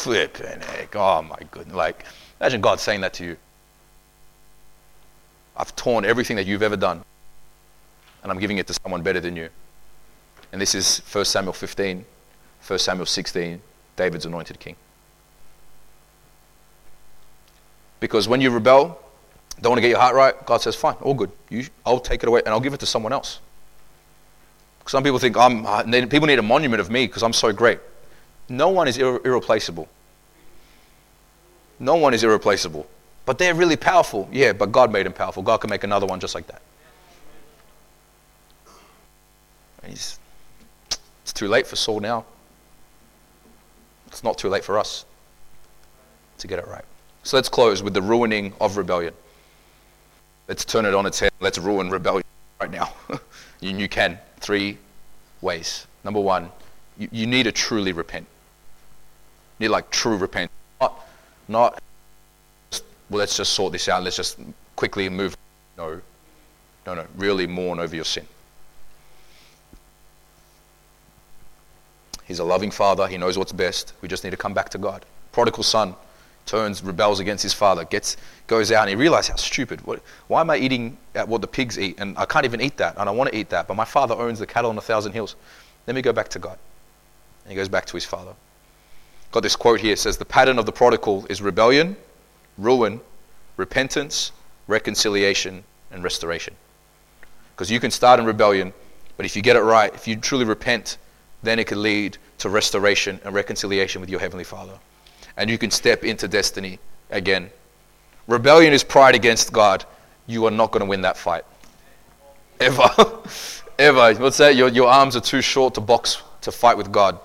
Flipping 0.00 0.60
heck. 0.60 0.96
Oh 0.96 1.22
my 1.22 1.38
goodness. 1.50 1.76
Like, 1.76 2.04
imagine 2.40 2.60
God 2.60 2.80
saying 2.80 3.02
that 3.02 3.12
to 3.14 3.24
you. 3.24 3.36
I've 5.56 5.74
torn 5.76 6.04
everything 6.04 6.36
that 6.36 6.46
you've 6.46 6.62
ever 6.62 6.76
done, 6.76 7.02
and 8.22 8.32
I'm 8.32 8.38
giving 8.38 8.58
it 8.58 8.66
to 8.68 8.74
someone 8.74 9.02
better 9.02 9.20
than 9.20 9.36
you. 9.36 9.48
And 10.52 10.60
this 10.60 10.74
is 10.74 11.02
1 11.12 11.24
Samuel 11.26 11.52
15, 11.52 12.04
1 12.66 12.78
Samuel 12.78 13.06
16, 13.06 13.60
David's 13.96 14.26
anointed 14.26 14.58
king. 14.58 14.76
Because 18.00 18.26
when 18.26 18.40
you 18.40 18.50
rebel, 18.50 18.98
don't 19.60 19.72
want 19.72 19.78
to 19.78 19.82
get 19.82 19.90
your 19.90 20.00
heart 20.00 20.14
right, 20.14 20.46
God 20.46 20.62
says, 20.62 20.74
fine, 20.74 20.94
all 21.02 21.12
good. 21.12 21.30
You, 21.50 21.66
I'll 21.84 22.00
take 22.00 22.22
it 22.22 22.28
away 22.28 22.40
and 22.40 22.48
I'll 22.48 22.60
give 22.60 22.72
it 22.72 22.80
to 22.80 22.86
someone 22.86 23.12
else. 23.12 23.40
Some 24.86 25.04
people 25.04 25.18
think 25.18 25.36
I'm, 25.36 25.62
people 26.08 26.26
need 26.26 26.38
a 26.38 26.42
monument 26.42 26.80
of 26.80 26.90
me 26.90 27.06
because 27.06 27.22
I'm 27.22 27.34
so 27.34 27.52
great. 27.52 27.78
No 28.50 28.68
one 28.68 28.88
is 28.88 28.98
irre- 28.98 29.24
irreplaceable. 29.24 29.88
No 31.78 31.94
one 31.94 32.12
is 32.12 32.24
irreplaceable. 32.24 32.86
But 33.24 33.38
they're 33.38 33.54
really 33.54 33.76
powerful. 33.76 34.28
Yeah, 34.32 34.52
but 34.52 34.72
God 34.72 34.92
made 34.92 35.06
them 35.06 35.12
powerful. 35.12 35.42
God 35.42 35.58
can 35.58 35.70
make 35.70 35.84
another 35.84 36.04
one 36.04 36.18
just 36.18 36.34
like 36.34 36.48
that. 36.48 36.60
He's, 39.86 40.18
it's 41.22 41.32
too 41.32 41.48
late 41.48 41.66
for 41.66 41.76
Saul 41.76 42.00
now. 42.00 42.24
It's 44.08 44.24
not 44.24 44.36
too 44.36 44.48
late 44.48 44.64
for 44.64 44.78
us 44.78 45.04
to 46.38 46.48
get 46.48 46.58
it 46.58 46.66
right. 46.66 46.84
So 47.22 47.36
let's 47.36 47.48
close 47.48 47.82
with 47.82 47.94
the 47.94 48.02
ruining 48.02 48.52
of 48.60 48.76
rebellion. 48.76 49.14
Let's 50.48 50.64
turn 50.64 50.84
it 50.84 50.94
on 50.94 51.06
its 51.06 51.20
head. 51.20 51.30
Let's 51.38 51.58
ruin 51.58 51.88
rebellion 51.90 52.24
right 52.60 52.70
now. 52.70 52.92
you, 53.60 53.76
you 53.76 53.88
can. 53.88 54.18
Three 54.40 54.78
ways. 55.40 55.86
Number 56.02 56.20
one, 56.20 56.50
you, 56.98 57.08
you 57.12 57.26
need 57.26 57.44
to 57.44 57.52
truly 57.52 57.92
repent. 57.92 58.26
Need 59.60 59.68
like 59.68 59.90
true 59.90 60.16
repent. 60.16 60.50
Not, 60.80 61.06
not 61.46 61.80
well, 63.10 63.18
let's 63.18 63.36
just 63.36 63.52
sort 63.52 63.72
this 63.72 63.88
out. 63.88 64.02
Let's 64.02 64.16
just 64.16 64.38
quickly 64.76 65.08
move. 65.08 65.36
No, 65.76 66.00
no, 66.86 66.94
no. 66.94 67.06
Really 67.16 67.46
mourn 67.46 67.78
over 67.78 67.94
your 67.94 68.04
sin. 68.04 68.26
He's 72.24 72.38
a 72.38 72.44
loving 72.44 72.70
father. 72.70 73.08
He 73.08 73.18
knows 73.18 73.36
what's 73.36 73.52
best. 73.52 73.92
We 74.00 74.08
just 74.08 74.22
need 74.22 74.30
to 74.30 74.36
come 74.36 74.54
back 74.54 74.68
to 74.70 74.78
God. 74.78 75.04
Prodigal 75.32 75.64
son 75.64 75.94
turns, 76.46 76.82
rebels 76.82 77.20
against 77.20 77.42
his 77.42 77.52
father, 77.52 77.84
gets, 77.84 78.16
goes 78.46 78.72
out, 78.72 78.82
and 78.82 78.90
he 78.90 78.96
realizes 78.96 79.30
how 79.30 79.36
stupid. 79.36 79.84
What, 79.84 80.00
why 80.28 80.40
am 80.40 80.50
I 80.50 80.56
eating 80.56 80.96
at 81.14 81.28
what 81.28 81.40
the 81.40 81.48
pigs 81.48 81.78
eat? 81.78 81.96
And 81.98 82.16
I 82.16 82.24
can't 82.24 82.44
even 82.44 82.60
eat 82.60 82.76
that, 82.76 82.96
and 82.96 83.08
I 83.08 83.12
want 83.12 83.30
to 83.30 83.36
eat 83.36 83.50
that. 83.50 83.66
But 83.66 83.74
my 83.74 83.84
father 83.84 84.14
owns 84.14 84.38
the 84.38 84.46
cattle 84.46 84.70
on 84.70 84.78
a 84.78 84.80
thousand 84.80 85.12
hills. 85.12 85.34
Let 85.86 85.96
me 85.96 86.02
go 86.02 86.12
back 86.12 86.28
to 86.28 86.38
God. 86.38 86.58
And 87.44 87.50
he 87.50 87.56
goes 87.56 87.68
back 87.68 87.86
to 87.86 87.96
his 87.96 88.04
father. 88.04 88.34
Got 89.32 89.42
this 89.42 89.56
quote 89.56 89.80
here. 89.80 89.92
It 89.92 89.98
says, 89.98 90.16
The 90.16 90.24
pattern 90.24 90.58
of 90.58 90.66
the 90.66 90.72
prodigal 90.72 91.26
is 91.30 91.40
rebellion, 91.40 91.96
ruin, 92.58 93.00
repentance, 93.56 94.32
reconciliation, 94.66 95.64
and 95.90 96.02
restoration. 96.02 96.54
Because 97.54 97.70
you 97.70 97.80
can 97.80 97.90
start 97.90 98.18
in 98.20 98.26
rebellion, 98.26 98.72
but 99.16 99.26
if 99.26 99.36
you 99.36 99.42
get 99.42 99.56
it 99.56 99.60
right, 99.60 99.94
if 99.94 100.08
you 100.08 100.16
truly 100.16 100.44
repent, 100.44 100.98
then 101.42 101.58
it 101.58 101.66
can 101.66 101.82
lead 101.82 102.18
to 102.38 102.48
restoration 102.48 103.20
and 103.24 103.34
reconciliation 103.34 104.00
with 104.00 104.10
your 104.10 104.20
Heavenly 104.20 104.44
Father 104.44 104.78
and 105.40 105.48
you 105.48 105.56
can 105.56 105.70
step 105.70 106.04
into 106.04 106.28
destiny 106.28 106.78
again. 107.10 107.50
Rebellion 108.26 108.74
is 108.74 108.84
pride 108.84 109.14
against 109.14 109.52
God. 109.52 109.84
You 110.26 110.44
are 110.44 110.50
not 110.50 110.70
going 110.70 110.80
to 110.80 110.86
win 110.86 111.00
that 111.00 111.16
fight. 111.16 111.44
Ever. 112.60 112.88
Ever. 113.78 114.14
What's 114.16 114.36
that? 114.36 114.54
Your, 114.54 114.68
your 114.68 114.88
arms 114.88 115.16
are 115.16 115.20
too 115.20 115.40
short 115.40 115.74
to 115.74 115.80
box, 115.80 116.22
to 116.42 116.52
fight 116.52 116.76
with 116.76 116.92
God. 116.92 117.18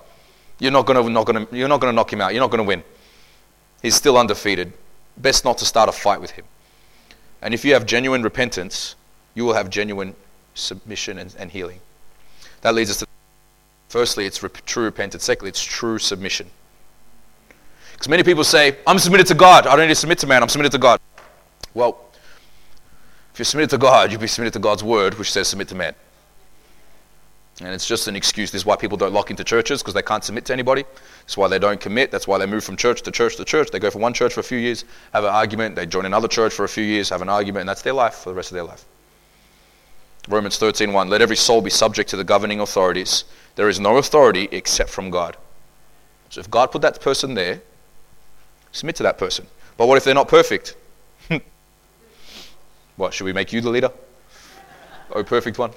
You're 0.60 0.72
not 0.72 0.86
going 0.86 1.04
to, 1.04 1.10
not 1.10 1.26
going 1.26 1.46
to, 1.46 1.56
you're 1.56 1.68
not 1.68 1.82
going 1.82 1.92
to 1.92 1.96
knock 1.96 2.12
him 2.12 2.22
out. 2.22 2.34
You're 2.34 2.42
not 2.42 2.52
going 2.52 2.64
to 2.64 2.68
win. 2.68 2.84
He's 3.82 3.96
still 3.96 4.18
undefeated. 4.18 4.74
Best 5.18 5.46
not 5.46 5.58
to 5.60 5.66
start 5.66 5.90
a 5.90 5.92
fight 5.92 6.22
with 6.22 6.32
him. 6.32 6.46
And 7.42 7.54
if 7.54 7.64
you 7.66 7.74
have 7.74 7.86
genuine 7.86 8.24
repentance, 8.24 8.96
you 9.34 9.46
will 9.46 9.54
have 9.54 9.70
genuine 9.70 10.16
submission 10.54 11.18
and, 11.18 11.36
and 11.38 11.52
healing. 11.52 11.80
That 12.62 12.74
leads 12.74 12.90
us 12.90 13.00
to 13.00 13.08
firstly, 13.90 14.26
it's 14.26 14.44
true 14.66 14.84
repentance. 14.84 15.24
Secondly, 15.24 15.50
it's 15.50 15.64
true 15.64 16.00
submission. 16.00 16.48
Because 17.94 18.10
many 18.10 18.24
people 18.24 18.44
say, 18.44 18.78
I'm 18.86 19.00
submitted 19.00 19.28
to 19.28 19.36
God. 19.36 19.68
I 19.68 19.76
don't 19.76 19.86
need 19.86 19.90
to 19.90 19.96
submit 19.96 20.20
to 20.20 20.28
man. 20.28 20.44
I'm 20.44 20.50
submitted 20.50 20.72
to 20.74 20.78
God. 20.78 21.00
Well, 21.74 21.98
if 23.32 23.40
you're 23.40 23.46
submitted 23.46 23.70
to 23.72 23.78
God, 23.78 24.12
you'll 24.12 24.20
be 24.20 24.28
submitted 24.28 24.54
to 24.54 24.60
God's 24.60 24.84
word, 24.84 25.14
which 25.18 25.32
says 25.32 25.48
submit 25.48 25.68
to 25.70 25.76
man. 25.76 25.96
And 27.62 27.70
it's 27.70 27.88
just 27.88 28.08
an 28.08 28.16
excuse. 28.16 28.52
This 28.52 28.62
is 28.62 28.66
why 28.66 28.76
people 28.76 28.98
don't 28.98 29.14
lock 29.14 29.32
into 29.32 29.44
churches 29.44 29.82
because 29.82 29.94
they 29.94 30.02
can't 30.02 30.24
submit 30.24 30.46
to 30.46 30.54
anybody. 30.54 30.84
That's 31.22 31.38
why 31.38 31.48
they 31.48 31.58
don't 31.58 31.80
commit. 31.80 32.12
That's 32.12 32.28
why 32.28 32.38
they 32.38 32.46
move 32.46 32.64
from 32.64 32.76
church 32.76 33.02
to 33.04 33.12
church 33.12 33.38
to 33.38 33.46
church. 33.46 33.72
They 33.72 33.80
go 33.80 33.90
from 33.90 34.02
one 34.02 34.14
church 34.14 34.34
for 34.34 34.42
a 34.42 34.44
few 34.44 34.58
years, 34.58 34.84
have 35.14 35.24
an 35.24 35.30
argument. 35.30 35.76
They 35.76 35.86
join 35.86 36.06
another 36.06 36.28
church 36.28 36.54
for 36.54 36.66
a 36.66 36.70
few 36.70 36.84
years, 36.84 37.10
have 37.10 37.22
an 37.22 37.30
argument, 37.30 37.62
and 37.62 37.70
that's 37.70 37.82
their 37.82 37.94
life 37.94 38.16
for 38.16 38.30
the 38.30 38.36
rest 38.36 38.52
of 38.52 38.56
their 38.56 38.64
life. 38.64 38.84
Romans 40.28 40.58
13:1 40.58 41.08
Let 41.08 41.22
every 41.22 41.38
soul 41.38 41.62
be 41.62 41.70
subject 41.70 42.10
to 42.10 42.18
the 42.18 42.24
governing 42.26 42.60
authorities. 42.60 43.24
There 43.56 43.70
is 43.70 43.80
no 43.80 43.98
authority 43.98 44.50
except 44.52 44.90
from 44.90 45.10
God. 45.10 45.38
So 46.30 46.42
if 46.42 46.52
God 46.52 46.72
put 46.72 46.82
that 46.82 47.00
person 47.00 47.36
there, 47.36 47.62
Submit 48.76 48.98
to 48.98 49.04
that 49.04 49.18
person. 49.18 49.48
But 49.78 49.88
what 49.88 49.96
if 49.98 50.04
they're 50.04 50.14
not 50.14 50.28
perfect? 50.28 50.76
what, 52.98 53.14
should 53.14 53.24
we 53.24 53.32
make 53.32 53.54
you 53.54 53.62
the 53.62 53.70
leader? 53.70 53.90
Oh, 55.12 55.24
perfect 55.24 55.58
one. 55.58 55.72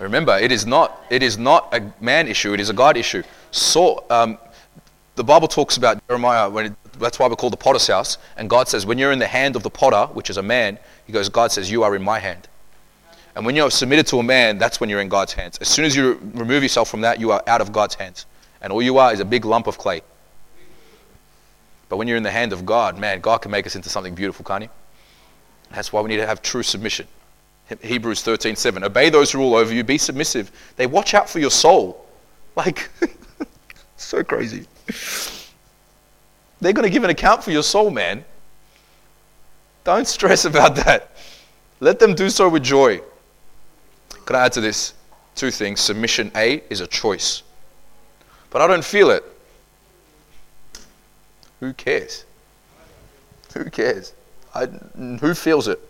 Remember, 0.00 0.36
it 0.38 0.50
is 0.50 0.66
not, 0.66 1.04
it 1.10 1.22
is 1.22 1.38
not 1.38 1.72
a 1.74 1.92
man 2.00 2.26
issue, 2.26 2.54
it 2.54 2.60
is 2.60 2.70
a 2.70 2.72
God 2.72 2.96
issue. 2.96 3.22
So, 3.50 4.04
um, 4.10 4.38
the 5.14 5.24
Bible 5.24 5.48
talks 5.48 5.76
about 5.76 6.06
Jeremiah, 6.08 6.48
when 6.48 6.66
it, 6.66 6.72
that's 6.98 7.18
why 7.18 7.28
we 7.28 7.36
call 7.36 7.50
the 7.50 7.56
potter's 7.56 7.86
house. 7.86 8.18
And 8.36 8.48
God 8.48 8.68
says, 8.68 8.86
when 8.86 8.98
you're 8.98 9.12
in 9.12 9.18
the 9.18 9.26
hand 9.26 9.56
of 9.56 9.62
the 9.62 9.70
potter, 9.70 10.12
which 10.14 10.30
is 10.30 10.38
a 10.38 10.42
man, 10.42 10.78
he 11.06 11.12
goes, 11.12 11.28
God 11.28 11.52
says, 11.52 11.70
you 11.70 11.82
are 11.82 11.94
in 11.94 12.02
my 12.02 12.18
hand. 12.18 12.48
And 13.34 13.46
when 13.46 13.56
you're 13.56 13.70
submitted 13.70 14.06
to 14.08 14.18
a 14.18 14.22
man, 14.22 14.58
that's 14.58 14.80
when 14.80 14.90
you're 14.90 15.00
in 15.00 15.08
God's 15.08 15.32
hands. 15.32 15.58
As 15.58 15.68
soon 15.68 15.84
as 15.84 15.96
you 15.96 16.18
remove 16.34 16.62
yourself 16.62 16.90
from 16.90 17.02
that, 17.02 17.20
you 17.20 17.30
are 17.30 17.42
out 17.46 17.60
of 17.60 17.72
God's 17.72 17.94
hands. 17.94 18.26
And 18.60 18.72
all 18.72 18.82
you 18.82 18.98
are 18.98 19.12
is 19.12 19.20
a 19.20 19.24
big 19.24 19.44
lump 19.44 19.66
of 19.66 19.78
clay. 19.78 20.02
But 21.88 21.96
when 21.96 22.08
you're 22.08 22.16
in 22.16 22.22
the 22.22 22.30
hand 22.30 22.52
of 22.52 22.64
God, 22.64 22.98
man, 22.98 23.20
God 23.20 23.38
can 23.38 23.50
make 23.50 23.66
us 23.66 23.76
into 23.76 23.88
something 23.88 24.14
beautiful, 24.14 24.44
can't 24.44 24.64
He? 24.64 24.70
That's 25.72 25.92
why 25.92 26.00
we 26.00 26.08
need 26.08 26.18
to 26.18 26.26
have 26.26 26.42
true 26.42 26.62
submission. 26.62 27.06
Hebrews 27.80 28.22
13 28.22 28.56
7. 28.56 28.84
Obey 28.84 29.10
those 29.10 29.32
who 29.32 29.38
rule 29.38 29.54
over 29.54 29.72
you, 29.72 29.84
be 29.84 29.98
submissive. 29.98 30.50
They 30.76 30.86
watch 30.86 31.14
out 31.14 31.28
for 31.28 31.38
your 31.38 31.50
soul. 31.50 31.98
Like, 32.54 32.90
so 33.96 34.22
crazy. 34.22 34.66
They're 36.60 36.74
going 36.74 36.86
to 36.86 36.90
give 36.90 37.02
an 37.02 37.08
account 37.08 37.42
for 37.42 37.50
your 37.50 37.62
soul, 37.62 37.90
man. 37.90 38.26
Don't 39.84 40.06
stress 40.06 40.44
about 40.52 40.76
that. 40.76 41.12
Let 41.80 41.98
them 41.98 42.14
do 42.14 42.28
so 42.28 42.50
with 42.50 42.62
joy. 42.62 43.00
Can 44.26 44.36
I 44.36 44.44
add 44.44 44.52
to 44.52 44.60
this? 44.60 44.92
Two 45.34 45.50
things. 45.50 45.80
Submission, 45.80 46.30
A, 46.36 46.62
is 46.68 46.80
a 46.80 46.86
choice. 46.86 47.42
But 48.50 48.60
I 48.60 48.66
don't 48.66 48.84
feel 48.84 49.10
it. 49.10 49.24
Who 51.60 51.72
cares? 51.72 52.26
Who 53.54 53.70
cares? 53.70 54.12
I, 54.54 54.66
who 54.66 55.34
feels 55.34 55.68
it? 55.68 55.80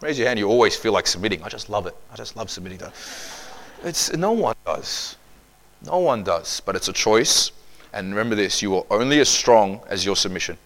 Raise 0.00 0.18
your 0.18 0.28
hand. 0.28 0.38
You 0.38 0.48
always 0.48 0.76
feel 0.76 0.92
like 0.92 1.06
submitting. 1.06 1.42
I 1.42 1.48
just 1.48 1.68
love 1.68 1.86
it. 1.86 1.94
I 2.10 2.16
just 2.16 2.36
love 2.36 2.50
submitting. 2.50 2.78
To 2.78 2.92
it's 3.84 4.12
no 4.12 4.32
one 4.32 4.56
does. 4.64 5.16
No 5.84 5.98
one 5.98 6.24
does. 6.24 6.60
But 6.60 6.76
it's 6.76 6.88
a 6.88 6.92
choice. 6.92 7.52
And 7.92 8.10
remember 8.10 8.34
this: 8.34 8.62
you 8.62 8.76
are 8.76 8.84
only 8.90 9.20
as 9.20 9.28
strong 9.28 9.80
as 9.88 10.04
your 10.04 10.16
submission. 10.16 10.56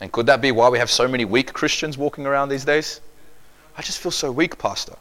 And 0.00 0.10
could 0.10 0.26
that 0.26 0.40
be 0.40 0.50
why 0.50 0.68
we 0.68 0.78
have 0.78 0.90
so 0.90 1.06
many 1.06 1.24
weak 1.24 1.52
Christians 1.52 1.96
walking 1.96 2.26
around 2.26 2.48
these 2.48 2.64
days? 2.64 3.00
I 3.76 3.82
just 3.82 4.00
feel 4.00 4.10
so 4.10 4.32
weak, 4.32 4.58
Pastor. 4.58 4.96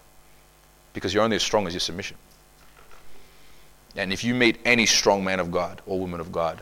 Because 0.94 1.14
you're 1.14 1.24
only 1.24 1.38
as 1.38 1.44
strong 1.44 1.68
as 1.68 1.74
your 1.74 1.80
submission. 1.80 2.18
And 3.96 4.14
if 4.14 4.24
you 4.24 4.34
meet 4.34 4.60
any 4.64 4.86
strong 4.86 5.24
man 5.24 5.40
of 5.40 5.52
God 5.52 5.82
or 5.86 6.00
woman 6.00 6.20
of 6.20 6.32
God, 6.32 6.62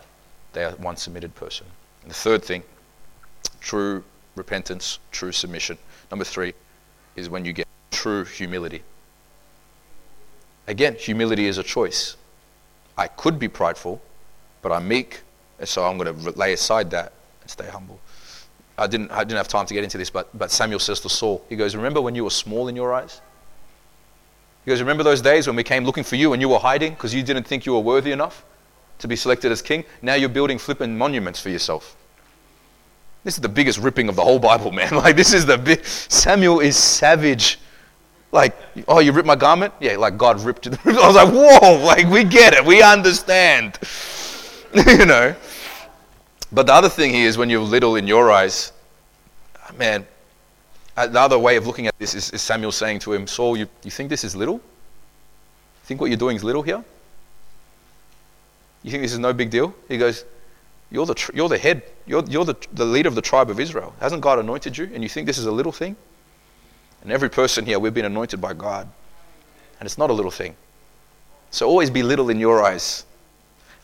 they 0.53 0.63
are 0.63 0.71
one 0.71 0.95
submitted 0.95 1.35
person. 1.35 1.67
And 2.01 2.09
the 2.09 2.15
third 2.15 2.43
thing, 2.43 2.63
true 3.59 4.03
repentance, 4.35 4.99
true 5.11 5.31
submission. 5.31 5.77
Number 6.11 6.25
three 6.25 6.53
is 7.15 7.29
when 7.29 7.45
you 7.45 7.53
get 7.53 7.67
true 7.91 8.25
humility. 8.25 8.83
Again, 10.67 10.95
humility 10.95 11.47
is 11.47 11.57
a 11.57 11.63
choice. 11.63 12.15
I 12.97 13.07
could 13.07 13.39
be 13.39 13.47
prideful, 13.47 14.01
but 14.61 14.71
I'm 14.71 14.87
meek, 14.87 15.21
and 15.57 15.67
so 15.67 15.83
I'm 15.83 15.97
going 15.97 16.15
to 16.15 16.31
lay 16.31 16.53
aside 16.53 16.91
that 16.91 17.13
and 17.41 17.49
stay 17.49 17.67
humble. 17.67 17.99
I 18.77 18.87
didn't, 18.87 19.11
I 19.11 19.23
didn't 19.23 19.37
have 19.37 19.47
time 19.47 19.65
to 19.65 19.73
get 19.73 19.83
into 19.83 19.97
this, 19.97 20.09
but, 20.09 20.29
but 20.37 20.51
Samuel 20.51 20.79
says 20.79 20.99
to 21.01 21.09
Saul, 21.09 21.43
he 21.49 21.55
goes, 21.55 21.75
Remember 21.75 22.01
when 22.01 22.15
you 22.15 22.23
were 22.23 22.29
small 22.29 22.67
in 22.67 22.75
your 22.75 22.93
eyes? 22.93 23.19
He 24.63 24.69
goes, 24.69 24.79
Remember 24.79 25.03
those 25.03 25.21
days 25.21 25.47
when 25.47 25.55
we 25.55 25.63
came 25.63 25.83
looking 25.83 26.03
for 26.03 26.15
you 26.15 26.33
and 26.33 26.41
you 26.41 26.49
were 26.49 26.59
hiding 26.59 26.93
because 26.93 27.13
you 27.13 27.23
didn't 27.23 27.43
think 27.43 27.65
you 27.65 27.73
were 27.73 27.79
worthy 27.79 28.11
enough? 28.11 28.45
to 28.99 29.07
be 29.07 29.15
selected 29.15 29.51
as 29.51 29.61
king. 29.61 29.83
Now 30.01 30.13
you're 30.13 30.29
building 30.29 30.57
flippant 30.57 30.95
monuments 30.95 31.41
for 31.41 31.49
yourself. 31.49 31.95
This 33.23 33.35
is 33.35 33.41
the 33.41 33.49
biggest 33.49 33.79
ripping 33.79 34.09
of 34.09 34.15
the 34.15 34.23
whole 34.23 34.39
Bible, 34.39 34.71
man. 34.79 34.93
Like 34.95 35.15
this 35.15 35.33
is 35.33 35.45
the 35.45 35.57
big 35.57 35.85
Samuel 35.85 36.59
is 36.59 36.77
savage. 36.77 37.59
Like, 38.31 38.55
oh, 38.87 38.99
you 38.99 39.11
ripped 39.11 39.27
my 39.27 39.35
garment? 39.35 39.73
Yeah, 39.79 39.97
like 39.97 40.17
God 40.17 40.39
ripped 40.41 40.67
it. 40.67 40.77
I 40.85 41.07
was 41.07 41.15
like, 41.15 41.29
whoa, 41.29 41.83
like 41.83 42.07
we 42.07 42.23
get 42.23 42.53
it, 42.53 42.63
we 42.63 42.83
understand. 42.83 43.79
you 44.87 45.05
know? 45.05 45.35
But 46.51 46.67
the 46.67 46.73
other 46.73 46.89
thing 46.89 47.13
here 47.13 47.27
is 47.27 47.37
when 47.37 47.49
you're 47.49 47.61
little 47.61 47.95
in 47.95 48.07
your 48.07 48.31
eyes, 48.31 48.71
man, 49.77 50.05
uh, 50.95 51.07
the 51.07 51.19
other 51.19 51.39
way 51.39 51.55
of 51.55 51.65
looking 51.65 51.87
at 51.87 51.97
this 51.97 52.13
is, 52.13 52.31
is 52.31 52.41
Samuel 52.41 52.71
saying 52.71 52.99
to 52.99 53.13
him, 53.13 53.25
Saul, 53.25 53.57
you, 53.57 53.67
you 53.83 53.91
think 53.91 54.09
this 54.09 54.23
is 54.23 54.35
little? 54.35 54.55
You 54.55 54.61
think 55.85 56.01
what 56.01 56.09
you're 56.09 56.17
doing 56.17 56.35
is 56.35 56.43
little 56.43 56.61
here? 56.61 56.83
You 58.83 58.91
think 58.91 59.03
this 59.03 59.13
is 59.13 59.19
no 59.19 59.33
big 59.33 59.49
deal? 59.49 59.73
He 59.87 59.97
goes, 59.97 60.25
You're 60.91 61.05
the, 61.05 61.13
tr- 61.13 61.31
you're 61.35 61.49
the 61.49 61.57
head, 61.57 61.83
you're, 62.05 62.23
you're 62.25 62.45
the, 62.45 62.55
the 62.73 62.85
leader 62.85 63.07
of 63.07 63.15
the 63.15 63.21
tribe 63.21 63.49
of 63.49 63.59
Israel. 63.59 63.93
Hasn't 63.99 64.21
God 64.21 64.39
anointed 64.39 64.77
you? 64.77 64.89
And 64.93 65.03
you 65.03 65.09
think 65.09 65.27
this 65.27 65.37
is 65.37 65.45
a 65.45 65.51
little 65.51 65.71
thing? 65.71 65.95
And 67.03 67.11
every 67.11 67.29
person 67.29 67.65
here, 67.65 67.79
we've 67.79 67.93
been 67.93 68.05
anointed 68.05 68.41
by 68.41 68.53
God. 68.53 68.87
And 69.79 69.85
it's 69.85 69.97
not 69.97 70.09
a 70.09 70.13
little 70.13 70.31
thing. 70.31 70.55
So 71.51 71.67
always 71.67 71.89
be 71.89 72.03
little 72.03 72.29
in 72.29 72.39
your 72.39 72.63
eyes. 72.63 73.05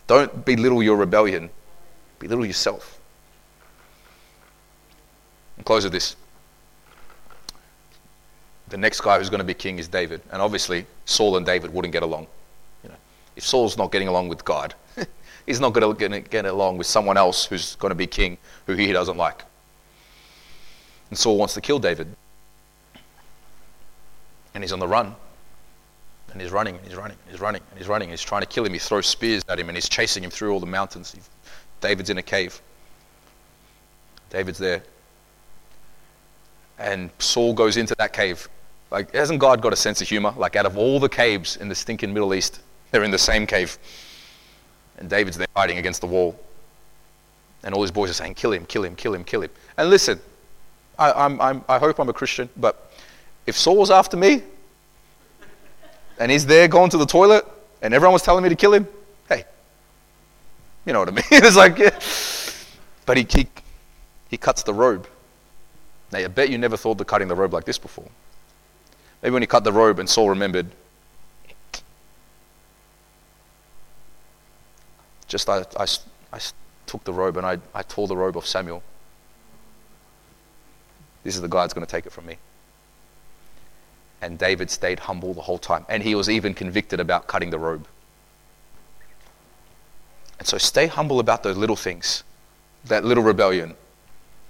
Don't 0.08 0.45
belittle 0.45 0.84
your 0.84 0.97
rebellion, 0.97 1.49
belittle 2.20 2.45
yourself. 2.45 2.99
And 5.58 5.66
close 5.66 5.84
with 5.84 5.93
this. 5.93 6.16
The 8.70 8.78
next 8.78 9.01
guy 9.01 9.18
who's 9.18 9.30
going 9.30 9.39
to 9.39 9.45
be 9.45 9.53
king 9.53 9.80
is 9.80 9.88
David. 9.88 10.22
And 10.32 10.41
obviously, 10.41 10.86
Saul 11.06 11.38
and 11.38 11.45
David 11.45 11.74
wouldn't 11.74 11.91
get 11.91 12.03
along. 12.03 12.28
You 12.84 12.89
know, 12.89 12.95
if 13.36 13.45
Saul's 13.45 13.78
not 13.78 13.91
getting 13.91 14.08
along 14.08 14.28
with 14.28 14.43
God, 14.43 14.74
he's 15.45 15.59
not 15.59 15.73
going 15.73 15.95
to 16.11 16.19
get 16.21 16.45
along 16.45 16.77
with 16.77 16.87
someone 16.87 17.17
else 17.17 17.45
who's 17.45 17.75
going 17.75 17.91
to 17.91 17.95
be 17.95 18.07
king 18.07 18.37
who 18.65 18.73
he 18.73 18.91
doesn't 18.91 19.17
like. 19.17 19.43
And 21.09 21.17
Saul 21.17 21.37
wants 21.37 21.53
to 21.53 21.61
kill 21.61 21.79
David. 21.79 22.07
And 24.53 24.63
he's 24.63 24.71
on 24.71 24.79
the 24.79 24.87
run. 24.87 25.15
And 26.31 26.41
he's 26.41 26.51
running, 26.51 26.75
and 26.75 26.85
he's 26.85 26.95
running, 26.95 27.17
and 27.23 27.31
he's 27.31 27.39
running, 27.39 27.61
and 27.69 27.77
he's 27.77 27.87
running. 27.87 28.09
He's 28.09 28.21
trying 28.21 28.41
to 28.41 28.47
kill 28.47 28.65
him. 28.65 28.73
He 28.73 28.79
throws 28.79 29.05
spears 29.07 29.43
at 29.47 29.57
him, 29.57 29.69
and 29.69 29.77
he's 29.77 29.87
chasing 29.87 30.21
him 30.21 30.29
through 30.29 30.51
all 30.51 30.59
the 30.59 30.65
mountains. 30.65 31.15
David's 31.79 32.09
in 32.09 32.17
a 32.17 32.21
cave. 32.21 32.61
David's 34.29 34.57
there. 34.57 34.83
And 36.77 37.09
Saul 37.19 37.53
goes 37.53 37.77
into 37.77 37.95
that 37.95 38.11
cave. 38.11 38.49
Like, 38.91 39.13
hasn't 39.13 39.39
God 39.39 39.61
got 39.61 39.71
a 39.71 39.77
sense 39.77 40.01
of 40.01 40.09
humor? 40.09 40.33
Like, 40.35 40.57
out 40.57 40.65
of 40.65 40.77
all 40.77 40.99
the 40.99 41.07
caves 41.07 41.55
in 41.55 41.69
the 41.69 41.75
stinking 41.75 42.13
Middle 42.13 42.33
East, 42.33 42.59
they're 42.91 43.03
in 43.03 43.11
the 43.11 43.17
same 43.17 43.47
cave. 43.47 43.77
And 44.97 45.09
David's 45.09 45.37
there 45.37 45.47
fighting 45.53 45.77
against 45.77 46.01
the 46.01 46.07
wall. 46.07 46.39
And 47.63 47.73
all 47.73 47.81
his 47.81 47.91
boys 47.91 48.09
are 48.09 48.13
saying, 48.13 48.35
kill 48.35 48.53
him, 48.53 48.65
kill 48.65 48.83
him, 48.83 48.95
kill 48.95 49.13
him, 49.13 49.23
kill 49.23 49.41
him. 49.41 49.49
And 49.77 49.89
listen, 49.89 50.19
I, 50.97 51.11
I'm, 51.11 51.41
I'm, 51.41 51.63
I 51.67 51.79
hope 51.79 51.99
I'm 51.99 52.09
a 52.09 52.13
Christian, 52.13 52.49
but 52.55 52.91
if 53.45 53.57
Saul 53.57 53.77
was 53.77 53.91
after 53.91 54.15
me 54.15 54.43
and 56.19 56.31
he's 56.31 56.45
there 56.45 56.67
going 56.67 56.89
to 56.91 56.97
the 56.97 57.05
toilet 57.05 57.45
and 57.81 57.93
everyone 57.93 58.13
was 58.13 58.21
telling 58.21 58.43
me 58.43 58.49
to 58.49 58.55
kill 58.55 58.73
him, 58.73 58.87
hey, 59.27 59.45
you 60.85 60.93
know 60.93 60.99
what 60.99 61.09
I 61.09 61.11
mean? 61.11 61.23
it's 61.31 61.55
like, 61.55 61.77
yeah. 61.77 61.99
But 63.05 63.17
he, 63.17 63.27
he, 63.29 63.47
he 64.29 64.37
cuts 64.37 64.63
the 64.63 64.73
robe. 64.73 65.07
Now, 66.11 66.19
I 66.19 66.27
bet 66.27 66.49
you 66.49 66.57
never 66.57 66.77
thought 66.77 67.01
of 67.01 67.07
cutting 67.07 67.27
the 67.27 67.35
robe 67.35 67.53
like 67.53 67.65
this 67.65 67.77
before. 67.77 68.07
Maybe 69.21 69.33
when 69.33 69.41
he 69.41 69.47
cut 69.47 69.63
the 69.63 69.73
robe 69.73 69.99
and 69.99 70.09
Saul 70.09 70.29
remembered, 70.29 70.67
just 75.28 75.49
I, 75.49 75.65
I, 75.78 75.86
I 76.34 76.39
took 76.86 77.03
the 77.03 77.13
robe 77.13 77.38
and 77.38 77.45
I, 77.45 77.57
I 77.73 77.84
tore 77.84 78.07
the 78.07 78.17
robe 78.17 78.38
off 78.38 78.45
Samuel. 78.45 78.84
This 81.23 81.36
is 81.36 81.41
the 81.41 81.47
guy 81.47 81.63
that's 81.63 81.73
going 81.73 81.86
to 81.86 81.91
take 81.91 82.05
it 82.05 82.11
from 82.11 82.26
me. 82.28 82.38
And 84.21 84.38
David 84.38 84.69
stayed 84.69 84.99
humble 84.99 85.34
the 85.34 85.41
whole 85.41 85.57
time. 85.57 85.86
And 85.89 86.03
he 86.03 86.15
was 86.15 86.30
even 86.30 86.53
convicted 86.53 86.99
about 86.99 87.28
cutting 87.28 87.49
the 87.49 87.59
robe. 87.59 87.88
And 90.39 90.47
so 90.47 90.57
stay 90.57 90.88
humble 90.88 91.19
about 91.19 91.43
those 91.43 91.57
little 91.57 91.76
things, 91.76 92.23
that 92.86 93.03
little 93.03 93.23
rebellion, 93.23 93.76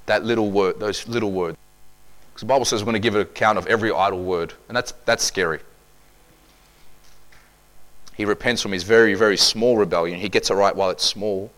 that 0.05 0.23
little 0.23 0.51
word, 0.51 0.79
those 0.79 1.07
little 1.07 1.31
words. 1.31 1.57
Because 2.29 2.41
the 2.41 2.47
Bible 2.47 2.65
says 2.65 2.81
we're 2.81 2.91
going 2.91 3.01
to 3.01 3.05
give 3.05 3.15
an 3.15 3.21
account 3.21 3.57
of 3.57 3.67
every 3.67 3.91
idle 3.91 4.23
word. 4.23 4.53
And 4.67 4.75
that's, 4.75 4.91
that's 5.05 5.23
scary. 5.23 5.61
He 8.15 8.25
repents 8.25 8.61
from 8.61 8.71
his 8.71 8.83
very, 8.83 9.13
very 9.13 9.37
small 9.37 9.77
rebellion. 9.77 10.19
He 10.19 10.29
gets 10.29 10.49
it 10.49 10.53
right 10.53 10.75
while 10.75 10.89
it's 10.89 11.03
small. 11.03 11.51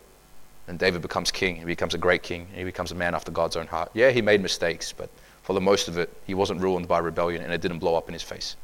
And 0.67 0.77
David 0.77 1.01
becomes 1.01 1.31
king. 1.31 1.55
He 1.55 1.65
becomes 1.65 1.93
a 1.93 1.97
great 1.97 2.23
king. 2.23 2.47
He 2.53 2.63
becomes 2.63 2.91
a 2.91 2.95
man 2.95 3.15
after 3.15 3.31
God's 3.31 3.55
own 3.55 3.67
heart. 3.67 3.91
Yeah, 3.93 4.09
he 4.09 4.21
made 4.21 4.41
mistakes, 4.41 4.91
but 4.91 5.09
for 5.43 5.53
the 5.53 5.61
most 5.61 5.87
of 5.87 5.97
it, 5.97 6.11
he 6.25 6.33
wasn't 6.33 6.59
ruined 6.59 6.87
by 6.87 6.99
rebellion 6.99 7.41
and 7.41 7.53
it 7.53 7.61
didn't 7.61 7.79
blow 7.79 7.95
up 7.95 8.09
in 8.09 8.13
his 8.13 8.23
face. 8.23 8.57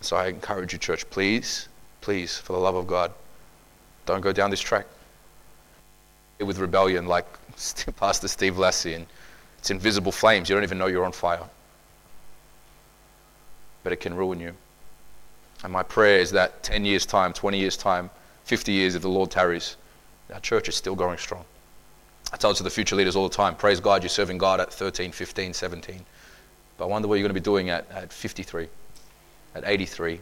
So 0.00 0.16
I 0.16 0.26
encourage 0.28 0.72
you, 0.72 0.78
church, 0.78 1.08
please, 1.10 1.68
please, 2.00 2.36
for 2.36 2.52
the 2.52 2.58
love 2.58 2.74
of 2.74 2.86
God, 2.86 3.12
don't 4.06 4.20
go 4.20 4.32
down 4.32 4.50
this 4.50 4.60
track 4.60 4.86
with 6.40 6.58
rebellion 6.58 7.06
like 7.06 7.26
Pastor 7.96 8.28
Steve 8.28 8.58
Lassie 8.58 8.94
and 8.94 9.06
it's 9.58 9.70
invisible 9.70 10.12
flames. 10.12 10.48
You 10.48 10.56
don't 10.56 10.64
even 10.64 10.78
know 10.78 10.86
you're 10.86 11.04
on 11.04 11.12
fire. 11.12 11.42
But 13.82 13.92
it 13.92 14.00
can 14.00 14.14
ruin 14.14 14.40
you. 14.40 14.54
And 15.64 15.72
my 15.72 15.82
prayer 15.82 16.18
is 16.18 16.30
that 16.32 16.62
10 16.62 16.84
years' 16.84 17.06
time, 17.06 17.32
20 17.32 17.58
years' 17.58 17.76
time, 17.76 18.10
50 18.44 18.72
years, 18.72 18.94
if 18.94 19.02
the 19.02 19.08
Lord 19.08 19.30
tarries, 19.30 19.76
our 20.32 20.40
church 20.40 20.68
is 20.68 20.76
still 20.76 20.94
going 20.94 21.18
strong. 21.18 21.44
I 22.32 22.36
tell 22.36 22.50
it 22.50 22.56
to 22.56 22.62
the 22.62 22.70
future 22.70 22.96
leaders 22.96 23.16
all 23.16 23.28
the 23.28 23.34
time 23.34 23.54
praise 23.54 23.80
God, 23.80 24.02
you're 24.02 24.10
serving 24.10 24.38
God 24.38 24.60
at 24.60 24.72
13, 24.72 25.12
15, 25.12 25.52
17. 25.52 26.04
But 26.76 26.84
I 26.84 26.88
wonder 26.88 27.08
what 27.08 27.14
you're 27.14 27.22
going 27.22 27.34
to 27.34 27.40
be 27.40 27.44
doing 27.44 27.70
at, 27.70 27.90
at 27.90 28.12
53, 28.12 28.68
at 29.54 29.64
83. 29.64 30.20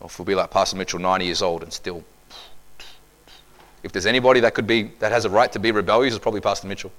Or 0.00 0.06
if 0.06 0.18
we'll 0.18 0.26
be 0.26 0.34
like 0.34 0.50
Pastor 0.50 0.76
Mitchell, 0.76 0.98
90 0.98 1.24
years 1.24 1.42
old 1.42 1.62
and 1.62 1.72
still. 1.72 2.04
If 3.82 3.92
there's 3.92 4.06
anybody 4.06 4.40
that 4.40 4.54
could 4.54 4.66
be, 4.66 4.84
that 4.98 5.12
has 5.12 5.24
a 5.24 5.30
right 5.30 5.50
to 5.52 5.58
be 5.58 5.72
rebellious, 5.72 6.14
it's 6.14 6.22
probably 6.22 6.40
Pastor 6.40 6.66
Mitchell. 6.66 6.92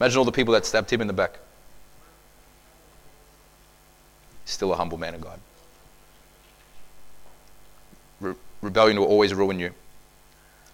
Imagine 0.00 0.18
all 0.18 0.24
the 0.24 0.32
people 0.32 0.52
that 0.54 0.66
stabbed 0.66 0.90
him 0.92 1.00
in 1.00 1.06
the 1.06 1.12
back. 1.12 1.38
Still 4.44 4.72
a 4.72 4.76
humble 4.76 4.98
man 4.98 5.14
of 5.14 5.20
God. 5.20 5.40
Re- 8.20 8.34
rebellion 8.66 8.98
will 8.98 9.06
always 9.06 9.32
ruin 9.32 9.58
you. 9.58 9.72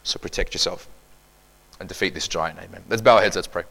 So 0.03 0.19
protect 0.19 0.55
yourself 0.55 0.89
and 1.79 1.89
defeat 1.89 2.15
this 2.15 2.27
giant. 2.27 2.59
Amen. 2.59 2.83
Let's 2.89 3.03
bow 3.03 3.17
our 3.17 3.23
heads, 3.23 3.37
let's 3.37 3.47
pray. 3.47 3.65